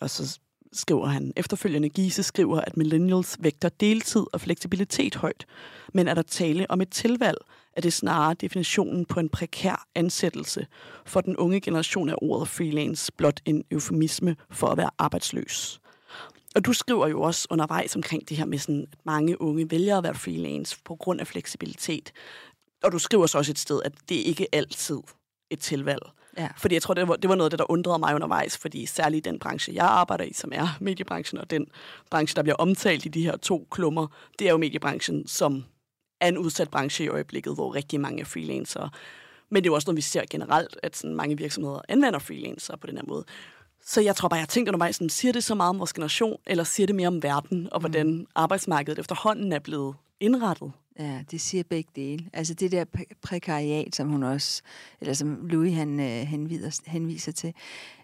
Og 0.00 0.10
så 0.10 0.38
skriver 0.72 1.06
han 1.06 1.32
efterfølgende, 1.36 1.88
Gise 1.88 2.22
skriver, 2.22 2.60
at 2.60 2.76
millennials 2.76 3.36
vægter 3.40 3.68
deltid 3.68 4.26
og 4.32 4.40
fleksibilitet 4.40 5.14
højt. 5.14 5.46
Men 5.92 6.08
er 6.08 6.14
der 6.14 6.22
tale 6.22 6.70
om 6.70 6.80
et 6.80 6.90
tilvalg, 6.90 7.38
er 7.76 7.80
det 7.80 7.92
snarere 7.92 8.34
definitionen 8.34 9.04
på 9.04 9.20
en 9.20 9.28
prekær 9.28 9.86
ansættelse. 9.94 10.66
For 11.06 11.20
den 11.20 11.36
unge 11.36 11.60
generation 11.60 12.08
er 12.08 12.22
ordet 12.22 12.48
freelance 12.48 13.12
blot 13.12 13.40
en 13.44 13.64
eufemisme 13.70 14.36
for 14.50 14.66
at 14.66 14.76
være 14.76 14.90
arbejdsløs. 14.98 15.80
Og 16.54 16.64
du 16.64 16.72
skriver 16.72 17.08
jo 17.08 17.22
også 17.22 17.46
undervejs 17.50 17.96
omkring 17.96 18.28
det 18.28 18.36
her 18.36 18.44
med, 18.44 18.58
sådan, 18.58 18.86
at 18.92 18.98
mange 19.04 19.40
unge 19.40 19.70
vælger 19.70 19.98
at 19.98 20.04
være 20.04 20.14
freelance 20.14 20.76
på 20.84 20.96
grund 20.96 21.20
af 21.20 21.26
fleksibilitet. 21.26 22.12
Og 22.82 22.92
du 22.92 22.98
skriver 22.98 23.26
så 23.26 23.38
også 23.38 23.52
et 23.52 23.58
sted, 23.58 23.80
at 23.84 23.92
det 24.08 24.14
ikke 24.14 24.46
altid 24.52 24.98
et 25.50 25.60
tilvalg. 25.60 26.02
Ja. 26.38 26.48
Fordi 26.56 26.74
jeg 26.74 26.82
tror, 26.82 26.94
det 26.94 27.08
var, 27.08 27.16
det 27.16 27.28
var 27.28 27.34
noget 27.34 27.46
af 27.46 27.50
det, 27.50 27.58
der 27.58 27.70
undrede 27.70 27.98
mig 27.98 28.14
undervejs, 28.14 28.58
fordi 28.58 28.86
særligt 28.86 29.24
den 29.24 29.38
branche, 29.38 29.74
jeg 29.74 29.84
arbejder 29.84 30.24
i, 30.24 30.32
som 30.32 30.52
er 30.54 30.78
mediebranchen, 30.80 31.40
og 31.40 31.50
den 31.50 31.66
branche, 32.10 32.36
der 32.36 32.42
bliver 32.42 32.56
omtalt 32.56 33.06
i 33.06 33.08
de 33.08 33.24
her 33.24 33.36
to 33.36 33.66
klummer, 33.70 34.06
det 34.38 34.46
er 34.46 34.50
jo 34.50 34.56
mediebranchen, 34.56 35.26
som 35.26 35.64
er 36.20 36.28
en 36.28 36.38
udsat 36.38 36.70
branche 36.70 37.04
i 37.04 37.08
øjeblikket, 37.08 37.54
hvor 37.54 37.74
rigtig 37.74 38.00
mange 38.00 38.20
er 38.20 38.24
freelancere. 38.24 38.90
Men 39.50 39.62
det 39.62 39.68
er 39.68 39.70
jo 39.70 39.74
også 39.74 39.86
noget, 39.86 39.96
vi 39.96 40.02
ser 40.02 40.22
generelt, 40.30 40.76
at 40.82 40.96
sådan 40.96 41.16
mange 41.16 41.36
virksomheder 41.36 41.80
anvender 41.88 42.18
freelancere 42.18 42.78
på 42.78 42.86
den 42.86 42.96
her 42.96 43.04
måde. 43.08 43.24
Så 43.86 44.00
jeg 44.00 44.16
tror 44.16 44.28
bare, 44.28 44.40
jeg 44.40 44.48
tænkte 44.48 44.70
undervejs, 44.70 44.96
sådan, 44.96 45.08
siger 45.08 45.32
det 45.32 45.44
så 45.44 45.54
meget 45.54 45.70
om 45.70 45.78
vores 45.78 45.92
generation, 45.92 46.36
eller 46.46 46.64
siger 46.64 46.86
det 46.86 46.96
mere 46.96 47.08
om 47.08 47.22
verden, 47.22 47.68
og 47.72 47.80
hvordan 47.80 48.06
mm. 48.06 48.26
arbejdsmarkedet 48.34 48.98
efterhånden 48.98 49.52
er 49.52 49.58
blevet 49.58 49.94
indrettet? 50.20 50.72
Ja, 50.98 51.20
det 51.30 51.40
siger 51.40 51.64
begge 51.64 51.90
dele. 51.96 52.30
Altså 52.32 52.54
det 52.54 52.72
der 52.72 52.84
prekariat, 53.22 53.96
som 53.96 54.08
hun 54.08 54.22
også, 54.22 54.62
eller 55.00 55.14
som 55.14 55.46
Louis 55.46 55.74
han 55.74 56.00
øh, 56.00 56.06
henviser, 56.06 56.82
henviser 56.86 57.32
til, 57.32 57.54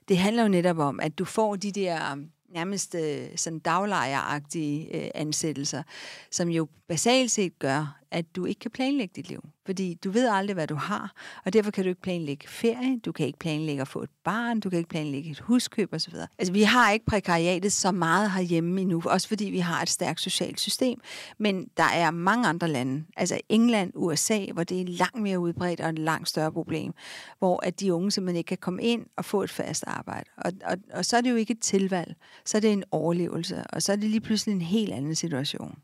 det 0.08 0.18
handler 0.18 0.42
jo 0.42 0.48
netop 0.48 0.78
om, 0.78 1.00
at 1.00 1.18
du 1.18 1.24
får 1.24 1.56
de 1.56 1.72
der 1.72 2.16
nærmest 2.54 2.94
øh, 2.94 3.28
sådan 3.36 3.58
daglejeragtige 3.58 4.96
øh, 4.96 5.10
ansættelser, 5.14 5.82
som 6.30 6.48
jo 6.48 6.68
basalt 6.88 7.30
set 7.30 7.58
gør, 7.58 7.99
at 8.10 8.36
du 8.36 8.44
ikke 8.44 8.58
kan 8.58 8.70
planlægge 8.70 9.12
dit 9.16 9.28
liv. 9.28 9.44
Fordi 9.66 9.94
du 9.94 10.10
ved 10.10 10.28
aldrig, 10.28 10.54
hvad 10.54 10.66
du 10.66 10.74
har, 10.74 11.12
og 11.44 11.52
derfor 11.52 11.70
kan 11.70 11.84
du 11.84 11.88
ikke 11.88 12.00
planlægge 12.00 12.48
ferie, 12.48 12.98
du 12.98 13.12
kan 13.12 13.26
ikke 13.26 13.38
planlægge 13.38 13.80
at 13.80 13.88
få 13.88 14.02
et 14.02 14.10
barn, 14.24 14.60
du 14.60 14.70
kan 14.70 14.78
ikke 14.78 14.88
planlægge 14.88 15.30
et 15.30 15.40
huskøb 15.40 15.94
osv. 15.94 16.14
Altså, 16.38 16.52
vi 16.52 16.62
har 16.62 16.92
ikke 16.92 17.06
prekariatet 17.06 17.72
så 17.72 17.92
meget 17.92 18.30
herhjemme 18.30 18.80
endnu, 18.80 19.02
også 19.06 19.28
fordi 19.28 19.44
vi 19.44 19.58
har 19.58 19.82
et 19.82 19.88
stærkt 19.88 20.20
socialt 20.20 20.60
system, 20.60 21.00
men 21.38 21.68
der 21.76 21.84
er 21.84 22.10
mange 22.10 22.48
andre 22.48 22.68
lande, 22.68 23.04
altså 23.16 23.40
England, 23.48 23.92
USA, 23.94 24.46
hvor 24.52 24.64
det 24.64 24.80
er 24.80 24.84
langt 24.84 25.22
mere 25.22 25.38
udbredt 25.38 25.80
og 25.80 25.88
et 25.88 25.98
langt 25.98 26.28
større 26.28 26.52
problem, 26.52 26.92
hvor 27.38 27.66
at 27.66 27.80
de 27.80 27.94
unge 27.94 28.10
simpelthen 28.10 28.36
ikke 28.36 28.48
kan 28.48 28.58
komme 28.58 28.82
ind 28.82 29.06
og 29.16 29.24
få 29.24 29.42
et 29.42 29.50
fast 29.50 29.84
arbejde. 29.86 30.30
Og, 30.36 30.52
og, 30.64 30.76
og 30.92 31.04
så 31.04 31.16
er 31.16 31.20
det 31.20 31.30
jo 31.30 31.36
ikke 31.36 31.52
et 31.52 31.60
tilvalg, 31.60 32.14
så 32.44 32.56
er 32.56 32.60
det 32.60 32.72
en 32.72 32.84
overlevelse, 32.90 33.64
og 33.72 33.82
så 33.82 33.92
er 33.92 33.96
det 33.96 34.10
lige 34.10 34.20
pludselig 34.20 34.52
en 34.52 34.62
helt 34.62 34.92
anden 34.92 35.14
situation. 35.14 35.78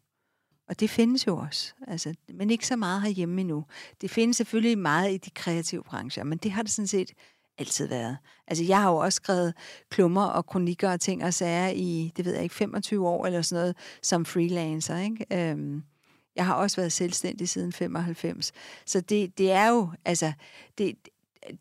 Og 0.69 0.81
det 0.81 0.91
findes 0.91 1.27
jo 1.27 1.37
også, 1.37 1.73
altså, 1.89 2.15
men 2.35 2.51
ikke 2.51 2.67
så 2.67 2.77
meget 2.77 3.03
herhjemme 3.03 3.41
endnu. 3.41 3.65
Det 4.01 4.11
findes 4.11 4.37
selvfølgelig 4.37 4.79
meget 4.79 5.15
i 5.15 5.17
de 5.17 5.31
kreative 5.31 5.83
brancher, 5.83 6.25
men 6.25 6.39
det 6.39 6.51
har 6.51 6.63
det 6.63 6.71
sådan 6.71 6.87
set 6.87 7.13
altid 7.59 7.89
været. 7.89 8.17
Altså, 8.47 8.65
jeg 8.65 8.83
har 8.83 8.91
jo 8.91 8.97
også 8.97 9.17
skrevet 9.17 9.55
klummer 9.91 10.25
og 10.25 10.47
kronikker 10.47 10.91
og 10.91 11.01
ting 11.01 11.25
og 11.25 11.35
sager 11.35 11.69
i, 11.69 12.13
det 12.17 12.25
ved 12.25 12.35
jeg 12.35 12.43
ikke, 12.43 12.55
25 12.55 13.09
år 13.09 13.27
eller 13.27 13.43
sådan 13.43 13.63
noget, 13.63 13.77
som 14.03 14.25
freelancer, 14.25 14.99
ikke? 14.99 15.27
Øhm, 15.33 15.83
jeg 16.37 16.47
har 16.47 16.55
også 16.55 16.77
været 16.77 16.93
selvstændig 16.93 17.49
siden 17.49 17.73
95. 17.73 18.53
Så 18.87 19.01
det, 19.01 19.39
det 19.39 19.51
er 19.51 19.69
jo, 19.69 19.91
altså, 20.05 20.33
det, 20.79 20.97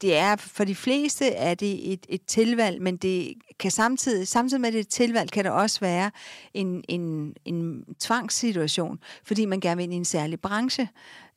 det 0.02 0.18
er 0.18 0.36
for 0.36 0.64
de 0.64 0.76
fleste 0.76 1.28
er 1.28 1.54
det 1.54 1.94
et, 1.94 2.06
et 2.10 2.22
tilvalg, 2.28 2.82
men 2.82 2.98
det 2.98 3.34
kan 3.60 3.72
samtidig, 3.72 4.28
samtidig 4.28 4.62
med 4.62 4.72
det 4.72 4.88
tilvalg, 4.88 5.32
kan 5.32 5.46
der 5.46 5.52
også 5.52 5.80
være 5.80 6.12
en, 6.54 6.84
en, 6.88 7.34
en 7.46 7.86
tvangssituation, 8.00 9.00
fordi 9.24 9.46
man 9.46 9.60
gerne 9.60 9.78
vil 9.78 9.84
ind 9.84 9.94
i 9.94 9.98
en 9.98 10.06
særlig 10.06 10.40
branche. 10.40 10.90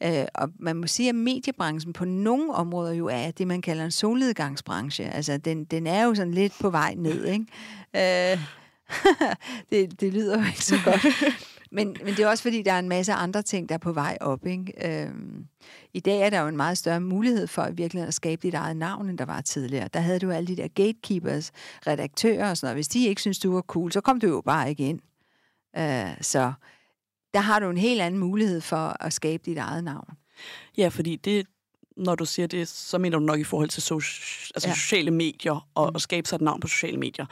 Øh, 0.03 0.24
og 0.35 0.48
man 0.59 0.77
må 0.77 0.87
sige, 0.87 1.09
at 1.09 1.14
mediebranchen 1.14 1.92
på 1.92 2.05
nogle 2.05 2.55
områder 2.55 2.92
jo 2.92 3.07
er 3.07 3.31
det, 3.31 3.46
man 3.46 3.62
kalder 3.62 3.85
en 3.85 3.90
solnedgangsbranche. 3.90 5.05
Altså, 5.05 5.37
den, 5.37 5.64
den 5.64 5.87
er 5.87 6.05
jo 6.05 6.14
sådan 6.14 6.35
lidt 6.35 6.53
på 6.61 6.70
vej 6.70 6.94
ned, 6.96 7.24
ikke? 7.27 8.33
Øh, 8.33 8.38
det, 9.70 10.01
det 10.01 10.12
lyder 10.12 10.38
jo 10.38 10.44
ikke 10.44 10.64
så 10.64 10.77
godt. 10.85 11.07
Men, 11.70 11.96
men 12.04 12.14
det 12.14 12.20
er 12.20 12.28
også 12.28 12.42
fordi, 12.42 12.62
der 12.62 12.72
er 12.72 12.78
en 12.78 12.88
masse 12.88 13.12
andre 13.12 13.42
ting, 13.42 13.68
der 13.68 13.74
er 13.74 13.78
på 13.78 13.92
vej 13.92 14.18
op. 14.20 14.46
Ikke? 14.46 15.04
Øhm, 15.07 15.46
I 15.94 16.00
dag 16.00 16.20
er 16.20 16.31
der 16.31 16.40
jo 16.40 16.48
en 16.48 16.57
meget 16.57 16.78
større 16.78 17.00
mulighed 17.00 17.46
for 17.46 17.62
at 17.62 17.78
virkelig 17.78 18.02
at 18.02 18.14
skabe 18.14 18.42
dit 18.42 18.54
eget 18.54 18.76
navn, 18.76 19.09
end 19.09 19.18
der 19.18 19.24
var 19.24 19.40
tidligere. 19.40 19.88
Der 19.94 20.00
havde 20.00 20.18
du 20.18 20.31
alle 20.31 20.46
de 20.46 20.57
der 20.57 20.68
gatekeepers, 20.68 21.50
redaktører 21.87 22.50
og 22.50 22.57
sådan 22.57 22.66
noget. 22.66 22.76
Hvis 22.76 22.88
de 22.88 23.07
ikke 23.07 23.20
synes 23.20 23.38
du 23.38 23.52
var 23.52 23.62
cool, 23.62 23.92
så 23.92 24.00
kom 24.00 24.20
du 24.20 24.26
jo 24.26 24.40
bare 24.40 24.68
ikke 24.70 24.88
ind. 24.88 25.00
Øh, 25.76 26.16
så 26.20 26.52
der 27.35 27.40
har 27.40 27.59
du 27.59 27.70
en 27.70 27.78
helt 27.78 28.00
anden 28.00 28.20
mulighed 28.20 28.61
for 28.61 28.96
at 29.00 29.12
skabe 29.12 29.42
dit 29.46 29.59
eget 29.59 29.85
navn. 29.85 30.09
Ja, 30.76 30.88
fordi 30.88 31.16
det, 31.16 31.46
når 31.96 32.14
du 32.14 32.24
siger 32.24 32.46
det, 32.46 32.68
så 32.68 32.98
mener 32.98 33.18
du 33.18 33.24
nok 33.24 33.40
i 33.40 33.44
forhold 33.44 33.68
til 33.68 33.81
so- 33.81 34.50
altså 34.54 34.68
ja. 34.68 34.74
sociale 34.74 35.11
medier 35.11 35.68
og 35.74 35.90
mm. 35.90 35.96
at 35.96 36.02
skabe 36.02 36.28
sig 36.28 36.37
et 36.37 36.42
navn 36.42 36.61
på 36.61 36.68
sociale 36.68 36.96
medier. 36.96 37.26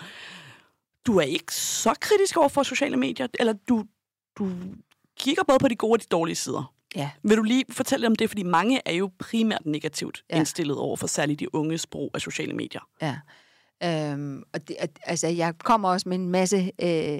Du 1.06 1.16
er 1.16 1.22
ikke 1.22 1.54
så 1.54 1.94
kritisk 2.00 2.36
over 2.36 2.48
for 2.48 2.62
sociale 2.62 2.96
medier, 2.96 3.26
eller 3.40 3.52
du, 3.68 3.84
du 4.38 4.50
kigger 5.18 5.42
både 5.48 5.58
på 5.58 5.68
de 5.68 5.76
gode 5.76 5.92
og 5.92 6.00
de 6.00 6.06
dårlige 6.10 6.36
sider. 6.36 6.72
Ja. 6.96 7.10
Vil 7.22 7.36
du 7.36 7.42
lige 7.42 7.64
fortælle 7.70 8.06
om 8.06 8.16
det, 8.16 8.30
fordi 8.30 8.42
mange 8.42 8.80
er 8.86 8.92
jo 8.92 9.10
primært 9.18 9.66
negativt 9.66 10.24
ja. 10.30 10.36
indstillet 10.36 10.76
over 10.76 10.96
for 10.96 11.06
særligt 11.06 11.40
de 11.40 11.54
unges 11.54 11.86
brug 11.86 12.10
af 12.14 12.20
sociale 12.20 12.52
medier. 12.52 12.88
Ja. 13.02 13.18
Øhm, 13.84 14.42
og 14.52 14.68
det, 14.68 14.76
altså, 15.02 15.26
jeg 15.26 15.54
kommer 15.58 15.88
også 15.88 16.08
med 16.08 16.18
en 16.18 16.28
masse 16.28 16.72
øh, 16.82 17.18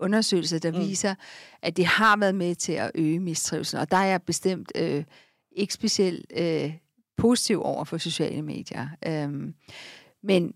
undersøgelser, 0.00 0.58
der 0.58 0.72
mm. 0.72 0.78
viser, 0.78 1.14
at 1.62 1.76
det 1.76 1.86
har 1.86 2.16
været 2.16 2.34
med 2.34 2.54
til 2.54 2.72
at 2.72 2.90
øge 2.94 3.20
mistrivsel. 3.20 3.78
Og 3.78 3.90
der 3.90 3.96
er 3.96 4.04
jeg 4.04 4.22
bestemt 4.22 4.72
øh, 4.74 5.04
ikke 5.52 5.74
specielt 5.74 6.32
øh, 6.36 6.74
positiv 7.16 7.62
over 7.62 7.84
for 7.84 7.98
sociale 7.98 8.42
medier. 8.42 8.88
Øhm, 9.06 9.54
men 10.22 10.54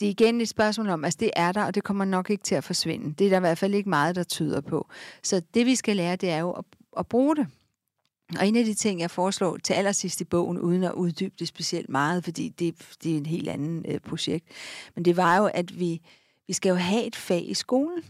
det 0.00 0.06
er 0.06 0.10
igen 0.10 0.40
et 0.40 0.48
spørgsmål 0.48 0.88
om, 0.88 1.04
altså 1.04 1.18
det 1.20 1.30
er 1.36 1.52
der, 1.52 1.64
og 1.64 1.74
det 1.74 1.84
kommer 1.84 2.04
nok 2.04 2.30
ikke 2.30 2.44
til 2.44 2.54
at 2.54 2.64
forsvinde. 2.64 3.14
Det 3.14 3.26
er 3.26 3.30
der 3.30 3.36
i 3.36 3.40
hvert 3.40 3.58
fald 3.58 3.74
ikke 3.74 3.88
meget, 3.88 4.16
der 4.16 4.22
tyder 4.22 4.60
på. 4.60 4.88
Så 5.22 5.42
det 5.54 5.66
vi 5.66 5.74
skal 5.74 5.96
lære, 5.96 6.16
det 6.16 6.30
er 6.30 6.38
jo 6.38 6.50
at, 6.50 6.64
at 6.98 7.06
bruge 7.06 7.36
det. 7.36 7.46
Og 8.38 8.48
en 8.48 8.56
af 8.56 8.64
de 8.64 8.74
ting, 8.74 9.00
jeg 9.00 9.10
foreslår 9.10 9.56
til 9.56 9.72
allersidst 9.72 10.20
i 10.20 10.24
bogen, 10.24 10.58
uden 10.58 10.84
at 10.84 10.92
uddybe 10.92 11.34
det 11.38 11.48
specielt 11.48 11.88
meget, 11.88 12.24
fordi 12.24 12.48
det, 12.48 12.74
det 13.02 13.12
er 13.12 13.16
en 13.16 13.26
helt 13.26 13.48
anden 13.48 13.84
øh, 13.88 14.00
projekt, 14.00 14.46
men 14.94 15.04
det 15.04 15.16
var 15.16 15.36
jo, 15.36 15.46
at 15.54 15.78
vi, 15.78 16.00
vi 16.46 16.52
skal 16.52 16.70
jo 16.70 16.74
have 16.74 17.04
et 17.04 17.16
fag 17.16 17.50
i 17.50 17.54
skolen, 17.54 18.02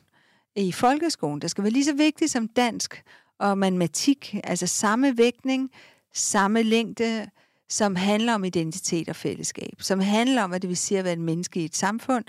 i 0.57 0.73
folkeskolen, 0.73 1.41
der 1.41 1.49
skal 1.49 1.65
være 1.65 1.73
lige 1.73 1.85
så 1.85 1.95
vigtigt 1.95 2.31
som 2.31 2.49
dansk 2.49 3.03
og 3.39 3.59
matematik, 3.59 4.35
altså 4.45 4.67
samme 4.67 5.19
vægtning, 5.19 5.71
samme 6.13 6.63
længde, 6.63 7.31
som 7.73 7.97
handler 7.97 8.35
om 8.35 8.45
identitet 8.45 9.09
og 9.09 9.17
fællesskab, 9.17 9.73
som 9.79 10.01
handler 10.01 10.43
om, 10.43 10.51
hvad 10.51 10.61
det 10.61 10.69
vil 10.69 10.77
sige 10.77 10.99
at 10.99 11.05
være 11.05 11.13
en 11.13 11.23
menneske 11.23 11.61
i 11.61 11.65
et 11.65 11.77
samfund, 11.77 12.25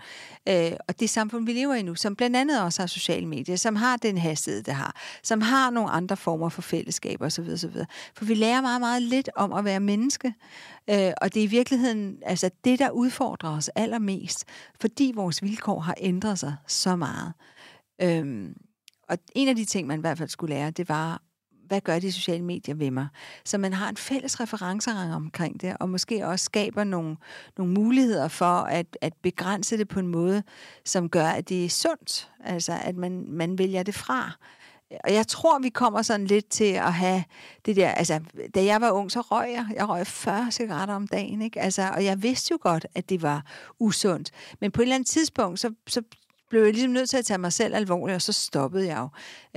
øh, 0.50 0.72
og 0.88 1.00
det 1.00 1.10
samfund, 1.10 1.46
vi 1.46 1.54
lever 1.54 1.74
i 1.74 1.82
nu, 1.82 1.96
som 1.96 2.16
blandt 2.16 2.36
andet 2.36 2.62
også 2.62 2.82
har 2.82 2.88
sociale 2.88 3.26
medier, 3.26 3.56
som 3.56 3.76
har 3.76 3.98
den 3.98 4.18
hastighed, 4.18 4.64
det 4.64 4.74
har, 4.74 4.96
som 5.24 5.42
har 5.42 5.70
nogle 5.70 5.90
andre 5.90 6.18
former 6.18 6.50
for 6.50 6.62
fællesskab 6.62 7.22
osv. 7.22 7.50
osv. 7.54 7.72
For 8.16 8.26
vi 8.26 8.34
lærer 8.34 8.62
meget, 8.62 8.82
meget 8.82 9.02
lidt 9.02 9.30
om 9.36 9.54
at 9.54 9.66
være 9.66 9.80
menneske, 9.80 10.34
øh, 10.90 11.12
og 11.22 11.34
det 11.34 11.40
er 11.40 11.44
i 11.44 11.48
virkeligheden 11.48 12.18
altså 12.26 12.50
det, 12.64 12.80
der 12.80 12.90
udfordrer 12.90 13.58
os 13.58 13.70
allermest, 13.70 14.46
fordi 14.82 15.12
vores 15.16 15.44
vilkår 15.44 15.80
har 15.80 15.96
ændret 15.98 16.40
sig 16.40 16.56
så 16.68 16.96
meget. 16.96 17.34
Øh, 18.02 18.50
og 19.10 19.18
en 19.36 19.48
af 19.48 19.56
de 19.56 19.66
ting, 19.66 19.88
man 19.88 20.00
i 20.00 20.02
hvert 20.02 20.18
fald 20.18 20.30
skulle 20.30 20.56
lære, 20.56 20.72
det 20.72 20.90
var 20.90 21.22
hvad 21.68 21.82
gør 21.82 22.00
de 22.00 22.12
sociale 22.12 22.44
medier 22.44 22.76
ved 22.76 22.92
mig? 22.92 23.08
Så 23.46 23.58
man 23.58 23.74
har 23.74 23.90
en 23.90 23.98
fælles 23.98 24.40
referencerang 24.40 25.14
omkring 25.14 25.62
det, 25.62 25.78
og 25.80 25.90
måske 25.90 26.28
også 26.28 26.46
skaber 26.46 26.84
nogle, 26.84 27.18
nogle 27.58 27.74
muligheder 27.74 28.28
for 28.28 28.46
at, 28.46 28.98
at 29.02 29.14
begrænse 29.22 29.78
det 29.78 29.88
på 29.88 30.00
en 30.00 30.08
måde, 30.08 30.44
som 30.86 31.10
gør, 31.10 31.28
at 31.28 31.50
det 31.50 31.66
er 31.66 31.70
sundt. 31.70 32.30
Altså, 32.44 32.80
at 32.84 32.96
man, 32.96 33.26
man 33.30 33.58
vælger 33.58 33.84
det 33.84 33.96
fra. 33.96 34.32
Og 35.04 35.14
jeg 35.14 35.28
tror, 35.28 35.60
vi 35.60 35.70
kommer 35.70 36.02
sådan 36.02 36.28
lidt 36.28 36.50
til 36.50 36.74
at 36.74 36.94
have 36.94 37.24
det 37.66 37.76
der, 37.76 37.90
altså, 37.90 38.20
da 38.56 38.66
jeg 38.66 38.82
var 38.82 38.92
ung, 38.92 39.12
så 39.12 39.22
røg 39.22 39.52
jeg, 39.52 39.66
jeg 39.76 39.90
røg 39.90 40.08
40 40.08 40.52
cigaretter 40.52 40.96
om 40.96 41.08
dagen, 41.08 41.42
ikke? 41.42 41.62
Altså, 41.62 41.90
og 41.96 42.06
jeg 42.06 42.24
vidste 42.24 42.52
jo 42.52 42.58
godt, 42.62 42.86
at 42.96 43.10
det 43.10 43.22
var 43.22 43.46
usundt. 43.80 44.32
Men 44.62 44.72
på 44.72 44.82
et 44.82 44.84
eller 44.84 44.96
andet 44.96 45.10
tidspunkt, 45.10 45.60
så, 45.60 45.74
så 45.88 46.02
blev 46.50 46.64
jeg 46.64 46.74
ligesom 46.74 46.92
nødt 46.92 47.10
til 47.10 47.18
at 47.18 47.26
tage 47.26 47.38
mig 47.38 47.54
selv 47.54 47.76
alvorligt, 47.76 48.16
og 48.16 48.22
så 48.22 48.34
stoppede 48.34 48.88
jeg 48.88 48.98
jo. 48.98 49.10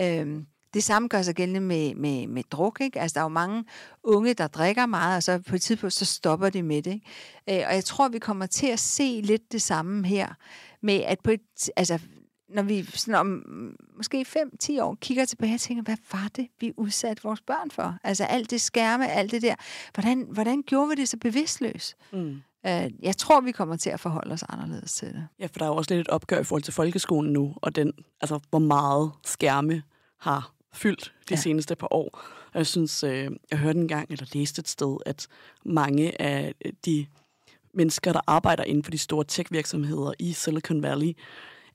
Øhm, 0.04 0.46
det 0.74 0.84
samme 0.84 1.08
gør 1.08 1.22
sig 1.22 1.34
gældende 1.34 1.60
med, 1.60 1.94
med, 1.94 2.26
med 2.26 2.42
druk. 2.50 2.80
Ikke? 2.80 3.00
Altså, 3.00 3.14
der 3.14 3.20
er 3.20 3.24
jo 3.24 3.28
mange 3.28 3.64
unge, 4.02 4.34
der 4.34 4.46
drikker 4.46 4.86
meget, 4.86 5.16
og 5.16 5.22
så 5.22 5.42
på 5.48 5.54
et 5.56 5.62
tidspunkt, 5.62 5.92
så 5.92 6.04
stopper 6.04 6.50
de 6.50 6.62
med 6.62 6.82
det. 6.82 6.92
Ikke? 7.46 7.62
Øh, 7.62 7.68
og 7.68 7.74
jeg 7.74 7.84
tror, 7.84 8.08
vi 8.08 8.18
kommer 8.18 8.46
til 8.46 8.66
at 8.66 8.78
se 8.78 9.20
lidt 9.24 9.52
det 9.52 9.62
samme 9.62 10.06
her, 10.06 10.28
med 10.82 10.94
at 10.94 11.18
på 11.24 11.30
et, 11.30 11.70
altså, 11.76 11.98
når 12.48 12.62
vi 12.62 12.82
sådan 12.82 13.14
om 13.14 13.42
måske 13.96 14.26
5-10 14.62 14.82
år 14.82 14.94
kigger 15.00 15.24
tilbage 15.24 15.54
og 15.54 15.60
tænker, 15.60 15.82
hvad 15.82 15.96
var 16.12 16.30
det, 16.36 16.48
vi 16.60 16.72
udsatte 16.76 17.22
vores 17.22 17.40
børn 17.40 17.70
for? 17.70 17.98
Altså 18.04 18.24
alt 18.24 18.50
det 18.50 18.60
skærme, 18.60 19.08
alt 19.08 19.30
det 19.30 19.42
der. 19.42 19.54
Hvordan, 19.94 20.26
hvordan 20.30 20.62
gjorde 20.62 20.88
vi 20.88 20.94
det 20.94 21.08
så 21.08 21.16
bevidstløst? 21.16 21.96
Mm. 22.12 22.42
Øh, 22.66 22.90
jeg 23.02 23.16
tror, 23.16 23.40
vi 23.40 23.52
kommer 23.52 23.76
til 23.76 23.90
at 23.90 24.00
forholde 24.00 24.32
os 24.32 24.44
anderledes 24.48 24.92
til 24.92 25.08
det. 25.08 25.28
Ja, 25.38 25.46
for 25.46 25.58
der 25.58 25.64
er 25.64 25.68
jo 25.68 25.76
også 25.76 25.94
lidt 25.94 26.00
et 26.00 26.08
opgør 26.08 26.40
i 26.40 26.44
forhold 26.44 26.62
til 26.62 26.74
folkeskolen 26.74 27.32
nu, 27.32 27.54
og 27.56 27.76
den, 27.76 27.92
altså, 28.20 28.40
hvor 28.50 28.58
meget 28.58 29.12
skærme 29.24 29.82
har 30.20 30.52
fyldt 30.76 31.12
de 31.28 31.34
ja. 31.34 31.36
seneste 31.36 31.76
par 31.76 31.92
år. 31.92 32.20
Og 32.52 32.58
jeg 32.58 32.66
synes, 32.66 33.04
øh, 33.04 33.30
jeg 33.50 33.58
hørte 33.58 33.78
en 33.78 33.88
gang, 33.88 34.10
eller 34.10 34.26
læste 34.32 34.60
et 34.60 34.68
sted, 34.68 34.96
at 35.06 35.26
mange 35.64 36.22
af 36.22 36.54
de 36.84 37.06
mennesker, 37.74 38.12
der 38.12 38.20
arbejder 38.26 38.64
inden 38.64 38.84
for 38.84 38.90
de 38.90 38.98
store 38.98 39.24
tech-virksomheder 39.24 40.12
i 40.18 40.32
Silicon 40.32 40.82
Valley, 40.82 41.12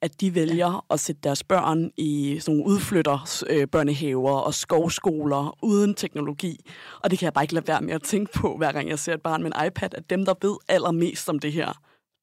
at 0.01 0.21
de 0.21 0.35
vælger 0.35 0.71
ja. 0.71 0.79
at 0.93 0.99
sætte 0.99 1.21
deres 1.23 1.43
børn 1.43 1.91
i 1.97 2.37
sådan 2.39 2.57
nogle 2.57 2.73
udflytter 2.73 3.43
øh, 3.49 3.67
børnehaver 3.67 4.31
og 4.31 4.53
skovskoler 4.53 5.57
uden 5.61 5.93
teknologi. 5.93 6.65
Og 7.03 7.11
det 7.11 7.19
kan 7.19 7.25
jeg 7.25 7.33
bare 7.33 7.43
ikke 7.43 7.53
lade 7.53 7.67
være 7.67 7.81
med 7.81 7.93
at 7.93 8.03
tænke 8.03 8.33
på, 8.33 8.57
hver 8.57 8.71
gang 8.71 8.89
jeg 8.89 8.99
ser 8.99 9.13
et 9.13 9.21
barn 9.21 9.43
med 9.43 9.51
en 9.55 9.67
iPad, 9.67 9.93
at 9.93 10.09
dem, 10.09 10.25
der 10.25 10.33
ved 10.41 10.55
allermest 10.67 11.29
om 11.29 11.39
det 11.39 11.53
her, 11.53 11.81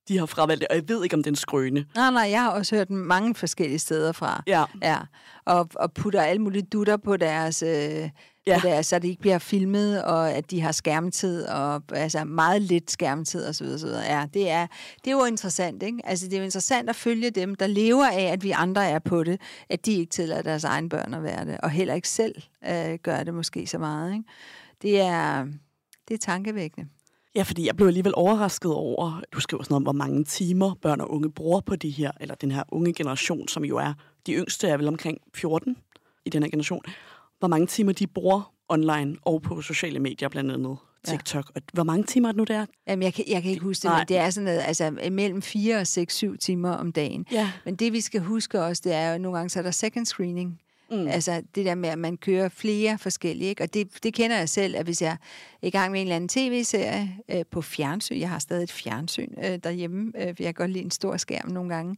de 0.08 0.18
har 0.18 0.26
fravalgt 0.26 0.60
det, 0.60 0.68
og 0.68 0.76
jeg 0.76 0.88
ved 0.88 1.04
ikke, 1.04 1.14
om 1.14 1.22
det 1.22 1.26
er 1.26 1.32
en 1.32 1.36
skrøne. 1.36 1.84
Nej, 1.94 2.10
nej, 2.10 2.28
jeg 2.30 2.42
har 2.42 2.50
også 2.50 2.76
hørt 2.76 2.90
mange 2.90 3.34
forskellige 3.34 3.78
steder 3.78 4.12
fra. 4.12 4.42
Ja. 4.46 4.64
ja. 4.82 4.98
Og, 5.44 5.68
og 5.74 5.92
putter 5.92 6.22
alle 6.22 6.42
mulige 6.42 6.62
dutter 6.62 6.96
på 6.96 7.16
deres... 7.16 7.62
Øh, 7.62 8.10
ja. 8.48 8.60
på 8.60 8.66
deres, 8.66 8.86
så 8.86 8.98
det 8.98 9.08
ikke 9.08 9.20
bliver 9.20 9.38
filmet, 9.38 10.04
og 10.04 10.32
at 10.32 10.50
de 10.50 10.60
har 10.60 10.72
skærmtid, 10.72 11.46
og 11.46 11.82
altså 11.92 12.24
meget 12.24 12.62
lidt 12.62 12.90
skærmtid 12.90 13.48
osv. 13.48 13.66
osv. 13.66 13.88
Ja, 13.88 14.26
det 14.34 14.50
er, 14.50 14.66
det 15.04 15.10
er 15.10 15.16
jo 15.16 15.24
interessant, 15.24 15.82
ikke? 15.82 15.98
Altså, 16.04 16.26
det 16.26 16.32
er 16.32 16.38
jo 16.38 16.44
interessant 16.44 16.90
at 16.90 16.96
følge 16.96 17.30
dem, 17.30 17.54
der 17.54 17.66
lever 17.66 18.06
af, 18.06 18.22
at 18.22 18.42
vi 18.42 18.50
andre 18.50 18.86
er 18.86 18.98
på 18.98 19.24
det, 19.24 19.40
at 19.68 19.86
de 19.86 19.92
ikke 19.92 20.10
tillader 20.10 20.42
deres 20.42 20.64
egen 20.64 20.88
børn 20.88 21.14
at 21.14 21.22
være 21.22 21.44
det, 21.44 21.58
og 21.62 21.70
heller 21.70 21.94
ikke 21.94 22.08
selv 22.08 22.34
øh, 22.68 22.98
gør 23.02 23.22
det 23.22 23.34
måske 23.34 23.66
så 23.66 23.78
meget, 23.78 24.12
ikke? 24.12 24.24
Det 24.82 25.00
er, 25.00 25.46
det 26.08 26.14
er 26.14 26.18
tankevækkende. 26.18 26.88
Ja, 27.38 27.42
fordi 27.42 27.66
jeg 27.66 27.76
blev 27.76 27.86
alligevel 27.86 28.12
overrasket 28.16 28.72
over, 28.72 29.22
du 29.32 29.40
skriver 29.40 29.62
sådan 29.62 29.72
noget 29.72 29.78
om, 29.78 29.82
hvor 29.82 29.92
mange 29.92 30.24
timer 30.24 30.74
børn 30.82 31.00
og 31.00 31.10
unge 31.10 31.30
bruger 31.30 31.60
på 31.60 31.76
de 31.76 31.90
her, 31.90 32.10
eller 32.20 32.34
den 32.34 32.50
her 32.50 32.62
unge 32.68 32.92
generation, 32.92 33.48
som 33.48 33.64
jo 33.64 33.76
er, 33.76 33.92
de 34.26 34.32
yngste 34.32 34.68
er 34.68 34.76
vel 34.76 34.88
omkring 34.88 35.18
14 35.34 35.76
i 36.24 36.30
den 36.30 36.42
her 36.42 36.50
generation, 36.50 36.82
hvor 37.38 37.48
mange 37.48 37.66
timer 37.66 37.92
de 37.92 38.06
bruger 38.06 38.52
online 38.68 39.16
og 39.22 39.42
på 39.42 39.62
sociale 39.62 39.98
medier, 39.98 40.28
blandt 40.28 40.52
andet 40.52 40.76
TikTok. 41.04 41.50
Ja. 41.54 41.60
Og 41.60 41.62
hvor 41.72 41.82
mange 41.82 42.04
timer 42.04 42.28
er 42.28 42.32
det 42.32 42.36
nu, 42.36 42.44
der? 42.44 42.66
Jamen, 42.88 43.02
jeg 43.02 43.14
kan, 43.14 43.24
jeg 43.28 43.42
kan 43.42 43.50
ikke 43.50 43.62
huske 43.62 43.82
det, 43.82 43.90
Nej. 43.90 44.00
men 44.00 44.08
det 44.08 44.16
er 44.16 44.30
sådan 44.30 44.44
noget, 44.44 44.62
altså 44.66 44.90
mellem 45.10 45.42
4 45.42 45.76
og 45.76 45.86
6, 45.86 46.14
7 46.14 46.36
timer 46.36 46.70
om 46.70 46.92
dagen. 46.92 47.26
Ja. 47.32 47.50
Men 47.64 47.76
det, 47.76 47.92
vi 47.92 48.00
skal 48.00 48.20
huske 48.20 48.62
også, 48.62 48.82
det 48.84 48.92
er 48.92 49.12
jo, 49.12 49.18
nogle 49.18 49.36
gange 49.36 49.50
så 49.50 49.58
er 49.58 49.62
der 49.62 49.70
second 49.70 50.06
screening. 50.06 50.60
Mm. 50.90 51.06
Altså 51.06 51.42
det 51.54 51.64
der 51.64 51.74
med, 51.74 51.88
at 51.88 51.98
man 51.98 52.16
kører 52.16 52.48
flere 52.48 52.98
forskellige. 52.98 53.48
Ikke? 53.48 53.62
Og 53.62 53.74
det, 53.74 54.02
det 54.02 54.14
kender 54.14 54.38
jeg 54.38 54.48
selv, 54.48 54.76
at 54.76 54.84
hvis 54.84 55.02
jeg 55.02 55.16
er 55.62 55.66
i 55.66 55.70
gang 55.70 55.92
med 55.92 56.00
en 56.00 56.06
eller 56.06 56.16
anden 56.16 56.28
tv-serie 56.28 57.16
øh, 57.30 57.44
på 57.50 57.62
fjernsyn, 57.62 58.18
jeg 58.18 58.30
har 58.30 58.38
stadig 58.38 58.62
et 58.62 58.72
fjernsyn 58.72 59.34
øh, 59.44 59.58
derhjemme, 59.64 60.12
øh, 60.16 60.26
jeg 60.26 60.36
kan 60.36 60.54
godt 60.54 60.70
lide 60.70 60.84
en 60.84 60.90
stor 60.90 61.16
skærm 61.16 61.48
nogle 61.48 61.74
gange, 61.74 61.96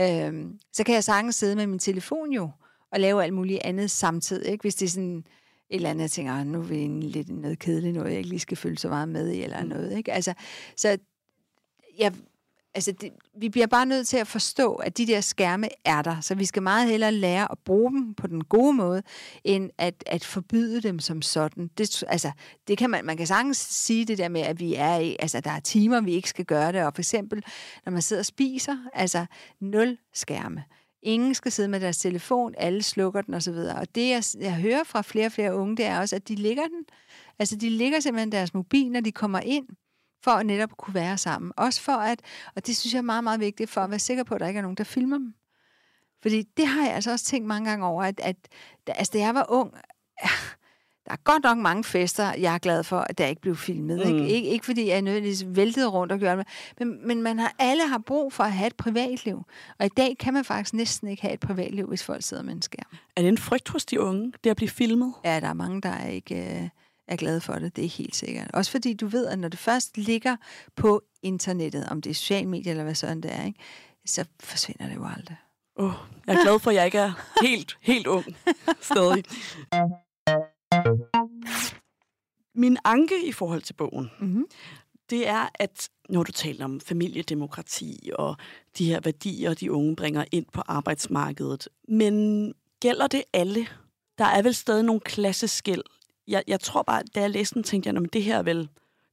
øh, 0.00 0.44
så 0.72 0.84
kan 0.84 0.94
jeg 0.94 1.04
sagtens 1.04 1.36
sidde 1.36 1.56
med 1.56 1.66
min 1.66 1.78
telefon 1.78 2.32
jo, 2.32 2.50
og 2.92 3.00
lave 3.00 3.24
alt 3.24 3.34
muligt 3.34 3.60
andet 3.64 3.90
samtidig. 3.90 4.50
Ikke? 4.52 4.62
Hvis 4.62 4.74
det 4.74 4.86
er 4.86 4.90
sådan 4.90 5.24
et 5.70 5.76
eller 5.76 5.90
andet, 5.90 6.02
jeg 6.02 6.10
tænker, 6.10 6.44
nu 6.44 6.58
er 6.58 6.62
vi 6.62 6.86
lidt 6.86 7.28
noget 7.28 7.58
kedeligt 7.58 7.94
noget, 7.94 8.10
jeg 8.10 8.18
ikke 8.18 8.28
lige 8.28 8.40
skal 8.40 8.56
følge 8.56 8.78
så 8.78 8.88
meget 8.88 9.08
med 9.08 9.30
i, 9.30 9.42
eller 9.42 9.62
mm. 9.62 9.68
noget. 9.68 9.96
Ikke? 9.96 10.12
Altså, 10.12 10.34
så 10.76 10.98
jeg, 11.98 12.12
altså 12.76 12.92
det, 12.92 13.12
vi 13.38 13.48
bliver 13.48 13.66
bare 13.66 13.86
nødt 13.86 14.08
til 14.08 14.16
at 14.16 14.26
forstå, 14.26 14.74
at 14.74 14.98
de 14.98 15.06
der 15.06 15.20
skærme 15.20 15.68
er 15.84 16.02
der, 16.02 16.20
så 16.20 16.34
vi 16.34 16.44
skal 16.44 16.62
meget 16.62 16.88
hellere 16.88 17.12
lære 17.12 17.52
at 17.52 17.58
bruge 17.58 17.90
dem 17.90 18.14
på 18.14 18.26
den 18.26 18.44
gode 18.44 18.72
måde, 18.72 19.02
end 19.44 19.70
at, 19.78 20.04
at 20.06 20.24
forbyde 20.24 20.80
dem 20.82 20.98
som 20.98 21.22
sådan. 21.22 21.70
Det, 21.78 22.04
altså, 22.08 22.30
det 22.68 22.78
kan 22.78 22.90
man, 22.90 23.04
man 23.04 23.16
kan 23.16 23.26
sagtens 23.26 23.56
sige 23.56 24.04
det 24.04 24.18
der 24.18 24.28
med, 24.28 24.40
at 24.40 24.60
vi 24.60 24.74
er 24.74 24.96
i, 24.96 25.16
altså 25.18 25.40
der 25.40 25.50
er 25.50 25.60
timer, 25.60 26.00
vi 26.00 26.12
ikke 26.12 26.28
skal 26.28 26.44
gøre 26.44 26.72
det, 26.72 26.82
og 26.82 26.94
for 26.94 27.00
eksempel, 27.00 27.44
når 27.84 27.92
man 27.92 28.02
sidder 28.02 28.20
og 28.20 28.26
spiser, 28.26 28.76
altså 28.94 29.26
nul 29.60 29.98
skærme. 30.14 30.64
Ingen 31.02 31.34
skal 31.34 31.52
sidde 31.52 31.68
med 31.68 31.80
deres 31.80 31.98
telefon, 31.98 32.54
alle 32.58 32.82
slukker 32.82 33.22
den 33.22 33.34
osv. 33.34 33.54
Og 33.54 33.94
det, 33.94 34.08
jeg, 34.08 34.22
jeg 34.40 34.54
hører 34.54 34.84
fra 34.84 35.02
flere 35.02 35.26
og 35.26 35.32
flere 35.32 35.56
unge, 35.56 35.76
det 35.76 35.84
er 35.84 36.00
også, 36.00 36.16
at 36.16 36.28
de 36.28 36.34
ligger 36.34 36.62
den. 36.62 36.84
Altså, 37.38 37.56
de 37.56 37.70
ligger 37.70 38.00
simpelthen 38.00 38.32
deres 38.32 38.54
mobil, 38.54 38.90
når 38.90 39.00
de 39.00 39.12
kommer 39.12 39.40
ind 39.40 39.66
for 40.22 40.30
at 40.30 40.46
netop 40.46 40.76
kunne 40.76 40.94
være 40.94 41.18
sammen. 41.18 41.52
Også 41.56 41.82
for 41.82 41.92
at, 41.92 42.20
og 42.56 42.66
det 42.66 42.76
synes 42.76 42.92
jeg 42.92 42.98
er 42.98 43.02
meget, 43.02 43.24
meget 43.24 43.40
vigtigt, 43.40 43.70
for 43.70 43.80
at 43.80 43.90
være 43.90 43.98
sikker 43.98 44.24
på, 44.24 44.34
at 44.34 44.40
der 44.40 44.46
ikke 44.46 44.58
er 44.58 44.62
nogen, 44.62 44.76
der 44.76 44.84
filmer 44.84 45.18
dem. 45.18 45.34
Fordi 46.22 46.42
det 46.56 46.66
har 46.66 46.84
jeg 46.84 46.94
altså 46.94 47.10
også 47.10 47.24
tænkt 47.24 47.46
mange 47.46 47.70
gange 47.70 47.86
over, 47.86 48.02
at, 48.02 48.20
at 48.20 48.36
altså, 48.86 49.10
da 49.12 49.18
jeg 49.18 49.34
var 49.34 49.46
ung, 49.48 49.72
der 51.06 51.12
er 51.12 51.16
godt 51.24 51.42
nok 51.42 51.58
mange 51.58 51.84
fester, 51.84 52.34
jeg 52.34 52.54
er 52.54 52.58
glad 52.58 52.84
for, 52.84 52.98
at 52.98 53.18
der 53.18 53.26
ikke 53.26 53.40
blev 53.40 53.56
filmet. 53.56 54.06
Mm. 54.06 54.14
Ikke? 54.14 54.28
Ikke, 54.28 54.48
ikke 54.48 54.64
fordi 54.64 54.88
jeg 54.88 55.02
nødvendigvis 55.02 55.44
væltede 55.48 55.88
rundt 55.88 56.12
og 56.12 56.18
gjorde 56.18 56.36
det, 56.36 56.46
men, 56.78 57.06
men 57.06 57.22
man 57.22 57.38
har, 57.38 57.54
alle 57.58 57.88
har 57.88 57.98
brug 57.98 58.32
for 58.32 58.44
at 58.44 58.52
have 58.52 58.66
et 58.66 58.76
privatliv. 58.76 59.42
Og 59.78 59.86
i 59.86 59.90
dag 59.96 60.18
kan 60.18 60.34
man 60.34 60.44
faktisk 60.44 60.74
næsten 60.74 61.08
ikke 61.08 61.22
have 61.22 61.34
et 61.34 61.40
privatliv, 61.40 61.86
hvis 61.86 62.04
folk 62.04 62.22
sidder 62.22 62.42
med 62.42 62.52
en 62.52 62.62
skærm. 62.62 62.96
Er 63.16 63.22
det 63.22 63.28
en 63.28 63.38
frygt 63.38 63.68
hos 63.68 63.84
de 63.84 64.00
unge, 64.00 64.32
det 64.44 64.50
at 64.50 64.56
blive 64.56 64.68
filmet? 64.68 65.14
Ja, 65.24 65.40
der 65.40 65.48
er 65.48 65.54
mange, 65.54 65.80
der 65.80 65.88
er 65.88 66.08
ikke... 66.08 66.34
Øh, 66.34 66.68
er 67.08 67.16
glade 67.16 67.40
for 67.40 67.52
det, 67.52 67.76
det 67.76 67.84
er 67.84 67.88
helt 67.88 68.16
sikkert. 68.16 68.50
Også 68.54 68.70
fordi 68.70 68.94
du 68.94 69.06
ved, 69.06 69.26
at 69.26 69.38
når 69.38 69.48
det 69.48 69.58
først 69.58 69.96
ligger 69.96 70.36
på 70.76 71.02
internettet, 71.22 71.86
om 71.88 72.02
det 72.02 72.10
er 72.10 72.14
social 72.14 72.48
media 72.48 72.70
eller 72.70 72.84
hvad 72.84 72.94
sådan 72.94 73.20
det 73.20 73.34
er, 73.34 73.44
ikke, 73.44 73.60
så 74.06 74.24
forsvinder 74.40 74.88
det 74.88 74.94
jo 74.94 75.06
aldrig. 75.16 75.36
Oh, 75.76 75.92
jeg 76.26 76.36
er 76.36 76.42
glad 76.42 76.58
for, 76.58 76.70
at 76.70 76.76
jeg 76.76 76.84
ikke 76.84 76.98
er 76.98 77.12
helt, 77.42 77.78
helt 77.80 78.06
ung 78.06 78.24
stadig. 78.80 79.24
Min 82.54 82.78
anke 82.84 83.26
i 83.26 83.32
forhold 83.32 83.62
til 83.62 83.72
bogen, 83.72 84.10
mm-hmm. 84.20 84.46
det 85.10 85.28
er, 85.28 85.48
at 85.54 85.88
når 86.08 86.22
du 86.22 86.32
taler 86.32 86.64
om 86.64 86.80
familiedemokrati 86.80 88.10
og 88.14 88.36
de 88.78 88.86
her 88.86 89.00
værdier, 89.00 89.54
de 89.54 89.72
unge 89.72 89.96
bringer 89.96 90.24
ind 90.32 90.46
på 90.52 90.62
arbejdsmarkedet, 90.66 91.68
men 91.88 92.54
gælder 92.80 93.06
det 93.06 93.24
alle? 93.32 93.66
Der 94.18 94.24
er 94.24 94.42
vel 94.42 94.54
stadig 94.54 94.84
nogle 94.84 95.00
klasseskæld 95.00 95.82
jeg, 96.28 96.42
jeg 96.46 96.60
tror 96.60 96.82
bare, 96.82 97.02
da 97.14 97.20
jeg 97.20 97.30
læste 97.30 97.54
den, 97.54 97.62
tænkte 97.62 97.90
jeg, 97.90 97.96
at 97.96 98.12
det 98.12 98.22
her 98.22 98.38
er 98.38 98.42
vel 98.42 98.68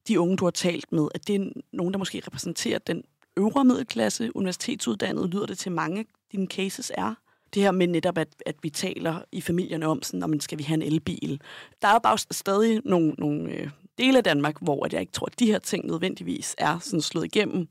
de 0.08 0.20
unge, 0.20 0.36
du 0.36 0.44
har 0.44 0.50
talt 0.50 0.92
med, 0.92 1.08
at 1.14 1.28
det 1.28 1.34
er 1.34 1.50
nogen, 1.72 1.92
der 1.92 1.98
måske 1.98 2.22
repræsenterer 2.26 2.78
den 2.78 3.04
øvre 3.36 3.64
middelklasse, 3.64 4.36
universitetsuddannet, 4.36 5.30
lyder 5.30 5.46
det 5.46 5.58
til 5.58 5.72
mange, 5.72 6.06
dine 6.32 6.46
cases 6.46 6.92
er. 6.94 7.14
Det 7.54 7.62
her 7.62 7.70
med 7.70 7.86
netop, 7.86 8.18
at, 8.18 8.28
at 8.46 8.56
vi 8.62 8.70
taler 8.70 9.20
i 9.32 9.40
familierne 9.40 9.86
om, 9.86 10.02
sådan, 10.02 10.22
om 10.22 10.40
skal 10.40 10.58
vi 10.58 10.62
have 10.62 10.74
en 10.74 10.82
elbil. 10.82 11.40
Der 11.82 11.88
er 11.88 11.92
jo 11.92 11.98
bare 11.98 12.18
stadig 12.18 12.80
nogle, 12.84 13.14
nogle 13.18 13.50
øh, 13.50 13.70
dele 13.98 14.18
af 14.18 14.24
Danmark, 14.24 14.56
hvor 14.60 14.84
at 14.84 14.92
jeg 14.92 15.00
ikke 15.00 15.12
tror, 15.12 15.26
at 15.26 15.38
de 15.38 15.46
her 15.46 15.58
ting 15.58 15.86
nødvendigvis 15.86 16.54
er 16.58 16.78
sådan 16.78 17.00
slået 17.00 17.24
igennem, 17.24 17.68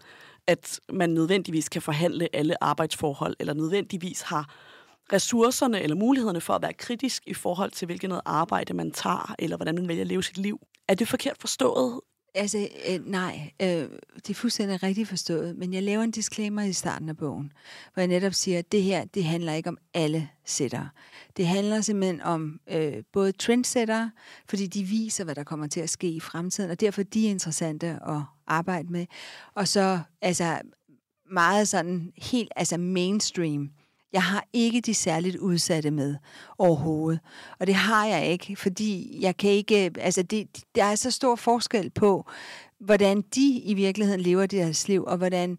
at 0.47 0.79
man 0.89 1.09
nødvendigvis 1.09 1.69
kan 1.69 1.81
forhandle 1.81 2.35
alle 2.35 2.63
arbejdsforhold, 2.63 3.35
eller 3.39 3.53
nødvendigvis 3.53 4.21
har 4.21 4.55
ressourcerne 5.13 5.81
eller 5.81 5.95
mulighederne 5.95 6.41
for 6.41 6.53
at 6.53 6.61
være 6.61 6.73
kritisk 6.73 7.23
i 7.27 7.33
forhold 7.33 7.71
til, 7.71 7.85
hvilket 7.85 8.09
noget 8.09 8.21
arbejde 8.25 8.73
man 8.73 8.91
tager, 8.91 9.35
eller 9.39 9.57
hvordan 9.57 9.75
man 9.75 9.87
vælger 9.87 10.03
at 10.03 10.07
leve 10.07 10.23
sit 10.23 10.37
liv. 10.37 10.59
Er 10.87 10.95
det 10.95 11.07
forkert 11.07 11.37
forstået? 11.39 11.99
Altså, 12.35 12.67
øh, 12.89 13.05
nej, 13.05 13.51
øh, 13.61 13.67
det 14.15 14.29
er 14.29 14.33
fuldstændig 14.33 14.83
rigtigt 14.83 15.09
forstået, 15.09 15.57
men 15.57 15.73
jeg 15.73 15.83
laver 15.83 16.03
en 16.03 16.11
disclaimer 16.11 16.61
i 16.61 16.73
starten 16.73 17.09
af 17.09 17.17
bogen, 17.17 17.51
hvor 17.93 18.01
jeg 18.01 18.07
netop 18.07 18.33
siger, 18.33 18.59
at 18.59 18.71
det 18.71 18.83
her, 18.83 19.05
det 19.05 19.23
handler 19.23 19.53
ikke 19.53 19.69
om 19.69 19.77
alle 19.93 20.29
sætter. 20.45 20.87
Det 21.37 21.47
handler 21.47 21.81
simpelthen 21.81 22.21
om 22.21 22.59
øh, 22.71 23.03
både 23.13 23.31
trendsetter, 23.31 24.09
fordi 24.49 24.67
de 24.67 24.83
viser, 24.83 25.23
hvad 25.23 25.35
der 25.35 25.43
kommer 25.43 25.67
til 25.67 25.79
at 25.79 25.89
ske 25.89 26.07
i 26.07 26.19
fremtiden, 26.19 26.71
og 26.71 26.79
derfor 26.79 27.03
de 27.03 27.27
er 27.27 27.31
interessante 27.31 27.87
at 27.87 28.21
arbejde 28.47 28.91
med. 28.91 29.05
Og 29.55 29.67
så 29.67 29.99
altså 30.21 30.61
meget 31.31 31.67
sådan 31.67 32.13
helt 32.17 32.51
altså 32.55 32.77
mainstream 32.77 33.71
jeg 34.13 34.23
har 34.23 34.45
ikke 34.53 34.81
de 34.81 34.93
særligt 34.93 35.35
udsatte 35.35 35.91
med 35.91 36.15
overhovedet. 36.57 37.19
Og 37.59 37.67
det 37.67 37.75
har 37.75 38.05
jeg 38.05 38.27
ikke, 38.27 38.55
fordi 38.55 39.17
jeg 39.21 39.37
kan 39.37 39.49
ikke... 39.49 39.91
Altså, 39.99 40.23
det, 40.23 40.47
der 40.75 40.83
er 40.83 40.95
så 40.95 41.11
stor 41.11 41.35
forskel 41.35 41.89
på, 41.89 42.25
hvordan 42.79 43.21
de 43.35 43.61
i 43.65 43.73
virkeligheden 43.73 44.21
lever 44.21 44.45
deres 44.45 44.87
liv, 44.87 45.03
og 45.03 45.17
hvordan 45.17 45.57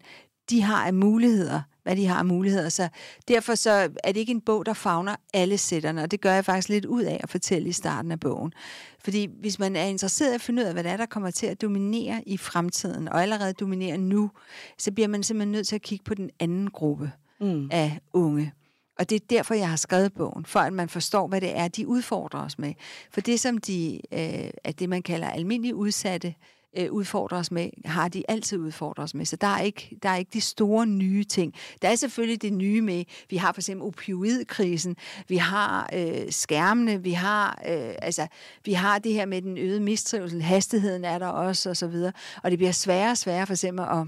de 0.49 0.61
har 0.61 0.85
af 0.85 0.93
muligheder, 0.93 1.61
hvad 1.83 1.95
de 1.95 2.05
har 2.05 2.17
af 2.17 2.25
muligheder. 2.25 2.69
Så 2.69 2.89
derfor 3.27 3.55
så 3.55 3.89
er 4.03 4.11
det 4.11 4.17
ikke 4.17 4.31
en 4.31 4.41
bog, 4.41 4.65
der 4.65 4.73
fagner 4.73 5.15
alle 5.33 5.57
sætterne, 5.57 6.03
og 6.03 6.11
det 6.11 6.21
gør 6.21 6.33
jeg 6.33 6.45
faktisk 6.45 6.69
lidt 6.69 6.85
ud 6.85 7.03
af 7.03 7.19
at 7.23 7.29
fortælle 7.29 7.69
i 7.69 7.71
starten 7.71 8.11
af 8.11 8.19
bogen. 8.19 8.53
Fordi 8.99 9.27
hvis 9.39 9.59
man 9.59 9.75
er 9.75 9.83
interesseret 9.83 10.31
i 10.31 10.35
at 10.35 10.41
finde 10.41 10.61
ud 10.61 10.67
af, 10.67 10.73
hvad 10.73 10.83
det 10.83 10.91
er, 10.91 10.97
der 10.97 11.05
kommer 11.05 11.31
til 11.31 11.47
at 11.47 11.61
dominere 11.61 12.23
i 12.25 12.37
fremtiden, 12.37 13.09
og 13.09 13.21
allerede 13.21 13.53
dominerer 13.53 13.97
nu, 13.97 14.31
så 14.77 14.91
bliver 14.91 15.07
man 15.07 15.23
simpelthen 15.23 15.51
nødt 15.51 15.67
til 15.67 15.75
at 15.75 15.81
kigge 15.81 16.03
på 16.03 16.13
den 16.13 16.29
anden 16.39 16.69
gruppe 16.69 17.11
mm. 17.41 17.69
af 17.71 17.99
unge. 18.13 18.53
Og 18.99 19.09
det 19.09 19.15
er 19.15 19.25
derfor, 19.29 19.53
jeg 19.53 19.69
har 19.69 19.75
skrevet 19.75 20.13
bogen, 20.13 20.45
for 20.45 20.59
at 20.59 20.73
man 20.73 20.89
forstår, 20.89 21.27
hvad 21.27 21.41
det 21.41 21.57
er, 21.57 21.67
de 21.67 21.87
udfordrer 21.87 22.39
os 22.39 22.59
med. 22.59 22.73
For 23.11 23.21
det, 23.21 23.39
som 23.39 23.57
de, 23.57 24.01
øh, 24.11 24.49
at 24.63 24.79
det, 24.79 24.89
man 24.89 25.03
kalder 25.03 25.29
almindelige 25.29 25.75
udsatte, 25.75 26.35
øh, 26.77 26.91
udfordrer 26.91 27.37
os 27.37 27.51
med, 27.51 27.69
har 27.85 28.07
de 28.07 28.23
altid 28.27 28.57
udfordret 28.57 29.03
os 29.03 29.13
med. 29.13 29.25
Så 29.25 29.35
der 29.35 29.47
er, 29.47 29.61
ikke, 29.61 29.97
der 30.03 30.09
er 30.09 30.15
ikke 30.15 30.31
de 30.33 30.41
store 30.41 30.85
nye 30.85 31.23
ting. 31.23 31.53
Der 31.81 31.89
er 31.89 31.95
selvfølgelig 31.95 32.41
det 32.41 32.53
nye 32.53 32.81
med, 32.81 33.03
vi 33.29 33.37
har 33.37 33.51
for 33.51 33.61
eksempel 33.61 33.87
opioidkrisen, 33.87 34.95
vi 35.27 35.37
har 35.37 35.89
øh, 35.93 36.31
skærmene, 36.31 37.03
vi 37.03 37.11
har, 37.11 37.61
øh, 37.69 37.95
altså, 38.01 38.27
vi 38.65 38.73
har 38.73 38.99
det 38.99 39.13
her 39.13 39.25
med 39.25 39.41
den 39.41 39.57
øgede 39.57 39.79
mistrivsel, 39.79 40.41
hastigheden 40.41 41.05
er 41.05 41.19
der 41.19 41.27
også, 41.27 41.69
og 41.69 41.77
så 41.77 41.87
videre. 41.87 42.11
Og 42.43 42.51
det 42.51 42.59
bliver 42.59 42.71
sværere 42.71 43.11
og 43.11 43.17
sværere 43.17 43.45
for 43.45 43.53
eksempel 43.53 43.85
at 43.85 44.07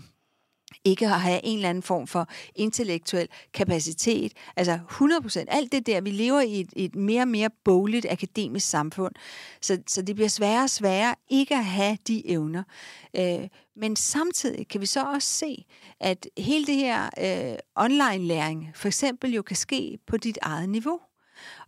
ikke 0.86 1.06
at 1.06 1.22
have 1.22 1.40
en 1.44 1.56
eller 1.56 1.70
anden 1.70 1.84
form 1.84 2.08
for 2.08 2.30
intellektuel 2.56 3.28
kapacitet. 3.54 4.34
Altså 4.56 4.74
100 4.74 5.22
procent. 5.22 5.50
Alt 5.52 5.72
det 5.72 5.86
der, 5.88 6.02
vi 6.02 6.12
lever 6.12 6.42
i 6.42 6.60
et, 6.60 6.70
et 6.76 6.96
mere 6.96 7.22
og 7.22 7.28
mere 7.28 7.50
bogligt 7.64 8.06
akademisk 8.10 8.70
samfund, 8.70 9.16
så, 9.62 9.78
så 9.88 10.02
det 10.02 10.16
bliver 10.16 10.30
sværere 10.30 10.64
og 10.64 10.70
sværere 10.70 11.16
ikke 11.30 11.56
at 11.56 11.66
have 11.66 11.98
de 12.08 12.30
evner. 12.30 12.64
Øh, 13.16 13.48
men 13.76 13.96
samtidig 13.96 14.68
kan 14.68 14.82
vi 14.82 14.86
så 14.86 15.04
også 15.04 15.30
se, 15.30 15.66
at 16.00 16.28
hele 16.38 16.66
det 16.66 16.76
her 16.76 17.10
øh, 17.22 17.58
online-læring 17.76 18.72
for 18.76 18.88
eksempel 18.88 19.34
jo 19.34 19.42
kan 19.42 19.56
ske 19.56 19.98
på 20.08 20.18
dit 20.18 20.38
eget 20.42 20.70
niveau. 20.70 21.00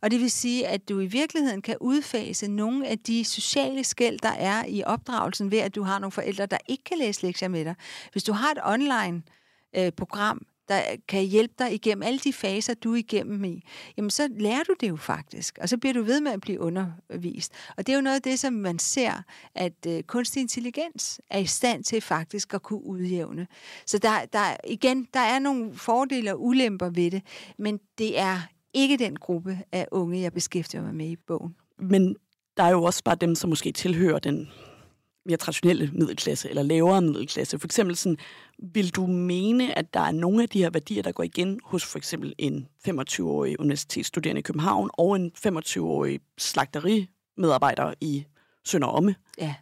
Og 0.01 0.11
det 0.11 0.20
vil 0.20 0.32
sige, 0.32 0.67
at 0.67 0.89
du 0.89 0.99
i 0.99 1.05
virkeligheden 1.05 1.61
kan 1.61 1.78
udfase 1.82 2.47
nogle 2.47 2.88
af 2.88 2.99
de 2.99 3.26
sociale 3.26 3.84
skæld, 3.84 4.20
der 4.20 4.32
er 4.32 4.65
i 4.67 4.84
opdragelsen 4.84 5.51
ved, 5.51 5.59
at 5.59 5.76
du 5.76 5.84
har 5.84 5.99
nogle 5.99 6.11
forældre, 6.11 6.45
der 6.45 6.57
ikke 6.67 6.84
kan 6.84 6.97
læse 6.97 7.26
lektier 7.26 7.49
med 7.49 7.65
dig. 7.65 7.76
Hvis 8.11 8.24
du 8.24 8.34
har 8.34 8.51
et 8.51 8.59
online 8.63 9.24
øh, 9.76 9.91
program, 9.91 10.45
der 10.70 10.82
kan 11.07 11.24
hjælpe 11.24 11.53
dig 11.59 11.74
igennem 11.74 12.03
alle 12.03 12.20
de 12.20 12.34
faser, 12.34 12.74
du 12.74 12.93
er 12.93 12.97
igennem 12.97 13.43
i, 13.43 13.63
jamen 13.97 14.09
så 14.09 14.30
lærer 14.38 14.63
du 14.63 14.76
det 14.80 14.89
jo 14.89 14.95
faktisk, 14.95 15.57
og 15.61 15.70
så 15.70 15.78
bliver 15.78 15.93
du 15.93 16.03
ved 16.03 16.22
med 16.22 16.32
at 16.32 16.41
blive 16.41 16.59
undervist. 16.59 17.53
Og 17.78 17.88
det 17.88 17.93
er 17.93 17.97
jo 17.97 18.01
noget 18.01 18.15
af 18.15 18.22
det, 18.22 18.39
som 18.39 18.53
man 18.53 18.80
ser, 18.80 19.22
at 19.55 19.86
øh, 19.88 20.03
kunstig 20.03 20.41
intelligens 20.41 21.22
er 21.30 21.39
i 21.39 21.45
stand 21.45 21.84
til 21.84 22.01
faktisk 22.01 22.53
at 22.53 22.63
kunne 22.63 22.84
udjævne. 22.84 23.47
Så 23.86 23.97
der, 23.97 24.26
der, 24.34 24.57
igen, 24.67 25.07
der 25.13 25.20
er 25.20 25.39
nogle 25.39 25.76
fordele 25.76 26.34
og 26.34 26.43
ulemper 26.43 26.89
ved 26.89 27.11
det, 27.11 27.22
men 27.57 27.80
det 27.97 28.20
er 28.20 28.41
ikke 28.74 28.97
den 28.97 29.15
gruppe 29.15 29.59
af 29.72 29.88
unge, 29.91 30.22
jeg 30.22 30.34
beskæftiger 30.34 30.84
mig 30.84 30.95
med 30.95 31.09
i 31.09 31.15
bogen. 31.15 31.55
Men 31.80 32.15
der 32.57 32.63
er 32.63 32.72
jo 32.72 32.84
også 32.84 33.03
bare 33.03 33.15
dem, 33.15 33.36
som 33.36 33.49
måske 33.49 33.72
tilhører 33.72 34.20
den 34.20 34.49
mere 35.26 35.38
traditionelle 35.38 35.89
middelklasse 35.93 36.49
eller 36.49 36.63
lavere 36.63 37.01
middelklasse. 37.01 37.59
For 37.59 37.67
eksempel 37.67 37.95
sådan, 37.95 38.17
vil 38.57 38.95
du 38.95 39.05
mene, 39.05 39.78
at 39.78 39.93
der 39.93 39.99
er 39.99 40.11
nogle 40.11 40.43
af 40.43 40.49
de 40.49 40.59
her 40.59 40.70
værdier, 40.70 41.03
der 41.03 41.11
går 41.11 41.24
igen 41.24 41.59
hos 41.63 41.86
for 41.86 41.97
eksempel 41.97 42.36
en 42.38 42.67
25-årig 42.88 43.59
universitetsstuderende 43.59 44.39
i 44.39 44.41
København 44.41 44.89
og 44.93 45.15
en 45.15 45.32
25-årig 45.47 46.20
slagterimedarbejder 46.38 47.93
i 48.01 48.26
Sønder 48.65 49.13
Ja. 49.38 49.55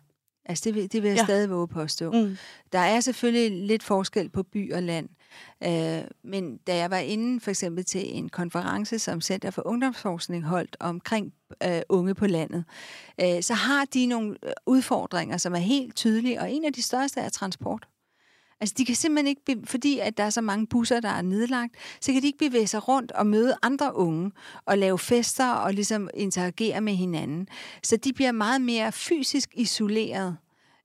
Altså 0.45 0.72
det 0.72 0.91
det 0.91 1.03
vil 1.03 1.10
jeg 1.10 1.18
ja. 1.18 1.24
stadig 1.24 1.49
våge 1.49 1.68
påstå. 1.68 2.12
Mm. 2.12 2.38
Der 2.72 2.80
er 2.80 2.99
selvfølgelig 2.99 3.68
lidt 3.68 3.84
forskel 3.84 4.30
på 4.30 4.43
by 4.43 4.74
og 4.74 4.84
land. 4.84 5.10
Øh, 5.64 6.04
men 6.24 6.58
da 6.58 6.76
jeg 6.76 6.92
var 6.92 6.98
inde 6.98 7.40
for 7.40 7.50
eksempel 7.50 7.86
til 7.86 8.18
en 8.18 8.30
konference, 8.30 9.00
som 9.00 9.22
Center 9.22 9.52
for 9.52 9.68
Ungdomsforskning 9.68 10.44
holdt 10.44 10.78
omkring 10.80 11.34
øh, 11.64 11.82
unge 11.90 12.16
på 12.16 12.28
landet, 12.28 12.66
øh, 13.22 13.42
så 13.42 13.54
har 13.54 13.86
de 13.86 14.06
nogle 14.06 14.36
øh, 14.44 14.52
udfordringer, 14.66 15.38
som 15.38 15.54
er 15.54 15.58
helt 15.58 15.96
tydelige, 15.96 16.42
og 16.42 16.52
en 16.52 16.66
af 16.66 16.74
de 16.74 16.82
største 16.82 17.20
er 17.20 17.30
transport. 17.30 17.88
Altså, 18.62 18.76
de 18.78 18.86
kan 18.86 18.96
simpelthen 18.96 19.28
ikke, 19.28 19.68
fordi 19.68 20.00
at 20.00 20.18
der 20.18 20.24
er 20.24 20.30
så 20.30 20.42
mange 20.42 20.68
busser, 20.68 21.00
der 21.00 21.10
er 21.10 21.22
nedlagt, 21.22 21.76
så 22.02 22.14
kan 22.14 22.22
de 22.22 22.28
ikke 22.28 22.50
bevæge 22.50 22.68
sig 22.68 22.88
rundt 22.88 23.12
og 23.12 23.28
møde 23.28 23.56
andre 23.62 23.96
unge 23.96 24.32
og 24.66 24.78
lave 24.78 25.00
fester 25.00 25.50
og 25.52 25.74
ligesom 25.74 26.10
interagere 26.14 26.82
med 26.82 26.94
hinanden. 26.94 27.48
Så 27.84 27.98
de 27.98 28.14
bliver 28.14 28.32
meget 28.32 28.62
mere 28.62 28.92
fysisk 28.92 29.50
isoleret 29.54 30.38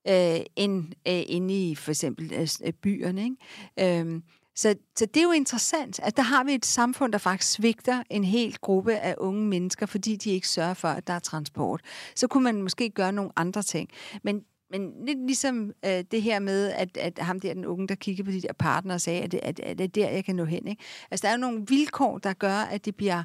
øh, 0.09 0.41
end 0.57 0.85
øh, 1.09 1.23
inde 1.27 1.71
i 1.71 1.75
for 1.75 1.91
eksempel 1.91 2.33
øh, 2.33 2.49
øh 2.65 2.73
byerne. 2.73 3.25
Ikke? 3.25 4.01
Øh, 4.01 4.21
så, 4.55 4.75
så 4.97 5.07
det 5.07 5.17
er 5.17 5.25
jo 5.25 5.33
interessant, 5.33 6.01
at 6.03 6.17
der 6.17 6.23
har 6.23 6.45
vi 6.45 6.55
et 6.55 6.67
samfund, 6.67 7.13
der 7.13 7.19
faktisk 7.19 7.53
svigter 7.53 8.03
en 8.11 8.25
hel 8.25 8.57
gruppe 8.61 8.97
af 8.97 9.15
unge 9.19 9.47
mennesker, 9.47 9.87
fordi 9.87 10.17
de 10.17 10.31
ikke 10.31 10.49
sørger 10.49 10.75
for, 10.75 10.89
at 10.89 11.07
der 11.07 11.13
er 11.13 11.19
transport. 11.19 11.81
Så 12.15 12.27
kunne 12.29 12.45
man 12.45 12.63
måske 12.63 12.91
gøre 12.91 13.13
nogle 13.13 13.31
andre 13.37 13.63
ting. 13.63 13.89
Men 14.23 14.45
men 14.73 15.07
lidt 15.07 15.27
ligesom 15.27 15.73
øh, 15.85 16.05
det 16.11 16.23
her 16.23 16.39
med, 16.39 16.71
at, 16.71 16.97
at 16.97 17.19
ham 17.19 17.41
der, 17.41 17.55
den 17.55 17.67
unge, 17.67 17.89
der 17.89 17.95
kigger 17.95 18.25
på 18.25 18.31
de 18.31 18.41
der 18.41 18.53
partnere, 18.53 18.99
sagde, 18.99 19.23
at, 19.23 19.35
at, 19.35 19.61
at 19.61 19.79
det 19.79 19.85
er 19.85 19.89
der, 19.89 20.11
jeg 20.11 20.25
kan 20.25 20.37
nå 20.37 20.45
hen. 20.45 20.67
Ikke? 20.67 20.83
Altså, 21.11 21.27
der 21.27 21.29
er 21.29 21.37
jo 21.37 21.41
nogle 21.41 21.65
vilkår, 21.69 22.19
der 22.19 22.33
gør, 22.33 22.55
at 22.55 22.85
det 22.85 22.97
bliver 22.97 23.23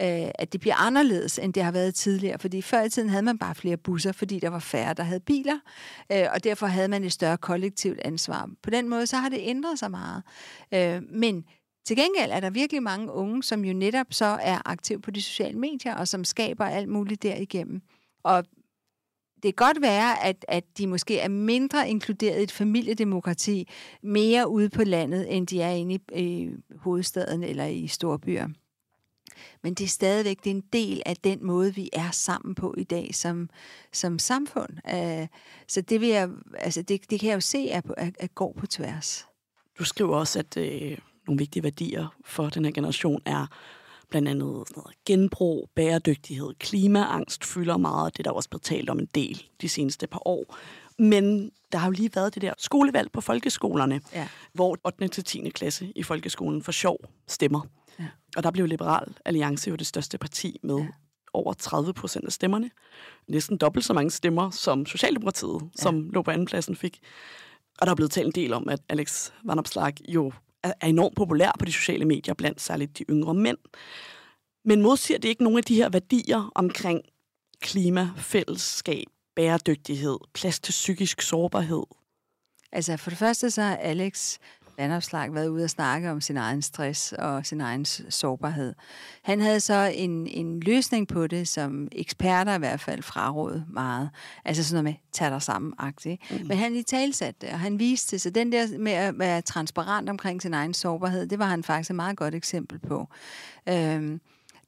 øh, 0.00 0.30
at 0.34 0.52
det 0.52 0.60
bliver 0.60 0.74
anderledes, 0.74 1.38
end 1.38 1.54
det 1.54 1.62
har 1.62 1.72
været 1.72 1.94
tidligere. 1.94 2.38
Fordi 2.38 2.62
før 2.62 2.82
i 2.82 2.88
tiden 2.88 3.08
havde 3.08 3.22
man 3.22 3.38
bare 3.38 3.54
flere 3.54 3.76
busser, 3.76 4.12
fordi 4.12 4.38
der 4.38 4.48
var 4.48 4.58
færre, 4.58 4.94
der 4.94 5.02
havde 5.02 5.20
biler, 5.20 5.58
øh, 6.12 6.26
og 6.34 6.44
derfor 6.44 6.66
havde 6.66 6.88
man 6.88 7.04
et 7.04 7.12
større 7.12 7.36
kollektivt 7.36 8.00
ansvar. 8.04 8.50
På 8.62 8.70
den 8.70 8.88
måde, 8.88 9.06
så 9.06 9.16
har 9.16 9.28
det 9.28 9.38
ændret 9.42 9.78
sig 9.78 9.90
meget. 9.90 10.22
Øh, 10.74 11.02
men 11.10 11.44
til 11.86 11.96
gengæld 11.96 12.30
er 12.30 12.40
der 12.40 12.50
virkelig 12.50 12.82
mange 12.82 13.12
unge, 13.12 13.42
som 13.42 13.64
jo 13.64 13.72
netop 13.72 14.06
så 14.10 14.38
er 14.42 14.58
aktive 14.64 15.00
på 15.00 15.10
de 15.10 15.22
sociale 15.22 15.58
medier, 15.58 15.94
og 15.94 16.08
som 16.08 16.24
skaber 16.24 16.64
alt 16.64 16.88
muligt 16.88 17.22
derigennem. 17.22 17.82
Og 18.22 18.44
det 19.42 19.56
kan 19.56 19.66
godt 19.66 19.82
være, 19.82 20.24
at, 20.24 20.44
at 20.48 20.64
de 20.78 20.86
måske 20.86 21.18
er 21.18 21.28
mindre 21.28 21.88
inkluderet 21.88 22.40
i 22.40 22.42
et 22.42 22.52
familiedemokrati, 22.52 23.68
mere 24.02 24.48
ude 24.48 24.68
på 24.68 24.84
landet, 24.84 25.36
end 25.36 25.46
de 25.46 25.62
er 25.62 25.70
inde 25.70 25.94
i, 25.94 26.00
i 26.22 26.50
hovedstaden 26.76 27.42
eller 27.42 27.64
i 27.64 27.86
storbyer. 27.86 28.48
Men 29.62 29.74
det 29.74 29.84
er 29.84 29.88
stadigvæk 29.88 30.44
det 30.44 30.50
er 30.50 30.54
en 30.54 30.64
del 30.72 31.02
af 31.06 31.16
den 31.16 31.46
måde, 31.46 31.74
vi 31.74 31.90
er 31.92 32.10
sammen 32.10 32.54
på 32.54 32.74
i 32.78 32.84
dag 32.84 33.14
som, 33.14 33.50
som 33.92 34.18
samfund. 34.18 34.70
Uh, 34.92 35.26
så 35.68 35.80
det, 35.80 36.00
vil 36.00 36.08
jeg, 36.08 36.28
altså 36.58 36.82
det, 36.82 37.10
det 37.10 37.20
kan 37.20 37.28
jeg 37.28 37.34
jo 37.34 37.40
se, 37.40 37.68
at, 37.72 37.84
at, 37.96 38.16
at 38.20 38.34
går 38.34 38.54
på 38.58 38.66
tværs. 38.66 39.26
Du 39.78 39.84
skriver 39.84 40.16
også, 40.16 40.38
at 40.38 40.56
øh, 40.56 40.98
nogle 41.26 41.38
vigtige 41.38 41.62
værdier 41.62 42.16
for 42.24 42.48
den 42.48 42.64
her 42.64 42.72
generation 42.72 43.22
er 43.24 43.46
blandt 44.10 44.28
andet 44.28 44.46
noget 44.76 44.94
genbrug, 45.06 45.70
bæredygtighed, 45.74 46.54
klimaangst 46.58 47.44
fylder 47.44 47.76
meget. 47.76 48.16
Det 48.16 48.18
er 48.26 48.30
der 48.30 48.36
også 48.36 48.48
blevet 48.48 48.62
talt 48.62 48.90
om 48.90 48.98
en 48.98 49.08
del 49.14 49.42
de 49.60 49.68
seneste 49.68 50.06
par 50.06 50.28
år. 50.28 50.56
Men 50.98 51.50
der 51.72 51.78
har 51.78 51.86
jo 51.86 51.92
lige 51.92 52.10
været 52.14 52.34
det 52.34 52.42
der 52.42 52.52
skolevalg 52.58 53.12
på 53.12 53.20
folkeskolerne, 53.20 54.00
ja. 54.12 54.28
hvor 54.52 54.78
8. 54.84 55.08
til 55.08 55.24
10. 55.24 55.50
klasse 55.50 55.92
i 55.96 56.02
folkeskolen 56.02 56.62
for 56.62 56.72
sjov 56.72 56.98
stemmer. 57.26 57.60
Ja. 57.98 58.06
Og 58.36 58.42
der 58.42 58.50
blev 58.50 58.66
Liberal 58.66 59.14
Alliance 59.24 59.70
jo 59.70 59.76
det 59.76 59.86
største 59.86 60.18
parti 60.18 60.60
med 60.62 60.78
ja. 60.78 60.86
over 61.32 61.52
30 61.52 61.92
procent 61.92 62.24
af 62.24 62.32
stemmerne. 62.32 62.70
Næsten 63.28 63.56
dobbelt 63.56 63.84
så 63.84 63.92
mange 63.92 64.10
stemmer 64.10 64.50
som 64.50 64.86
Socialdemokratiet, 64.86 65.60
ja. 65.62 65.82
som 65.82 66.10
lå 66.10 66.22
på 66.22 66.30
andenpladsen, 66.30 66.76
fik. 66.76 67.00
Og 67.78 67.86
der 67.86 67.90
er 67.90 67.96
blevet 67.96 68.12
talt 68.12 68.26
en 68.26 68.32
del 68.32 68.52
om, 68.52 68.68
at 68.68 68.80
Alex 68.88 69.30
Van 69.44 69.58
Opslag 69.58 69.94
jo 70.08 70.32
er 70.62 70.86
enormt 70.86 71.16
populær 71.16 71.52
på 71.58 71.64
de 71.64 71.72
sociale 71.72 72.04
medier 72.04 72.34
blandt 72.34 72.60
særligt 72.60 72.98
de 72.98 73.04
yngre 73.10 73.34
mænd. 73.34 73.58
Men 74.64 74.82
modsiger 74.82 75.18
det 75.18 75.28
ikke 75.28 75.42
nogle 75.42 75.58
af 75.58 75.64
de 75.64 75.74
her 75.74 75.88
værdier 75.88 76.50
omkring 76.54 77.02
klima, 77.60 78.10
fællesskab, 78.16 79.06
bæredygtighed, 79.36 80.18
plads 80.34 80.60
til 80.60 80.72
psykisk 80.72 81.22
sårbarhed? 81.22 81.82
Altså 82.72 82.96
for 82.96 83.10
det 83.10 83.18
første 83.18 83.50
så 83.50 83.62
har 83.62 83.76
Alex 83.76 84.38
Vandopslag 84.78 85.34
været 85.34 85.48
ude 85.48 85.64
og 85.64 85.70
snakke 85.70 86.10
om 86.10 86.20
sin 86.20 86.36
egen 86.36 86.62
stress 86.62 87.12
og 87.12 87.46
sin 87.46 87.60
egen 87.60 87.84
sårbarhed. 87.84 88.74
Han 89.22 89.40
havde 89.40 89.60
så 89.60 89.92
en, 89.94 90.26
en 90.26 90.60
løsning 90.60 91.08
på 91.08 91.26
det, 91.26 91.48
som 91.48 91.88
eksperter 91.92 92.54
i 92.54 92.58
hvert 92.58 92.80
fald 92.80 93.02
fraråd 93.02 93.62
meget. 93.68 94.10
Altså 94.44 94.64
sådan 94.64 94.84
noget 94.84 94.94
med, 94.94 94.94
tag 95.12 95.30
dig 95.30 95.42
sammen 95.42 95.72
-agtigt. 95.82 96.16
Mm. 96.30 96.46
Men 96.46 96.58
han 96.58 96.76
i 96.76 96.82
talsatte 96.82 97.46
det, 97.46 97.52
og 97.52 97.60
han 97.60 97.78
viste 97.78 98.18
Så 98.18 98.30
den 98.30 98.52
der 98.52 98.78
med 98.78 98.92
at 98.92 99.18
være 99.18 99.40
transparent 99.40 100.08
omkring 100.08 100.42
sin 100.42 100.54
egen 100.54 100.74
sårbarhed, 100.74 101.26
det 101.26 101.38
var 101.38 101.46
han 101.46 101.62
faktisk 101.62 101.90
et 101.90 101.96
meget 101.96 102.16
godt 102.16 102.34
eksempel 102.34 102.78
på. 102.78 103.08
Øhm, 103.68 104.20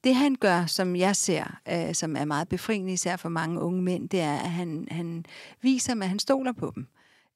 det 0.04 0.14
han 0.14 0.34
gør, 0.34 0.66
som 0.66 0.96
jeg 0.96 1.16
ser, 1.16 1.58
øh, 1.72 1.94
som 1.94 2.16
er 2.16 2.24
meget 2.24 2.48
befriende 2.48 2.92
især 2.92 3.16
for 3.16 3.28
mange 3.28 3.60
unge 3.60 3.82
mænd, 3.82 4.08
det 4.08 4.20
er, 4.20 4.34
at 4.34 4.50
han, 4.50 4.88
han 4.90 5.24
viser 5.62 5.92
dem, 5.92 6.02
at 6.02 6.08
han 6.08 6.18
stoler 6.18 6.52
på 6.52 6.72
dem. 6.74 6.86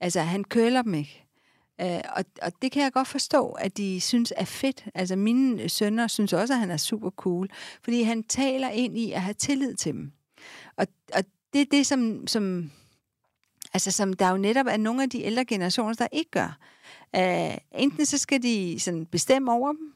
Altså, 0.01 0.21
han 0.21 0.45
køler 0.45 0.83
dem 0.83 0.95
ikke. 0.95 1.30
Øh, 1.81 2.01
og, 2.17 2.25
og 2.43 2.53
det 2.63 2.73
kan 2.73 2.83
jeg 2.83 2.93
godt 2.93 3.09
forstå, 3.09 3.49
at 3.49 3.77
de 3.77 4.01
synes 4.01 4.33
er 4.37 4.45
fedt. 4.45 4.85
Altså 4.95 5.17
mine 5.17 5.69
sønner 5.69 6.07
synes 6.07 6.33
også, 6.33 6.55
at 6.55 6.61
han 6.61 6.71
er 6.71 6.77
super 6.77 7.11
cool, 7.11 7.49
fordi 7.85 8.03
han 8.03 8.23
taler 8.23 8.69
ind 8.69 8.99
i 8.99 9.13
at 9.13 9.23
have 9.23 9.35
tillid 9.35 9.75
til 9.75 9.93
dem. 9.93 10.13
Og, 10.77 10.87
og 11.15 11.25
det 11.53 11.61
er 11.61 11.67
det, 11.71 11.87
som, 11.87 12.27
som, 12.27 12.71
altså, 13.75 13.91
som 13.91 14.13
der 14.13 14.31
jo 14.31 14.37
netop 14.37 14.67
er 14.67 14.77
nogle 14.77 15.03
af 15.03 15.11
de 15.11 15.23
ældre 15.23 15.45
generationer, 15.45 15.95
der 15.95 16.07
ikke 16.13 16.31
gør. 16.31 16.59
Uh, 17.17 17.81
enten 17.83 18.07
så 18.07 18.19
skal 18.19 18.43
de 18.43 18.81
sådan 18.81 19.07
bestemme 19.07 19.53
over 19.53 19.73
dem, 19.73 19.95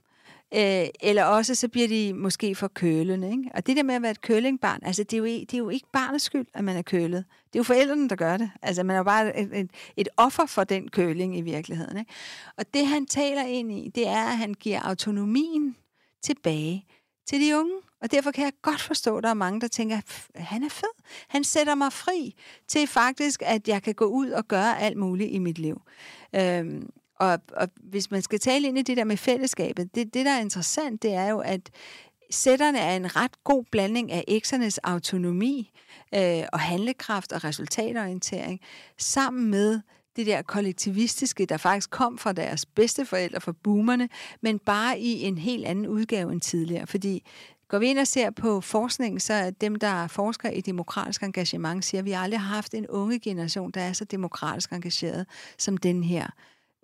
Øh, 0.56 0.86
eller 1.00 1.24
også 1.24 1.54
så 1.54 1.68
bliver 1.68 1.88
de 1.88 2.12
måske 2.14 2.54
for 2.54 2.68
kølende. 2.68 3.30
Ikke? 3.30 3.50
Og 3.54 3.66
det 3.66 3.76
der 3.76 3.82
med 3.82 3.94
at 3.94 4.02
være 4.02 4.10
et 4.10 4.20
kølingbarn, 4.20 4.80
altså 4.82 5.02
det 5.02 5.12
er, 5.12 5.18
jo, 5.18 5.24
det 5.24 5.54
er 5.54 5.58
jo 5.58 5.68
ikke 5.68 5.86
barnets 5.92 6.24
skyld, 6.24 6.46
at 6.54 6.64
man 6.64 6.76
er 6.76 6.82
kølet. 6.82 7.24
Det 7.46 7.54
er 7.54 7.60
jo 7.60 7.62
forældrene, 7.62 8.08
der 8.08 8.16
gør 8.16 8.36
det. 8.36 8.50
Altså 8.62 8.82
man 8.82 8.94
er 8.94 8.98
jo 8.98 9.04
bare 9.04 9.40
et, 9.40 9.60
et, 9.60 9.70
et 9.96 10.08
offer 10.16 10.46
for 10.46 10.64
den 10.64 10.88
køling 10.88 11.38
i 11.38 11.40
virkeligheden. 11.40 11.98
Ikke? 11.98 12.12
Og 12.58 12.74
det 12.74 12.86
han 12.86 13.06
taler 13.06 13.42
ind 13.42 13.72
i, 13.72 13.90
det 13.94 14.08
er, 14.08 14.24
at 14.24 14.36
han 14.36 14.54
giver 14.54 14.80
autonomien 14.80 15.76
tilbage 16.22 16.86
til 17.26 17.40
de 17.40 17.58
unge. 17.58 17.74
Og 18.02 18.10
derfor 18.10 18.30
kan 18.30 18.44
jeg 18.44 18.52
godt 18.62 18.80
forstå, 18.80 19.16
at 19.16 19.22
der 19.22 19.30
er 19.30 19.34
mange, 19.34 19.60
der 19.60 19.68
tænker, 19.68 20.00
han 20.34 20.62
er 20.62 20.68
fed. 20.68 21.02
Han 21.28 21.44
sætter 21.44 21.74
mig 21.74 21.92
fri 21.92 22.34
til 22.68 22.86
faktisk, 22.86 23.42
at 23.46 23.68
jeg 23.68 23.82
kan 23.82 23.94
gå 23.94 24.04
ud 24.04 24.30
og 24.30 24.48
gøre 24.48 24.80
alt 24.80 24.96
muligt 24.96 25.30
i 25.32 25.38
mit 25.38 25.58
liv. 25.58 25.82
Øhm, 26.34 26.90
og, 27.20 27.38
og 27.56 27.68
hvis 27.76 28.10
man 28.10 28.22
skal 28.22 28.38
tale 28.38 28.68
ind 28.68 28.78
i 28.78 28.82
det 28.82 28.96
der 28.96 29.04
med 29.04 29.16
fællesskabet, 29.16 29.94
det, 29.94 30.14
det 30.14 30.26
der 30.26 30.32
er 30.32 30.40
interessant, 30.40 31.02
det 31.02 31.14
er 31.14 31.28
jo, 31.28 31.38
at 31.38 31.70
sætterne 32.30 32.78
er 32.78 32.96
en 32.96 33.16
ret 33.16 33.44
god 33.44 33.64
blanding 33.70 34.12
af 34.12 34.24
eksernes 34.28 34.78
autonomi 34.78 35.72
øh, 36.14 36.42
og 36.52 36.60
handlekraft 36.60 37.32
og 37.32 37.44
resultatorientering, 37.44 38.60
sammen 38.98 39.50
med 39.50 39.80
det 40.16 40.26
der 40.26 40.42
kollektivistiske, 40.42 41.46
der 41.46 41.56
faktisk 41.56 41.90
kom 41.90 42.18
fra 42.18 42.32
deres 42.32 42.66
bedsteforældre, 42.66 43.40
fra 43.40 43.52
boomerne, 43.52 44.08
men 44.40 44.58
bare 44.58 44.98
i 44.98 45.22
en 45.22 45.38
helt 45.38 45.66
anden 45.66 45.86
udgave 45.86 46.32
end 46.32 46.40
tidligere. 46.40 46.86
Fordi 46.86 47.24
går 47.68 47.78
vi 47.78 47.86
ind 47.86 47.98
og 47.98 48.06
ser 48.06 48.30
på 48.30 48.60
forskning, 48.60 49.22
så 49.22 49.34
er 49.34 49.50
dem, 49.50 49.76
der 49.76 50.06
forsker 50.06 50.50
i 50.50 50.60
demokratisk 50.60 51.22
engagement, 51.22 51.84
siger, 51.84 51.98
at 52.00 52.04
vi 52.04 52.12
aldrig 52.12 52.40
har 52.40 52.54
haft 52.54 52.74
en 52.74 52.86
unge 52.86 53.18
generation, 53.18 53.70
der 53.70 53.80
er 53.80 53.92
så 53.92 54.04
demokratisk 54.04 54.72
engageret 54.72 55.26
som 55.58 55.76
den 55.76 56.02
her 56.02 56.26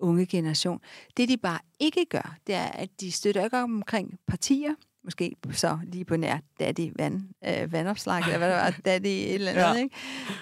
unge 0.01 0.27
generation. 0.27 0.81
Det 1.17 1.29
de 1.29 1.37
bare 1.37 1.59
ikke 1.79 2.05
gør, 2.05 2.37
det 2.47 2.55
er, 2.55 2.67
at 2.67 2.89
de 3.01 3.13
støtter 3.13 3.45
ikke 3.45 3.59
omkring 3.59 4.19
partier, 4.27 4.75
måske 5.05 5.37
så 5.53 5.79
lige 5.85 6.05
på 6.05 6.17
nær 6.17 6.39
daddy 6.61 6.93
vand, 6.97 7.23
øh, 7.45 7.73
vandopslag, 7.73 8.23
eller 8.23 8.39
hvad 8.39 8.49
det 8.49 8.57
var, 8.57 8.75
daddy 8.85 9.07
et 9.07 9.35
eller 9.35 9.53
andet, 9.53 9.91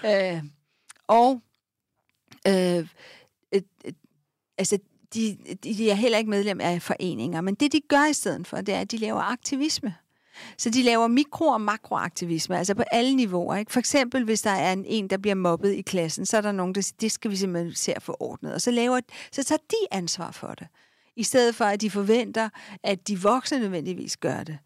ja. 0.03 0.13
ikke? 0.13 0.35
Øh, 0.35 0.43
og 1.07 1.41
øh, 2.47 2.77
øh, 2.77 2.85
øh, 3.85 3.93
altså, 4.57 4.79
de, 5.13 5.37
de 5.63 5.89
er 5.89 5.93
heller 5.93 6.17
ikke 6.17 6.29
medlem 6.29 6.61
af 6.61 6.81
foreninger, 6.81 7.41
men 7.41 7.55
det 7.55 7.71
de 7.71 7.81
gør 7.87 8.09
i 8.09 8.13
stedet 8.13 8.47
for, 8.47 8.57
det 8.57 8.73
er, 8.75 8.79
at 8.79 8.91
de 8.91 8.97
laver 8.97 9.21
aktivisme. 9.21 9.95
Så 10.57 10.69
de 10.69 10.83
laver 10.83 11.07
mikro- 11.07 11.47
og 11.47 11.61
makroaktivisme, 11.61 12.57
altså 12.57 12.75
på 12.75 12.83
alle 12.91 13.15
niveauer. 13.15 13.55
Ikke? 13.55 13.71
For 13.71 13.79
eksempel, 13.79 14.23
hvis 14.23 14.41
der 14.41 14.51
er 14.51 14.73
en, 14.73 14.85
en, 14.85 15.07
der 15.07 15.17
bliver 15.17 15.35
mobbet 15.35 15.73
i 15.73 15.81
klassen, 15.81 16.25
så 16.25 16.37
er 16.37 16.41
der 16.41 16.51
nogen, 16.51 16.75
der 16.75 16.81
siger, 16.81 16.95
det 17.01 17.11
skal 17.11 17.31
vi 17.31 17.35
simpelthen 17.35 17.75
se 17.75 17.95
at 17.95 18.03
få 18.03 18.17
ordnet. 18.19 18.53
Og 18.53 18.61
så, 18.61 18.71
laver, 18.71 18.99
så 19.31 19.43
tager 19.43 19.59
de 19.71 19.87
ansvar 19.91 20.31
for 20.31 20.47
det, 20.47 20.67
i 21.15 21.23
stedet 21.23 21.55
for 21.55 21.65
at 21.65 21.81
de 21.81 21.91
forventer, 21.91 22.49
at 22.83 23.07
de 23.07 23.21
voksne 23.21 23.59
nødvendigvis 23.59 24.17
gør 24.17 24.43
det. 24.43 24.57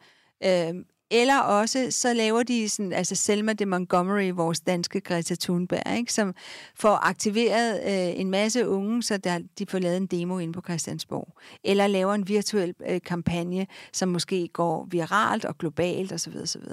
Øhm, 0.46 0.86
eller 1.14 1.39
også, 1.39 1.88
så 1.89 2.14
laver 2.14 2.43
de 2.43 2.70
sådan, 2.70 2.93
altså 2.93 3.16
Selma 3.16 3.53
de 3.53 3.66
Montgomery, 3.66 4.32
vores 4.34 4.59
danske 4.59 5.01
Greta 5.01 5.36
Thunberg, 5.36 5.97
ikke, 5.97 6.14
som 6.14 6.34
får 6.76 6.99
aktiveret 7.07 7.82
øh, 7.84 8.20
en 8.20 8.30
masse 8.30 8.68
unge, 8.68 9.03
så 9.03 9.18
der, 9.18 9.39
de 9.59 9.66
får 9.66 9.80
lavet 9.80 9.97
en 9.97 10.05
demo 10.05 10.39
ind 10.39 10.53
på 10.53 10.61
Christiansborg. 10.61 11.38
Eller 11.64 11.88
laver 11.88 12.14
en 12.14 12.28
virtuel 12.28 12.76
øh, 12.89 13.01
kampagne, 13.01 13.68
som 13.93 14.09
måske 14.09 14.47
går 14.53 14.88
viralt 14.91 15.45
og 15.45 15.57
globalt 15.57 16.14
osv. 16.14 16.34
osv. 16.41 16.64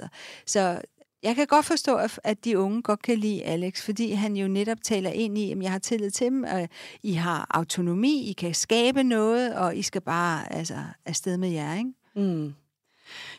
Så 0.45 0.81
jeg 1.23 1.35
kan 1.35 1.47
godt 1.47 1.65
forstå, 1.65 1.99
at 2.23 2.45
de 2.45 2.59
unge 2.59 2.81
godt 2.81 3.01
kan 3.01 3.17
lide 3.17 3.43
Alex, 3.43 3.81
fordi 3.81 4.11
han 4.11 4.35
jo 4.35 4.47
netop 4.47 4.77
taler 4.83 5.09
ind 5.09 5.37
i, 5.37 5.51
at 5.51 5.61
jeg 5.61 5.71
har 5.71 5.79
tillid 5.79 6.11
til 6.11 6.27
dem, 6.27 6.43
og 6.43 6.69
I 7.03 7.13
har 7.13 7.47
autonomi, 7.49 8.29
I 8.29 8.33
kan 8.33 8.53
skabe 8.53 9.03
noget, 9.03 9.55
og 9.55 9.75
I 9.75 9.81
skal 9.81 10.01
bare 10.01 10.53
altså, 10.53 10.77
afsted 11.05 11.37
med 11.37 11.49
jer, 11.49 11.77
ikke? 11.77 11.91
Mm. 12.15 12.53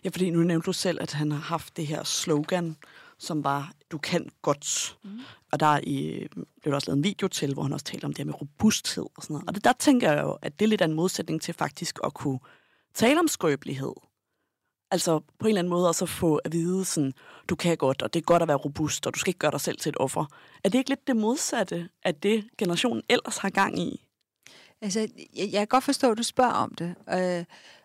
Ja, 0.05 0.09
fordi 0.09 0.31
nu 0.31 0.43
nævnte 0.43 0.67
du 0.67 0.73
selv, 0.73 0.99
at 1.01 1.13
han 1.13 1.33
har 1.33 1.39
haft 1.39 1.77
det 1.77 1.87
her 1.87 2.05
slogan, 2.05 2.77
som 3.19 3.45
var, 3.45 3.73
du 3.91 3.99
kan 3.99 4.31
godt. 4.43 4.99
Mm. 5.05 5.21
Og 5.53 5.61
der 5.61 5.81
i, 5.83 6.27
blev 6.63 6.71
der 6.71 6.75
også 6.75 6.91
lavet 6.91 6.97
en 6.97 7.05
video 7.05 7.29
til, 7.29 7.55
hvor 7.55 7.63
han 7.63 7.73
også 7.73 7.85
talte 7.85 8.05
om 8.05 8.13
det 8.13 8.19
her 8.19 8.25
med 8.25 8.41
robusthed 8.41 9.07
og 9.17 9.23
sådan 9.23 9.35
noget. 9.35 9.49
Og 9.49 9.55
det, 9.55 9.65
der 9.65 9.73
tænker 9.73 10.13
jeg 10.13 10.23
jo, 10.23 10.39
at 10.43 10.59
det 10.59 10.65
er 10.65 10.69
lidt 10.69 10.81
af 10.81 10.85
en 10.85 10.93
modsætning 10.93 11.43
til 11.43 11.55
faktisk 11.55 11.99
at 12.05 12.15
kunne 12.15 12.39
tale 12.95 13.21
om 13.21 13.29
skrøbelighed. 13.29 13.93
Altså 14.91 15.19
på 15.19 15.47
en 15.47 15.49
eller 15.49 15.59
anden 15.59 15.71
måde 15.71 15.89
også 15.89 16.05
at 16.05 16.09
få 16.09 16.37
at 16.37 16.53
vide, 16.53 16.85
sådan, 16.85 17.13
du 17.49 17.57
kan 17.57 17.77
godt, 17.77 18.03
og 18.03 18.15
det 18.15 18.21
er 18.21 18.25
godt 18.25 18.43
at 18.43 18.49
være 18.49 18.57
robust, 18.57 19.07
og 19.07 19.15
du 19.15 19.19
skal 19.19 19.31
ikke 19.31 19.39
gøre 19.39 19.51
dig 19.51 19.61
selv 19.61 19.79
til 19.79 19.91
et 19.91 19.97
offer. 20.01 20.25
Er 20.65 20.69
det 20.69 20.79
ikke 20.79 20.91
lidt 20.91 21.07
det 21.07 21.17
modsatte 21.17 21.89
af 22.03 22.15
det, 22.15 22.45
generationen 22.59 23.03
ellers 23.09 23.39
har 23.39 23.51
gang 23.51 23.79
i? 23.79 24.07
Altså, 24.83 25.01
jeg, 25.01 25.49
jeg 25.53 25.61
kan 25.61 25.67
godt 25.67 25.85
forstå, 25.85 26.11
at 26.11 26.19
du 26.19 26.23
spørger 26.23 26.53
om 26.53 26.75
det. 26.75 26.95
Øh, 27.09 27.45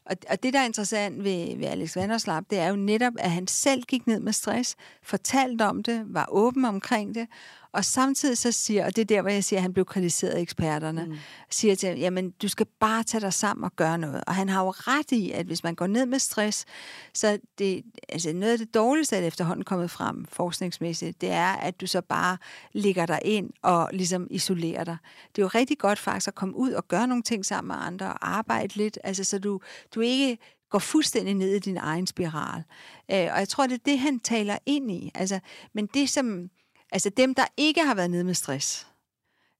og, 0.09 0.15
og 0.29 0.43
det, 0.43 0.53
der 0.53 0.59
er 0.59 0.65
interessant 0.65 1.23
ved, 1.23 1.57
ved 1.57 1.67
Alex 1.67 1.95
Vanderslap, 1.95 2.43
det 2.49 2.59
er 2.59 2.67
jo 2.67 2.75
netop, 2.75 3.13
at 3.19 3.31
han 3.31 3.47
selv 3.47 3.83
gik 3.83 4.07
ned 4.07 4.19
med 4.19 4.33
stress, 4.33 4.75
fortalte 5.03 5.65
om 5.65 5.83
det, 5.83 6.03
var 6.05 6.27
åben 6.29 6.65
omkring 6.65 7.15
det, 7.15 7.27
og 7.71 7.85
samtidig 7.85 8.37
så 8.37 8.51
siger, 8.51 8.85
og 8.85 8.95
det 8.95 9.01
er 9.01 9.05
der, 9.05 9.21
hvor 9.21 9.29
jeg 9.29 9.43
siger, 9.43 9.57
at 9.57 9.61
han 9.61 9.73
blev 9.73 9.85
kritiseret 9.85 10.31
af 10.31 10.41
eksperterne, 10.41 11.05
mm. 11.05 11.15
siger 11.49 11.75
til 11.75 11.89
ham, 11.89 11.97
jamen, 11.97 12.31
du 12.31 12.47
skal 12.47 12.65
bare 12.79 13.03
tage 13.03 13.21
dig 13.21 13.33
sammen 13.33 13.63
og 13.63 13.75
gøre 13.75 13.97
noget. 13.97 14.23
Og 14.27 14.35
han 14.35 14.49
har 14.49 14.63
jo 14.63 14.69
ret 14.69 15.11
i, 15.11 15.31
at 15.31 15.45
hvis 15.45 15.63
man 15.63 15.75
går 15.75 15.87
ned 15.87 16.05
med 16.05 16.19
stress, 16.19 16.65
så 17.13 17.39
det, 17.57 17.83
altså 18.09 18.33
noget 18.33 18.51
af 18.51 18.57
det 18.57 18.73
dårligste, 18.73 19.15
der 19.15 19.21
efterhånden 19.21 19.63
kommet 19.63 19.91
frem 19.91 20.25
forskningsmæssigt, 20.25 21.21
det 21.21 21.29
er, 21.29 21.53
at 21.53 21.81
du 21.81 21.87
så 21.87 22.01
bare 22.01 22.37
ligger 22.73 23.05
dig 23.05 23.19
ind 23.25 23.49
og 23.61 23.89
ligesom 23.93 24.27
isolerer 24.29 24.83
dig. 24.83 24.97
Det 25.35 25.41
er 25.41 25.43
jo 25.43 25.49
rigtig 25.55 25.77
godt 25.77 25.99
faktisk 25.99 26.27
at 26.27 26.35
komme 26.35 26.55
ud 26.55 26.71
og 26.71 26.87
gøre 26.87 27.07
nogle 27.07 27.23
ting 27.23 27.45
sammen 27.45 27.67
med 27.67 27.85
andre 27.85 28.05
og 28.05 28.29
arbejde 28.29 28.75
lidt, 28.75 28.97
altså 29.03 29.23
så 29.23 29.39
du, 29.39 29.59
du 29.95 29.99
ikke 29.99 30.37
går 30.69 30.79
fuldstændig 30.79 31.33
ned 31.33 31.55
i 31.55 31.59
din 31.59 31.77
egen 31.77 32.07
spiral. 32.07 32.63
Øh, 33.11 33.27
og 33.33 33.39
jeg 33.39 33.49
tror, 33.49 33.67
det 33.67 33.73
er 33.73 33.83
det, 33.85 33.99
han 33.99 34.19
taler 34.19 34.57
ind 34.65 34.91
i. 34.91 35.11
Altså, 35.15 35.39
men 35.73 35.89
det, 35.93 36.09
som 36.09 36.49
Altså 36.91 37.09
dem, 37.09 37.35
der 37.35 37.45
ikke 37.57 37.83
har 37.83 37.95
været 37.95 38.11
nede 38.11 38.23
med 38.23 38.33
stress, 38.33 38.87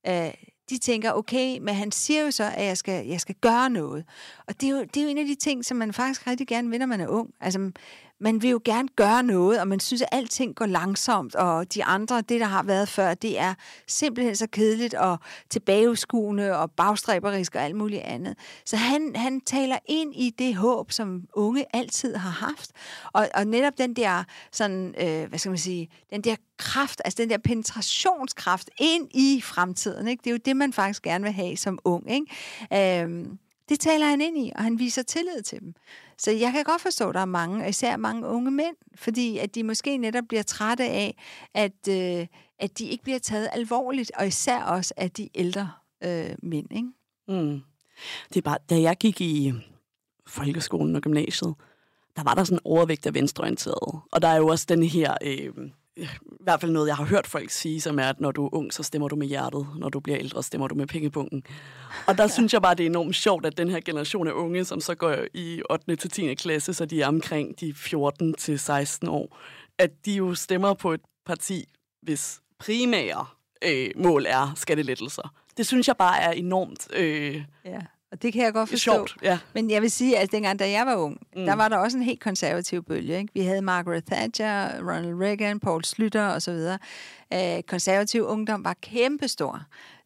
øh, 0.08 0.34
de 0.70 0.78
tænker, 0.78 1.12
okay, 1.12 1.58
men 1.58 1.76
han 1.76 1.92
siger 1.92 2.22
jo 2.22 2.32
så, 2.32 2.44
at 2.44 2.66
jeg 2.66 2.78
skal, 2.78 3.08
jeg 3.08 3.22
skal 3.22 3.36
gøre 3.36 3.70
noget. 3.70 4.06
Og 4.48 4.62
det 4.62 4.70
er, 4.70 4.74
jo, 4.74 4.84
det 4.84 4.98
er 4.98 5.04
jo 5.04 5.10
en 5.10 5.18
af 5.18 5.26
de 5.26 5.36
ting, 5.36 5.66
som 5.66 5.78
man 5.78 5.94
faktisk 5.94 6.28
rigtig 6.28 6.48
gerne 6.48 6.70
vil, 6.70 6.80
når 6.80 6.86
man 6.86 7.02
er 7.02 7.08
ung. 7.08 7.34
Altså, 7.42 7.72
man 8.20 8.42
vil 8.42 8.50
jo 8.50 8.62
gerne 8.66 8.88
gøre 8.96 9.24
noget, 9.24 9.60
og 9.60 9.68
man 9.68 9.80
synes, 9.80 10.02
at 10.02 10.08
alting 10.12 10.56
går 10.56 10.66
langsomt, 10.66 11.36
og 11.36 11.74
de 11.74 11.84
andre, 11.84 12.22
det 12.22 12.40
der 12.40 12.46
har 12.46 12.64
været 12.64 12.90
før, 12.90 13.14
det 13.14 13.40
er 13.40 13.54
simpelthen 13.88 14.36
så 14.36 14.48
kedeligt 14.48 14.94
og 14.94 15.20
tilbageskuende 15.50 16.58
og 16.58 16.72
bagstræberisk 16.72 17.56
og 17.56 17.62
alt 17.62 17.76
muligt 17.76 18.02
andet. 18.02 18.36
Så 18.66 18.78
han, 18.78 19.16
han 19.16 19.42
taler 19.42 19.78
ind 19.86 20.16
i 20.16 20.30
det 20.30 20.56
håb, 20.56 20.92
som 20.92 21.24
unge 21.34 21.66
altid 21.74 22.16
har 22.16 22.30
haft, 22.30 22.72
og, 23.14 23.28
og 23.34 23.48
netop 23.48 23.78
den 23.78 23.94
der 23.94 24.24
sådan, 24.52 24.96
øh, 25.02 25.30
hvad 25.30 25.40
skal 25.40 25.50
man 25.50 25.58
sige, 25.58 25.90
den 26.10 26.22
der 26.22 26.36
kraft, 26.58 27.02
altså 27.06 27.22
den 27.22 27.30
der 27.30 27.38
penetrationskraft 27.38 28.70
ind 28.80 29.10
i 29.14 29.42
fremtiden, 29.44 30.08
ikke? 30.08 30.22
det 30.22 30.30
er 30.30 30.32
jo 30.32 30.40
det, 30.46 30.58
man 30.58 30.74
faktisk 30.74 31.04
gerne 31.04 31.24
vil 31.24 31.34
have 31.34 31.58
som 31.58 31.80
ung. 31.84 32.12
Ikke? 32.12 33.04
Øh, 33.04 33.26
det 33.70 33.80
taler 33.80 34.06
han 34.06 34.22
ind 34.22 34.38
i, 34.38 34.52
og 34.56 34.64
han 34.64 34.80
viser 34.80 35.04
tillid 35.04 35.42
til 35.42 35.60
dem. 35.60 35.74
Så 36.20 36.32
jeg 36.32 36.52
kan 36.52 36.64
godt 36.64 36.82
forstå, 36.82 37.10
at 37.10 37.16
der 37.16 37.22
er 37.22 37.26
mange, 37.26 37.70
især 37.70 37.98
mange 37.98 38.28
unge 38.28 38.52
mænd, 38.52 38.76
fordi 38.96 39.38
at 39.38 39.56
de 39.56 39.64
måske 39.64 39.98
netop 39.98 40.24
bliver 40.30 40.44
trætte 40.44 40.84
af, 40.84 41.18
at, 41.54 41.88
øh, 41.90 42.28
at 42.60 42.80
de 42.80 42.86
ikke 42.86 43.04
bliver 43.04 43.20
taget 43.20 43.50
alvorligt, 43.54 44.12
og 44.16 44.28
især 44.28 44.64
også 44.64 44.94
af 44.98 45.12
de 45.12 45.30
ældre 45.36 45.72
øh, 46.04 46.36
mænd. 46.44 46.68
Ikke? 46.72 46.90
Mm. 47.28 47.62
Det 48.30 48.38
er 48.38 48.42
bare, 48.42 48.58
da 48.70 48.82
jeg 48.82 48.98
gik 48.98 49.22
i 49.22 49.54
folkeskolen 50.28 50.96
og 50.96 51.02
gymnasiet, 51.02 51.56
der 52.16 52.24
var 52.24 52.34
der 52.34 52.44
sådan 52.44 52.58
en 52.58 52.62
overvægt 52.66 53.06
af 53.06 53.14
venstreorienterede. 53.14 54.02
Og 54.12 54.22
der 54.22 54.28
er 54.28 54.38
jo 54.38 54.48
også 54.48 54.66
den 54.70 54.84
her... 54.84 55.18
Øh, 55.24 55.54
i 55.98 56.08
hvert 56.40 56.62
fald 56.62 56.72
noget, 56.72 56.88
jeg 56.88 56.96
har 56.96 57.06
hørt 57.06 57.28
folk 57.28 57.50
sige, 57.50 57.82
som 57.82 58.00
er, 58.00 58.04
at 58.04 58.20
når 58.20 58.32
du 58.32 58.46
er 58.46 58.54
ung, 58.54 58.74
så 58.74 58.84
stemmer 58.84 59.08
du 59.08 59.16
med 59.16 59.28
hjertet. 59.28 59.68
Når 59.78 59.90
du 59.90 60.00
bliver 60.00 60.20
ældre, 60.20 60.44
stemmer 60.44 60.68
du 60.68 60.76
med 60.76 60.88
pengepunkten. 60.88 61.44
Og 62.08 62.18
der 62.18 62.24
ja. 62.24 62.28
synes 62.28 62.54
jeg 62.54 62.62
bare, 62.62 62.76
det 62.76 62.84
er 62.84 62.90
enormt 62.90 63.16
sjovt, 63.16 63.46
at 63.46 63.58
den 63.58 63.70
her 63.70 63.80
generation 63.80 64.28
af 64.28 64.32
unge, 64.32 64.66
som 64.66 64.82
så 64.82 64.96
går 64.96 65.16
i 65.34 65.62
8. 65.70 65.96
til 65.96 66.10
10. 66.10 66.34
klasse, 66.34 66.74
så 66.74 66.86
de 66.86 67.02
er 67.02 67.08
omkring 67.08 67.60
de 67.60 67.74
14 67.74 68.34
til 68.34 68.60
16 68.60 69.10
år, 69.10 69.38
at 69.78 69.92
de 70.06 70.14
jo 70.14 70.36
stemmer 70.36 70.74
på 70.74 70.94
et 70.94 71.02
parti, 71.26 71.66
hvis 72.02 72.40
primære 72.60 73.26
øh, 73.66 73.90
mål 73.96 74.26
er 74.28 74.54
skattelettelser. 74.56 75.34
Det 75.58 75.68
synes 75.68 75.88
jeg 75.88 75.98
bare 75.98 76.22
er 76.22 76.32
enormt... 76.32 76.88
Øh, 76.94 77.44
ja 77.66 77.80
og 78.12 78.22
det 78.22 78.34
kan 78.34 78.44
jeg 78.44 78.54
godt 78.54 78.70
forstå. 78.70 78.92
Sjovt, 78.92 79.18
ja. 79.24 79.40
Men 79.54 79.72
jeg 79.72 79.82
vil 79.82 79.92
sige, 79.92 80.18
at 80.18 80.32
dengang, 80.32 80.60
da 80.60 80.70
jeg 80.70 80.86
var 80.86 80.96
ung, 80.96 81.18
mm. 81.36 81.46
der 81.46 81.56
var 81.56 81.68
der 81.68 81.78
også 81.78 81.98
en 81.98 82.04
helt 82.04 82.20
konservativ 82.20 82.84
bølge. 82.84 83.18
Ikke? 83.18 83.34
Vi 83.34 83.42
havde 83.42 83.62
Margaret 83.62 84.06
Thatcher, 84.06 84.68
Ronald 84.80 85.22
Reagan, 85.22 85.60
Paul 85.60 85.84
Slytter 85.84 86.28
osv. 86.28 86.58
Øh, 87.34 87.64
konservativ 87.68 88.26
ungdom 88.26 88.64
var 88.64 88.76
kæmpestor, 88.82 89.62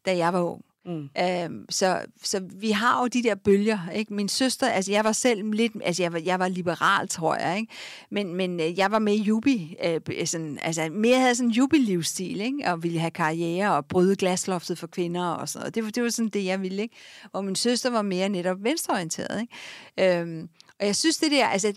da 0.05 0.17
jeg 0.17 0.33
var 0.33 0.41
ung. 0.41 0.61
Mm. 0.86 1.09
Øhm, 1.19 1.65
så, 1.69 2.01
så 2.23 2.41
vi 2.55 2.71
har 2.71 3.01
jo 3.01 3.07
de 3.07 3.23
der 3.23 3.36
bølger, 3.36 3.89
ikke? 3.89 4.13
Min 4.13 4.29
søster, 4.29 4.67
altså 4.67 4.91
jeg 4.91 5.03
var 5.03 5.11
selv 5.11 5.51
lidt, 5.51 5.71
altså 5.84 6.03
jeg 6.03 6.13
var, 6.13 6.21
jeg 6.25 6.39
var 6.39 6.47
liberal, 6.47 7.07
tror 7.07 7.36
jeg, 7.36 7.57
ikke? 7.59 7.73
Men, 8.11 8.36
men 8.36 8.59
øh, 8.59 8.79
jeg 8.79 8.91
var 8.91 8.99
med 8.99 9.13
i 9.13 9.21
jubi, 9.21 9.75
øh, 9.84 10.27
sådan, 10.27 10.59
altså 10.61 10.89
mere 10.91 11.19
havde 11.19 11.36
sådan 11.36 11.49
en 11.49 11.53
jubi-livsstil, 11.53 12.41
ikke? 12.41 12.63
Og 12.65 12.84
ville 12.84 12.99
have 12.99 13.11
karriere 13.11 13.75
og 13.75 13.86
bryde 13.86 14.15
glasloftet 14.15 14.77
for 14.77 14.88
kvinder 14.88 15.25
og 15.25 15.49
sådan 15.49 15.61
noget. 15.61 15.75
Det, 15.75 15.84
var, 15.84 15.89
det 15.89 16.03
var 16.03 16.09
sådan 16.09 16.29
det, 16.29 16.45
jeg 16.45 16.61
ville, 16.61 16.82
ikke? 16.82 16.95
Og 17.34 17.45
min 17.45 17.55
søster 17.55 17.89
var 17.89 18.01
mere 18.01 18.29
netop 18.29 18.63
venstreorienteret, 18.63 19.41
ikke? 19.41 20.19
Øhm, 20.19 20.49
og 20.79 20.86
jeg 20.86 20.95
synes 20.95 21.17
det 21.17 21.32
der, 21.32 21.47
altså 21.47 21.73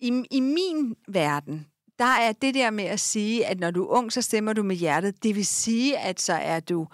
i, 0.00 0.22
i 0.30 0.40
min 0.40 0.96
verden, 1.08 1.66
der 1.98 2.04
er 2.04 2.32
det 2.32 2.54
der 2.54 2.70
med 2.70 2.84
at 2.84 3.00
sige, 3.00 3.46
at 3.46 3.60
når 3.60 3.70
du 3.70 3.82
er 3.84 3.88
ung, 3.88 4.12
så 4.12 4.22
stemmer 4.22 4.52
du 4.52 4.62
med 4.62 4.76
hjertet. 4.76 5.22
Det 5.22 5.36
vil 5.36 5.46
sige, 5.46 5.98
at 5.98 6.20
så 6.20 6.32
er 6.32 6.60
du 6.60 6.86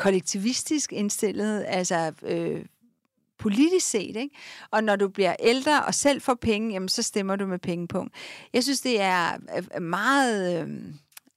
kollektivistisk 0.00 0.92
indstillet, 0.92 1.64
altså 1.68 2.12
øh, 2.22 2.64
politisk 3.38 3.90
set, 3.90 4.16
ikke? 4.16 4.36
Og 4.70 4.84
når 4.84 4.96
du 4.96 5.08
bliver 5.08 5.36
ældre 5.40 5.84
og 5.84 5.94
selv 5.94 6.20
får 6.20 6.34
penge, 6.34 6.72
jamen, 6.72 6.88
så 6.88 7.02
stemmer 7.02 7.36
du 7.36 7.46
med 7.46 7.58
pengepunkt. 7.58 8.14
Jeg 8.52 8.62
synes, 8.62 8.80
det 8.80 9.00
er 9.00 9.38
meget... 9.80 10.62
Øh, 10.62 10.68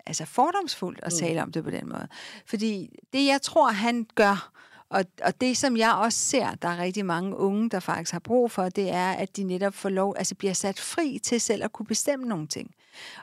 altså 0.06 0.26
fordomsfuldt 0.26 1.00
at 1.04 1.14
mm. 1.14 1.20
tale 1.20 1.44
om 1.44 1.52
det 1.52 1.64
på 1.64 1.70
den 1.70 1.90
måde. 1.90 2.08
Fordi 2.46 2.90
det, 3.14 3.26
jeg 3.26 3.42
tror, 3.42 3.70
han 3.72 4.08
gør, 4.16 4.52
og, 4.94 5.06
og 5.24 5.42
det, 5.42 5.58
som 5.58 5.78
jeg 5.78 5.94
også 5.94 6.20
ser, 6.20 6.56
der 6.56 6.68
er 6.68 6.78
rigtig 6.78 7.06
mange 7.06 7.38
unge, 7.38 7.70
der 7.70 7.80
faktisk 7.80 8.12
har 8.12 8.20
brug 8.20 8.52
for, 8.52 8.70
det 8.70 8.90
er, 8.90 9.12
at 9.12 9.38
de 9.38 9.44
netop 9.44 9.74
får 9.74 9.90
lov, 9.90 10.16
altså 10.18 10.36
bliver 10.36 10.54
sat 10.54 10.80
fri 10.80 11.20
til 11.24 11.42
selv 11.42 11.64
at 11.64 11.72
kunne 11.72 11.86
bestemme 11.86 12.26
nogle 12.26 12.48
ting. 12.48 12.72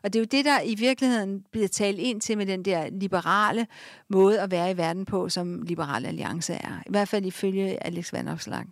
Og 0.03 0.13
det 0.13 0.19
er 0.19 0.21
jo 0.21 0.27
det, 0.31 0.45
der 0.45 0.61
i 0.61 0.75
virkeligheden 0.75 1.45
bliver 1.53 1.69
talt 1.69 1.99
ind 1.99 2.21
til 2.21 2.39
med 2.39 2.47
den 2.47 2.65
der 2.65 2.91
liberale 2.91 3.67
måde 4.09 4.41
at 4.41 4.51
være 4.51 4.71
i 4.71 4.77
verden 4.77 5.05
på, 5.05 5.29
som 5.29 5.63
Liberale 5.63 6.09
Alliance 6.09 6.53
er. 6.53 6.83
I 6.87 6.91
hvert 6.91 7.09
fald 7.09 7.27
ifølge 7.27 7.87
Alex 7.87 8.13
Van 8.13 8.29
Opslag. 8.29 8.65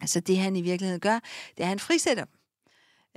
Altså 0.00 0.20
det, 0.20 0.38
han 0.38 0.56
i 0.56 0.62
virkeligheden 0.62 1.00
gør, 1.00 1.18
det 1.56 1.58
er, 1.58 1.62
at 1.62 1.68
han 1.68 1.78
frisætter 1.78 2.24
dem. 2.24 2.35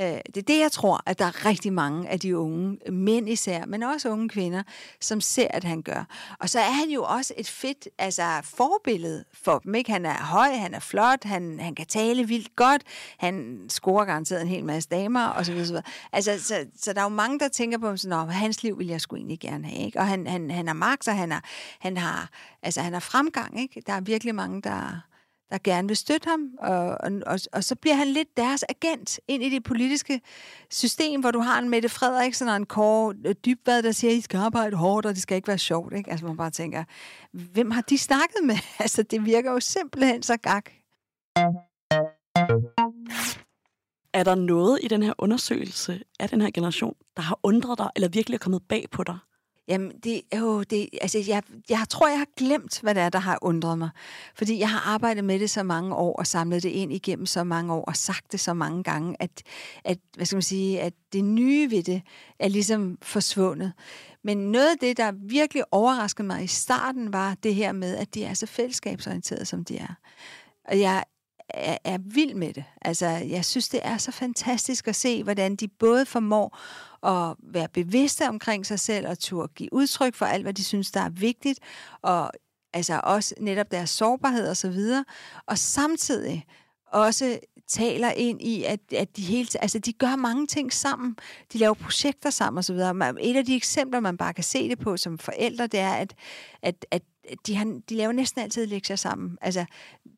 Øh, 0.01 0.07
det 0.07 0.37
er 0.37 0.41
det, 0.41 0.59
jeg 0.59 0.71
tror, 0.71 1.03
at 1.05 1.19
der 1.19 1.25
er 1.25 1.45
rigtig 1.45 1.73
mange 1.73 2.09
af 2.09 2.19
de 2.19 2.37
unge 2.37 2.77
mænd 2.91 3.29
især, 3.29 3.65
men 3.65 3.83
også 3.83 4.09
unge 4.09 4.29
kvinder, 4.29 4.63
som 5.01 5.21
ser, 5.21 5.47
at 5.49 5.63
han 5.63 5.81
gør. 5.81 6.03
Og 6.39 6.49
så 6.49 6.59
er 6.59 6.71
han 6.71 6.89
jo 6.89 7.03
også 7.03 7.33
et 7.37 7.49
fedt 7.49 7.87
altså, 7.97 8.23
forbillede 8.43 9.25
for 9.33 9.59
dem. 9.59 9.75
Ikke? 9.75 9.91
Han 9.91 10.05
er 10.05 10.23
høj, 10.23 10.49
han 10.55 10.73
er 10.73 10.79
flot, 10.79 11.23
han, 11.23 11.59
han 11.59 11.75
kan 11.75 11.85
tale 11.85 12.27
vildt 12.27 12.55
godt, 12.55 12.81
han 13.17 13.65
scorer 13.69 14.05
garanteret 14.05 14.41
en 14.41 14.47
hel 14.47 14.65
masse 14.65 14.89
damer, 14.89 15.25
og 15.25 15.45
så 15.45 15.53
videre. 15.53 15.81
Altså, 16.11 16.43
så, 16.43 16.65
så 16.75 16.93
der 16.93 16.99
er 16.99 17.05
jo 17.05 17.09
mange, 17.09 17.39
der 17.39 17.47
tænker 17.47 17.77
på, 17.77 17.97
sådan, 17.97 18.29
hans 18.29 18.63
liv 18.63 18.79
vil 18.79 18.87
jeg 18.87 19.01
sgu 19.01 19.15
egentlig 19.15 19.39
gerne 19.39 19.67
have. 19.67 19.85
Ikke? 19.85 19.99
Og 19.99 20.07
han, 20.07 20.27
han, 20.27 20.51
han 20.51 20.67
har 20.67 20.73
magt, 20.73 21.07
og 21.07 21.17
han 21.17 21.31
har, 21.31 21.43
han 21.79 21.97
har, 21.97 22.29
altså, 22.63 22.81
han 22.81 22.93
har 22.93 22.99
fremgang. 22.99 23.61
Ikke? 23.61 23.83
Der 23.87 23.93
er 23.93 24.01
virkelig 24.01 24.35
mange, 24.35 24.61
der, 24.61 25.08
der 25.49 25.57
gerne 25.63 25.87
vil 25.87 25.97
støtte 25.97 26.29
ham, 26.29 26.49
og, 26.59 26.97
og, 27.27 27.39
og, 27.53 27.63
så 27.63 27.75
bliver 27.75 27.95
han 27.95 28.07
lidt 28.07 28.37
deres 28.37 28.65
agent 28.69 29.19
ind 29.27 29.43
i 29.43 29.49
det 29.49 29.63
politiske 29.63 30.21
system, 30.71 31.21
hvor 31.21 31.31
du 31.31 31.39
har 31.39 31.59
en 31.59 31.69
Mette 31.69 31.89
Frederiksen 31.89 32.47
og 32.47 32.55
en 32.55 32.65
Kåre 32.65 33.15
øh, 33.25 33.35
Dybvad, 33.45 33.83
der 33.83 33.91
siger, 33.91 34.11
at 34.11 34.17
I 34.17 34.21
skal 34.21 34.37
arbejde 34.37 34.75
hårdt, 34.75 35.05
og 35.05 35.13
det 35.13 35.21
skal 35.21 35.35
ikke 35.35 35.47
være 35.47 35.57
sjovt. 35.57 35.93
Ikke? 35.93 36.11
Altså 36.11 36.25
man 36.25 36.37
bare 36.37 36.51
tænker, 36.51 36.83
hvem 37.31 37.71
har 37.71 37.81
de 37.81 37.97
snakket 37.97 38.43
med? 38.43 38.55
Altså 38.79 39.03
det 39.03 39.25
virker 39.25 39.51
jo 39.51 39.59
simpelthen 39.59 40.23
så 40.23 40.37
gak. 40.37 40.69
Er 44.13 44.23
der 44.23 44.35
noget 44.35 44.79
i 44.83 44.87
den 44.87 45.03
her 45.03 45.13
undersøgelse 45.17 46.03
af 46.19 46.29
den 46.29 46.41
her 46.41 46.51
generation, 46.51 46.93
der 47.15 47.21
har 47.21 47.39
undret 47.43 47.77
dig, 47.77 47.89
eller 47.95 48.09
virkelig 48.09 48.35
er 48.35 48.39
kommet 48.39 48.61
bag 48.69 48.85
på 48.91 49.03
dig? 49.03 49.17
Jamen, 49.69 49.91
det, 50.03 50.21
jo, 50.37 50.63
det, 50.63 50.89
altså, 51.01 51.23
jeg, 51.27 51.43
jeg 51.69 51.85
tror, 51.89 52.07
jeg 52.07 52.17
har 52.17 52.27
glemt, 52.37 52.81
hvad 52.81 52.95
det 52.95 53.03
er, 53.03 53.09
der 53.09 53.19
har 53.19 53.39
undret 53.41 53.77
mig. 53.77 53.89
Fordi 54.35 54.59
jeg 54.59 54.69
har 54.69 54.93
arbejdet 54.93 55.23
med 55.23 55.39
det 55.39 55.49
så 55.49 55.63
mange 55.63 55.95
år, 55.95 56.15
og 56.15 56.27
samlet 56.27 56.63
det 56.63 56.69
ind 56.69 56.93
igennem 56.93 57.25
så 57.25 57.43
mange 57.43 57.73
år, 57.73 57.83
og 57.83 57.95
sagt 57.95 58.31
det 58.31 58.39
så 58.39 58.53
mange 58.53 58.83
gange, 58.83 59.15
at, 59.19 59.43
at, 59.83 59.97
hvad 60.15 60.25
skal 60.25 60.35
man 60.35 60.41
sige, 60.41 60.81
at 60.81 60.93
det 61.13 61.23
nye 61.23 61.71
ved 61.71 61.83
det 61.83 62.01
er 62.39 62.47
ligesom 62.47 62.97
forsvundet. 63.01 63.73
Men 64.23 64.37
noget 64.37 64.71
af 64.71 64.77
det, 64.81 64.97
der 64.97 65.11
virkelig 65.11 65.63
overraskede 65.71 66.27
mig 66.27 66.43
i 66.43 66.47
starten, 66.47 67.13
var 67.13 67.35
det 67.43 67.55
her 67.55 67.71
med, 67.71 67.97
at 67.97 68.13
de 68.13 68.23
er 68.23 68.33
så 68.33 68.45
fællesskabsorienterede, 68.45 69.45
som 69.45 69.65
de 69.65 69.77
er. 69.77 69.93
Og 70.67 70.79
jeg 70.79 71.03
er, 71.49 71.77
er 71.83 71.97
vild 72.01 72.33
med 72.33 72.53
det. 72.53 72.63
Altså, 72.81 73.07
jeg 73.07 73.45
synes, 73.45 73.69
det 73.69 73.79
er 73.83 73.97
så 73.97 74.11
fantastisk 74.11 74.87
at 74.87 74.95
se, 74.95 75.23
hvordan 75.23 75.55
de 75.55 75.67
både 75.67 76.05
formår 76.05 76.57
at 77.03 77.35
være 77.43 77.67
bevidste 77.73 78.27
omkring 78.27 78.65
sig 78.65 78.79
selv 78.79 79.07
og 79.07 79.19
turde 79.19 79.53
give 79.55 79.73
udtryk 79.73 80.15
for 80.15 80.25
alt, 80.25 80.43
hvad 80.43 80.53
de 80.53 80.63
synes, 80.63 80.91
der 80.91 81.01
er 81.01 81.09
vigtigt, 81.09 81.59
og 82.01 82.31
altså 82.73 83.01
også 83.03 83.35
netop 83.39 83.71
deres 83.71 83.89
sårbarhed 83.89 84.49
og 84.49 84.57
så 84.57 84.69
videre, 84.69 85.05
og 85.47 85.57
samtidig 85.57 86.45
også 86.91 87.39
taler 87.67 88.11
ind 88.11 88.41
i, 88.41 88.63
at, 88.63 88.79
at 88.93 89.17
de 89.17 89.21
hele 89.21 89.47
altså 89.61 89.79
de 89.79 89.93
gør 89.93 90.15
mange 90.15 90.47
ting 90.47 90.73
sammen. 90.73 91.15
De 91.53 91.57
laver 91.57 91.73
projekter 91.73 92.29
sammen 92.29 92.57
og 92.57 92.63
så 92.63 92.73
videre. 92.73 93.13
Et 93.21 93.35
af 93.35 93.45
de 93.45 93.55
eksempler, 93.55 93.99
man 93.99 94.17
bare 94.17 94.33
kan 94.33 94.43
se 94.43 94.69
det 94.69 94.79
på 94.79 94.97
som 94.97 95.17
forældre, 95.17 95.67
det 95.67 95.79
er, 95.79 95.93
at, 95.93 96.13
at, 96.61 96.85
at 96.91 97.01
de, 97.47 97.55
har, 97.55 97.81
de 97.89 97.95
laver 97.95 98.11
næsten 98.11 98.41
altid 98.41 98.65
lektier 98.65 98.95
sammen. 98.95 99.37
Altså, 99.41 99.65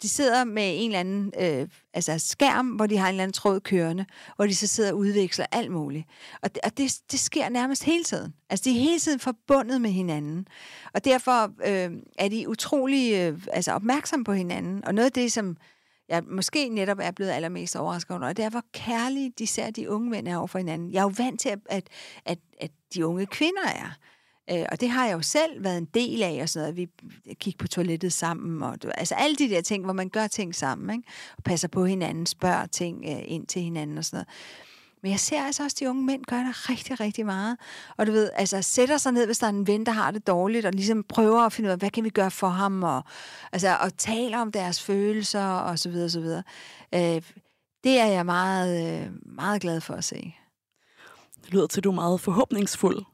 de 0.02 0.10
sidder 0.10 0.44
med 0.44 0.74
en 0.76 0.86
eller 0.92 1.00
anden 1.00 1.34
øh, 1.40 1.68
altså 1.94 2.20
skærm, 2.20 2.68
hvor 2.68 2.88
de 2.88 2.98
har 2.98 3.08
en 3.08 3.14
eller 3.14 3.24
anden 3.24 3.34
tråd 3.34 3.60
kørende, 3.60 4.06
hvor 4.36 4.46
de 4.46 4.56
så 4.56 4.68
sidder 4.68 4.92
og 4.92 4.98
udveksler 4.98 5.46
alt 5.52 5.72
muligt. 5.72 6.06
Og, 6.42 6.56
det, 6.56 6.62
og 6.64 6.78
det, 6.78 7.00
det 7.12 7.20
sker 7.20 7.50
nærmest 7.50 7.84
hele 7.84 8.04
tiden. 8.04 8.34
Altså, 8.50 8.64
de 8.64 8.76
er 8.76 8.80
hele 8.80 9.00
tiden 9.00 9.20
forbundet 9.20 9.82
med 9.82 9.90
hinanden. 9.90 10.48
Og 10.94 11.06
derfor 11.06 11.44
øh, 11.66 11.92
er 12.18 12.30
de 12.30 12.50
utrolig 12.50 13.14
øh, 13.14 13.40
altså, 13.54 13.72
opmærksomme 13.72 14.24
på 14.24 14.34
hinanden. 14.34 14.86
Og 14.86 14.96
noget 14.96 15.06
af 15.06 15.12
det, 15.12 15.32
som 15.32 15.58
jeg 16.10 16.24
måske 16.24 16.70
netop 16.70 17.00
er 17.02 17.12
blevet 17.12 17.32
allermest 17.32 17.76
overrasket 17.76 18.18
over, 18.18 18.34
det 18.34 18.46
er, 18.46 18.50
hvor 18.50 18.64
kærlige 18.74 19.34
de 19.40 19.48
ser 19.48 19.72
de 19.72 19.90
unge 19.90 20.10
mænd 20.10 20.28
er 20.28 20.38
over 20.38 20.48
for 20.48 20.58
hinanden. 20.58 20.92
Jeg 20.92 21.00
er 21.00 21.04
jo 21.04 21.14
vant 21.18 21.40
til, 21.40 21.50
at, 21.50 21.60
at, 21.66 21.88
at, 22.26 22.40
at 22.60 22.72
de 22.94 23.08
unge 23.08 23.26
kvinder 23.26 23.68
er. 23.68 23.98
Øh, 24.50 24.66
og 24.72 24.82
det 24.82 24.90
har 24.90 25.06
jeg 25.06 25.14
jo 25.14 25.22
selv 25.22 25.64
været 25.64 25.78
en 25.78 25.88
del 25.94 26.24
af, 26.24 26.40
og 26.42 26.50
sådan 26.50 26.64
noget. 26.64 26.78
Vi 26.78 26.88
gik 27.40 27.58
på 27.58 27.68
toilettet 27.68 28.14
sammen, 28.14 28.64
og 28.64 28.84
du, 28.84 28.90
altså 28.98 29.16
alle 29.16 29.36
de 29.36 29.50
der 29.50 29.62
ting, 29.62 29.84
hvor 29.84 29.94
man 29.94 30.10
gør 30.10 30.28
ting 30.28 30.56
sammen, 30.56 30.98
ikke? 30.98 31.10
og 31.38 31.44
passer 31.44 31.68
på 31.68 31.86
hinanden, 31.86 32.26
spørger 32.26 32.66
ting 32.66 33.06
øh, 33.08 33.22
ind 33.26 33.48
til 33.48 33.62
hinanden 33.62 33.98
og 33.98 34.06
sådan 34.06 34.18
noget. 34.18 34.28
Men 35.04 35.12
jeg 35.12 35.20
ser 35.20 35.42
altså 35.42 35.64
også, 35.64 35.76
at 35.76 35.80
de 35.80 35.90
unge 35.90 36.04
mænd 36.04 36.26
gør 36.26 36.38
det 36.38 36.70
rigtig, 36.70 37.00
rigtig 37.00 37.26
meget. 37.26 37.58
Og 37.98 38.08
du 38.08 38.12
ved, 38.12 38.30
altså 38.36 38.62
sætter 38.62 38.98
sig 38.98 39.12
ned, 39.12 39.26
hvis 39.26 39.38
der 39.38 39.46
er 39.48 39.52
en 39.52 39.68
ven, 39.68 39.86
der 39.86 39.92
har 39.92 40.12
det 40.12 40.28
dårligt, 40.28 40.66
og 40.66 40.72
ligesom 40.72 41.04
prøver 41.04 41.42
at 41.42 41.54
finde 41.54 41.68
ud 41.68 41.72
af, 41.72 41.78
hvad 41.78 41.90
kan 41.90 42.04
vi 42.04 42.10
gøre 42.10 42.32
for 42.32 42.48
ham, 42.48 42.84
og, 42.84 43.04
altså, 43.52 43.78
og 43.82 43.98
taler 43.98 44.38
om 44.38 44.52
deres 44.52 44.84
følelser, 44.84 45.46
og 45.46 45.80
så 45.80 45.90
videre, 45.90 46.06
og 46.06 46.12
så 46.12 46.20
videre. 46.20 46.44
Øh, 46.94 47.22
det 47.84 48.00
er 48.00 48.06
jeg 48.06 48.26
meget, 48.26 49.02
øh, 49.02 49.12
meget 49.26 49.62
glad 49.62 49.82
for 49.82 49.94
at 49.94 50.04
se. 50.04 50.36
Det 51.44 51.54
lyder 51.54 51.68
til, 51.68 51.80
at 51.80 51.84
du 51.84 51.92
er 51.92 51.96
meget 51.96 52.22
forhåbningsfuld 52.22 53.06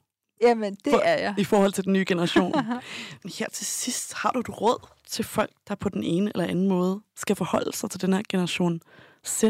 Jamen, 0.42 0.76
det 0.86 0.94
for, 0.94 1.00
er 1.00 1.20
jeg. 1.20 1.36
I 1.38 1.44
forhold 1.44 1.72
til 1.72 1.84
den 1.84 1.94
nye 1.94 2.06
generation. 2.08 2.54
Men 3.24 3.32
her 3.40 3.50
til 3.50 3.66
sidst, 3.66 4.14
har 4.14 4.32
du 4.32 4.40
et 4.40 4.62
råd 4.62 4.88
til 5.08 5.26
folk, 5.26 5.52
der 5.68 5.76
på 5.76 5.90
den 5.90 6.04
ene 6.04 6.32
eller 6.36 6.48
anden 6.48 6.68
måde 6.68 7.02
skal 7.16 7.36
forholde 7.36 7.78
sig 7.78 7.90
til 7.92 8.02
den 8.02 8.14
her 8.14 8.22
generation 8.30 8.82
Z? 9.26 9.44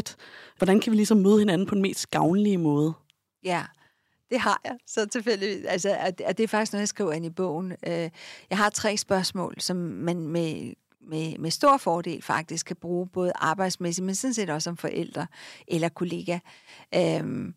Hvordan 0.56 0.80
kan 0.80 0.90
vi 0.90 0.96
ligesom 0.96 1.18
møde 1.18 1.38
hinanden 1.38 1.66
på 1.66 1.74
den 1.74 1.82
mest 1.82 2.10
gavnlige 2.10 2.58
måde? 2.58 2.92
Ja, 3.44 3.64
det 4.30 4.40
har 4.40 4.60
jeg. 4.64 4.76
Så 4.86 5.06
tilfældigvis. 5.06 5.64
Altså, 5.64 5.96
at 6.00 6.38
det 6.38 6.44
er 6.44 6.48
faktisk 6.48 6.72
noget, 6.72 6.80
jeg 6.80 6.88
skriver 6.88 7.12
ind 7.12 7.26
i 7.26 7.30
bogen. 7.30 7.72
Øh, 7.86 8.10
jeg 8.50 8.58
har 8.58 8.70
tre 8.70 8.96
spørgsmål, 8.96 9.54
som 9.58 9.76
man 9.76 10.28
med 10.28 10.72
med, 11.08 11.38
med 11.38 11.50
stor 11.50 11.76
fordel 11.76 12.22
faktisk 12.22 12.66
kan 12.66 12.76
bruge 12.76 13.08
både 13.08 13.32
arbejdsmæssigt, 13.34 14.04
men 14.04 14.14
sådan 14.14 14.34
set 14.34 14.50
også 14.50 14.64
som 14.64 14.76
forældre 14.76 15.26
eller 15.68 15.88
kollega. 15.88 16.38
Øhm, 16.94 17.54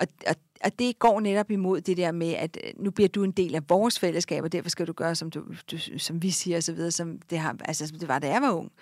og, 0.00 0.06
og, 0.26 0.34
og 0.64 0.78
det 0.78 0.98
går 0.98 1.20
netop 1.20 1.50
imod 1.50 1.80
det 1.80 1.96
der 1.96 2.12
med, 2.12 2.32
at 2.32 2.58
øh, 2.64 2.72
nu 2.76 2.90
bliver 2.90 3.08
du 3.08 3.24
en 3.24 3.30
del 3.32 3.54
af 3.54 3.62
vores 3.68 3.98
fællesskab, 3.98 4.44
og 4.44 4.52
derfor 4.52 4.70
skal 4.70 4.86
du 4.86 4.92
gøre, 4.92 5.14
som, 5.14 5.30
du, 5.30 5.44
du, 5.70 5.78
som 5.98 6.22
vi 6.22 6.30
siger 6.30 6.56
osv., 6.56 6.90
som 6.90 7.18
det, 7.30 7.38
har, 7.38 7.56
altså, 7.64 7.86
som 7.86 7.98
det 7.98 8.08
var, 8.08 8.18
da 8.18 8.28
jeg 8.28 8.42
var 8.42 8.52
ung. 8.52 8.72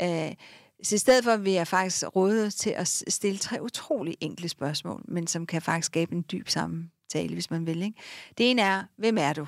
Øh, 0.00 0.34
så 0.82 0.94
i 0.94 0.98
stedet 0.98 1.24
for 1.24 1.36
vil 1.36 1.52
jeg 1.52 1.68
faktisk 1.68 2.16
råde 2.16 2.50
til 2.50 2.70
at 2.70 2.88
stille 2.88 3.38
tre 3.38 3.62
utrolig 3.62 4.16
enkle 4.20 4.48
spørgsmål, 4.48 5.04
men 5.08 5.26
som 5.26 5.46
kan 5.46 5.62
faktisk 5.62 5.86
skabe 5.86 6.14
en 6.14 6.24
dyb 6.32 6.48
samtale, 6.48 7.34
hvis 7.34 7.50
man 7.50 7.66
vil. 7.66 7.82
Ikke? 7.82 7.98
Det 8.38 8.50
ene 8.50 8.62
er, 8.62 8.84
hvem 8.96 9.18
er 9.18 9.32
du? 9.32 9.46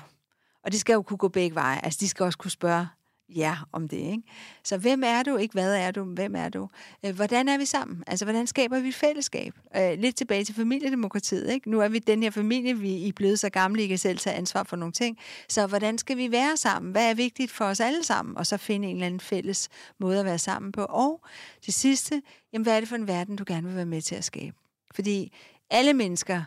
Og 0.63 0.71
det 0.71 0.79
skal 0.79 0.93
jo 0.93 1.01
kunne 1.01 1.17
gå 1.17 1.27
begge 1.27 1.55
veje. 1.55 1.85
Altså, 1.85 1.97
de 2.01 2.07
skal 2.07 2.23
også 2.23 2.37
kunne 2.37 2.51
spørge, 2.51 2.87
ja 3.29 3.57
om 3.71 3.87
det. 3.87 3.97
Ikke? 3.97 4.23
Så 4.63 4.77
hvem 4.77 5.03
er 5.05 5.23
du? 5.23 5.37
Ikke 5.37 5.53
hvad 5.53 5.75
er 5.75 5.91
du? 5.91 6.03
Hvem 6.03 6.35
er 6.35 6.49
du? 6.49 6.69
Øh, 7.05 7.15
hvordan 7.15 7.47
er 7.47 7.57
vi 7.57 7.65
sammen? 7.65 8.03
Altså, 8.07 8.25
hvordan 8.25 8.47
skaber 8.47 8.79
vi 8.79 8.91
fællesskab? 8.91 9.53
Øh, 9.77 9.99
lidt 9.99 10.15
tilbage 10.15 10.43
til 10.43 10.55
familiedemokratiet. 10.55 11.51
Ikke? 11.51 11.69
Nu 11.69 11.79
er 11.81 11.87
vi 11.87 11.99
den 11.99 12.23
her 12.23 12.29
familie, 12.29 12.77
vi 12.77 13.07
er 13.07 13.13
blevet 13.13 13.39
så 13.39 13.49
gamle, 13.49 13.83
I 13.83 13.87
kan 13.87 13.97
selv 13.97 14.17
tage 14.17 14.35
ansvar 14.35 14.63
for 14.63 14.75
nogle 14.75 14.91
ting. 14.91 15.17
Så 15.49 15.67
hvordan 15.67 15.97
skal 15.97 16.17
vi 16.17 16.31
være 16.31 16.57
sammen? 16.57 16.91
Hvad 16.91 17.09
er 17.09 17.13
vigtigt 17.13 17.51
for 17.51 17.65
os 17.65 17.79
alle 17.79 18.03
sammen? 18.03 18.37
Og 18.37 18.45
så 18.45 18.57
finde 18.57 18.87
en 18.87 18.95
eller 18.95 19.05
anden 19.05 19.19
fælles 19.19 19.69
måde 19.99 20.19
at 20.19 20.25
være 20.25 20.39
sammen 20.39 20.71
på. 20.71 20.85
Og 20.89 21.21
det 21.65 21.73
sidste, 21.73 22.21
jamen, 22.53 22.63
hvad 22.63 22.75
er 22.75 22.79
det 22.79 22.89
for 22.89 22.95
en 22.95 23.07
verden, 23.07 23.35
du 23.35 23.43
gerne 23.47 23.67
vil 23.67 23.75
være 23.75 23.85
med 23.85 24.01
til 24.01 24.15
at 24.15 24.23
skabe? 24.23 24.55
Fordi 24.95 25.33
alle 25.69 25.93
mennesker 25.93 26.43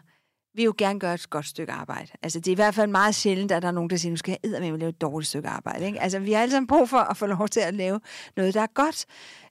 vil 0.58 0.64
jo 0.64 0.74
gerne 0.78 1.00
gøre 1.00 1.14
et 1.14 1.30
godt 1.30 1.46
stykke 1.46 1.72
arbejde. 1.72 2.12
Altså, 2.22 2.40
det 2.40 2.48
er 2.48 2.52
i 2.52 2.54
hvert 2.54 2.74
fald 2.74 2.90
meget 2.90 3.14
sjældent, 3.14 3.52
at 3.52 3.62
der 3.62 3.68
er 3.68 3.72
nogen, 3.72 3.90
der 3.90 3.96
siger, 3.96 4.10
nu 4.10 4.16
skal 4.16 4.30
jeg 4.30 4.38
eddermame 4.50 4.78
lave 4.78 4.88
et 4.88 5.00
dårligt 5.00 5.28
stykke 5.28 5.48
arbejde. 5.48 5.86
Ikke? 5.86 6.00
Altså, 6.00 6.18
vi 6.18 6.32
har 6.32 6.42
alle 6.42 6.52
sammen 6.52 6.66
brug 6.66 6.88
for 6.88 6.98
at 6.98 7.16
få 7.16 7.26
lov 7.26 7.48
til 7.48 7.60
at 7.60 7.74
lave 7.74 8.00
noget, 8.36 8.54
der 8.54 8.60
er 8.60 8.66
godt. 8.74 9.06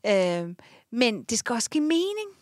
Øh, 0.07 0.55
men 0.91 1.23
det 1.23 1.39
skal 1.39 1.53
også 1.53 1.69
give 1.69 1.83
mening. 1.83 2.36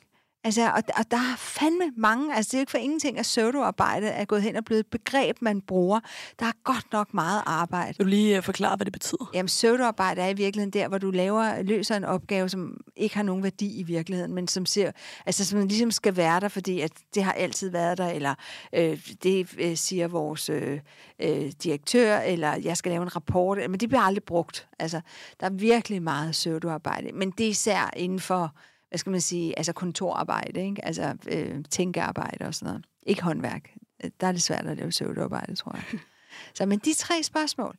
Altså, 0.45 0.65
og, 0.65 0.83
og 0.97 1.11
der 1.11 1.17
er 1.17 1.35
fandme 1.37 1.91
mange, 1.97 2.35
altså 2.35 2.49
det 2.49 2.57
er 2.57 2.59
ikke 2.59 2.71
for 2.71 2.77
ingenting, 2.77 3.19
at 3.19 3.23
pseudoarbejde 3.23 4.07
er 4.07 4.25
gået 4.25 4.41
hen 4.41 4.55
og 4.55 4.65
blevet 4.65 4.79
et 4.79 4.87
begreb, 4.87 5.41
man 5.41 5.61
bruger. 5.61 5.99
Der 6.39 6.45
er 6.45 6.51
godt 6.63 6.85
nok 6.91 7.13
meget 7.13 7.41
arbejde. 7.45 7.97
Vil 7.97 8.05
du 8.05 8.09
lige 8.09 8.37
uh, 8.37 8.43
forklare, 8.43 8.75
hvad 8.75 8.85
det 8.85 8.93
betyder? 8.93 9.31
Jamen, 9.33 9.47
pseudoarbejde 9.47 10.21
er 10.21 10.29
i 10.29 10.33
virkeligheden 10.33 10.73
der, 10.73 10.87
hvor 10.87 10.97
du 10.97 11.11
laver, 11.11 11.61
løser 11.61 11.95
en 11.95 12.03
opgave, 12.03 12.49
som 12.49 12.77
ikke 12.95 13.15
har 13.15 13.23
nogen 13.23 13.43
værdi 13.43 13.79
i 13.79 13.83
virkeligheden, 13.83 14.33
men 14.33 14.47
som, 14.47 14.65
ser, 14.65 14.91
altså, 15.25 15.45
som 15.45 15.67
ligesom 15.67 15.91
skal 15.91 16.15
være 16.15 16.39
der, 16.39 16.47
fordi 16.47 16.81
at 16.81 16.91
det 17.15 17.23
har 17.23 17.31
altid 17.31 17.69
været 17.69 17.97
der, 17.97 18.07
eller 18.07 18.35
øh, 18.73 18.99
det 19.23 19.55
øh, 19.57 19.77
siger 19.77 20.07
vores 20.07 20.49
øh, 20.49 20.79
øh, 21.19 21.51
direktør, 21.63 22.17
eller 22.17 22.55
jeg 22.63 22.77
skal 22.77 22.91
lave 22.91 23.03
en 23.03 23.15
rapport, 23.15 23.57
men 23.69 23.79
det 23.79 23.89
bliver 23.89 24.01
aldrig 24.01 24.23
brugt. 24.23 24.67
Altså, 24.79 25.01
der 25.39 25.45
er 25.45 25.51
virkelig 25.51 26.01
meget 26.01 26.31
pseudoarbejde, 26.31 27.11
men 27.13 27.31
det 27.31 27.45
er 27.45 27.49
især 27.49 27.89
inden 27.95 28.19
for 28.19 28.55
hvad 28.95 28.99
skal 28.99 29.11
man 29.11 29.21
sige, 29.21 29.57
altså 29.57 29.73
kontorarbejde, 29.73 30.65
ikke? 30.65 30.85
altså 30.85 31.15
øh, 31.27 31.63
tænkearbejde 31.69 32.45
og 32.45 32.55
sådan 32.55 32.65
noget. 32.65 32.85
Ikke 33.03 33.23
håndværk. 33.23 33.73
Der 34.21 34.27
er 34.27 34.31
det 34.31 34.41
svært 34.41 34.67
at 34.67 34.77
lave 34.77 34.91
søvdearbejde, 34.91 35.55
tror 35.55 35.75
jeg. 35.75 35.99
Så 36.55 36.65
men 36.65 36.79
de 36.79 36.93
tre 36.93 37.23
spørgsmål, 37.23 37.75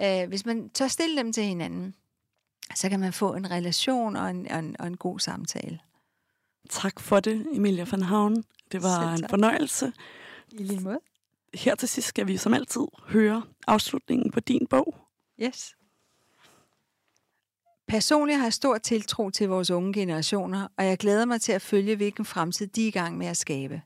øh, 0.00 0.28
hvis 0.28 0.46
man 0.46 0.70
tør 0.70 0.88
stille 0.88 1.16
dem 1.16 1.32
til 1.32 1.44
hinanden, 1.44 1.94
så 2.74 2.88
kan 2.88 3.00
man 3.00 3.12
få 3.12 3.34
en 3.34 3.50
relation 3.50 4.16
og 4.16 4.30
en, 4.30 4.50
og 4.50 4.58
en, 4.58 4.76
og 4.78 4.86
en 4.86 4.96
god 4.96 5.18
samtale. 5.18 5.78
Tak 6.68 7.00
for 7.00 7.20
det, 7.20 7.46
Emilia 7.52 7.86
van 7.90 8.02
Havn. 8.02 8.44
Det 8.72 8.82
var 8.82 9.12
en 9.12 9.28
fornøjelse. 9.30 9.92
I 10.52 10.62
lige 10.62 10.80
måde. 10.80 11.00
Her 11.54 11.74
til 11.74 11.88
sidst 11.88 12.08
skal 12.08 12.26
vi 12.26 12.36
som 12.36 12.54
altid 12.54 12.86
høre 13.06 13.42
afslutningen 13.66 14.30
på 14.30 14.40
din 14.40 14.66
bog. 14.70 14.96
Yes. 15.42 15.74
Personligt 17.90 18.38
har 18.38 18.44
jeg 18.44 18.52
stor 18.52 18.78
tiltro 18.78 19.30
til 19.30 19.48
vores 19.48 19.70
unge 19.70 19.92
generationer, 19.92 20.68
og 20.76 20.86
jeg 20.86 20.98
glæder 20.98 21.24
mig 21.24 21.40
til 21.40 21.52
at 21.52 21.62
følge, 21.62 21.96
hvilken 21.96 22.24
fremtid 22.24 22.66
de 22.66 22.84
er 22.84 22.88
i 22.88 22.90
gang 22.90 23.18
med 23.18 23.26
at 23.26 23.36
skabe. 23.36 23.82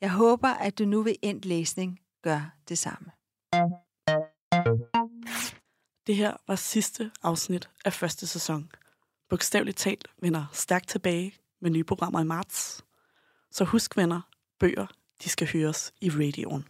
Jeg 0.00 0.10
håber, 0.10 0.48
at 0.48 0.78
du 0.78 0.84
nu 0.84 1.02
ved 1.02 1.14
endt 1.22 1.44
læsning 1.44 2.00
gør 2.22 2.54
det 2.68 2.78
samme. 2.78 3.10
Det 6.06 6.16
her 6.16 6.36
var 6.46 6.56
sidste 6.56 7.10
afsnit 7.22 7.68
af 7.84 7.92
første 7.92 8.26
sæson. 8.26 8.70
Bogstaveligt 9.28 9.78
talt 9.78 10.08
vender 10.22 10.46
stærkt 10.52 10.88
tilbage 10.88 11.34
med 11.60 11.70
nye 11.70 11.84
programmer 11.84 12.20
i 12.20 12.24
marts. 12.24 12.84
Så 13.50 13.64
husk 13.64 13.96
venner, 13.96 14.20
bøger, 14.60 14.86
de 15.24 15.28
skal 15.28 15.48
høres 15.52 15.92
i 16.00 16.10
radioen. 16.10 16.64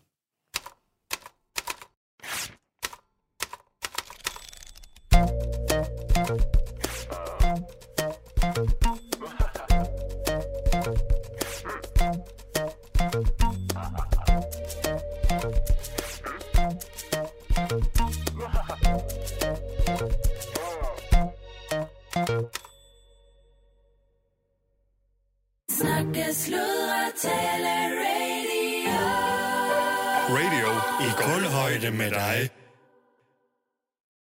Radio 30.29 30.69
i 31.07 31.11
kulhøjde 31.17 31.91
med 31.91 32.11
dig. 32.11 32.64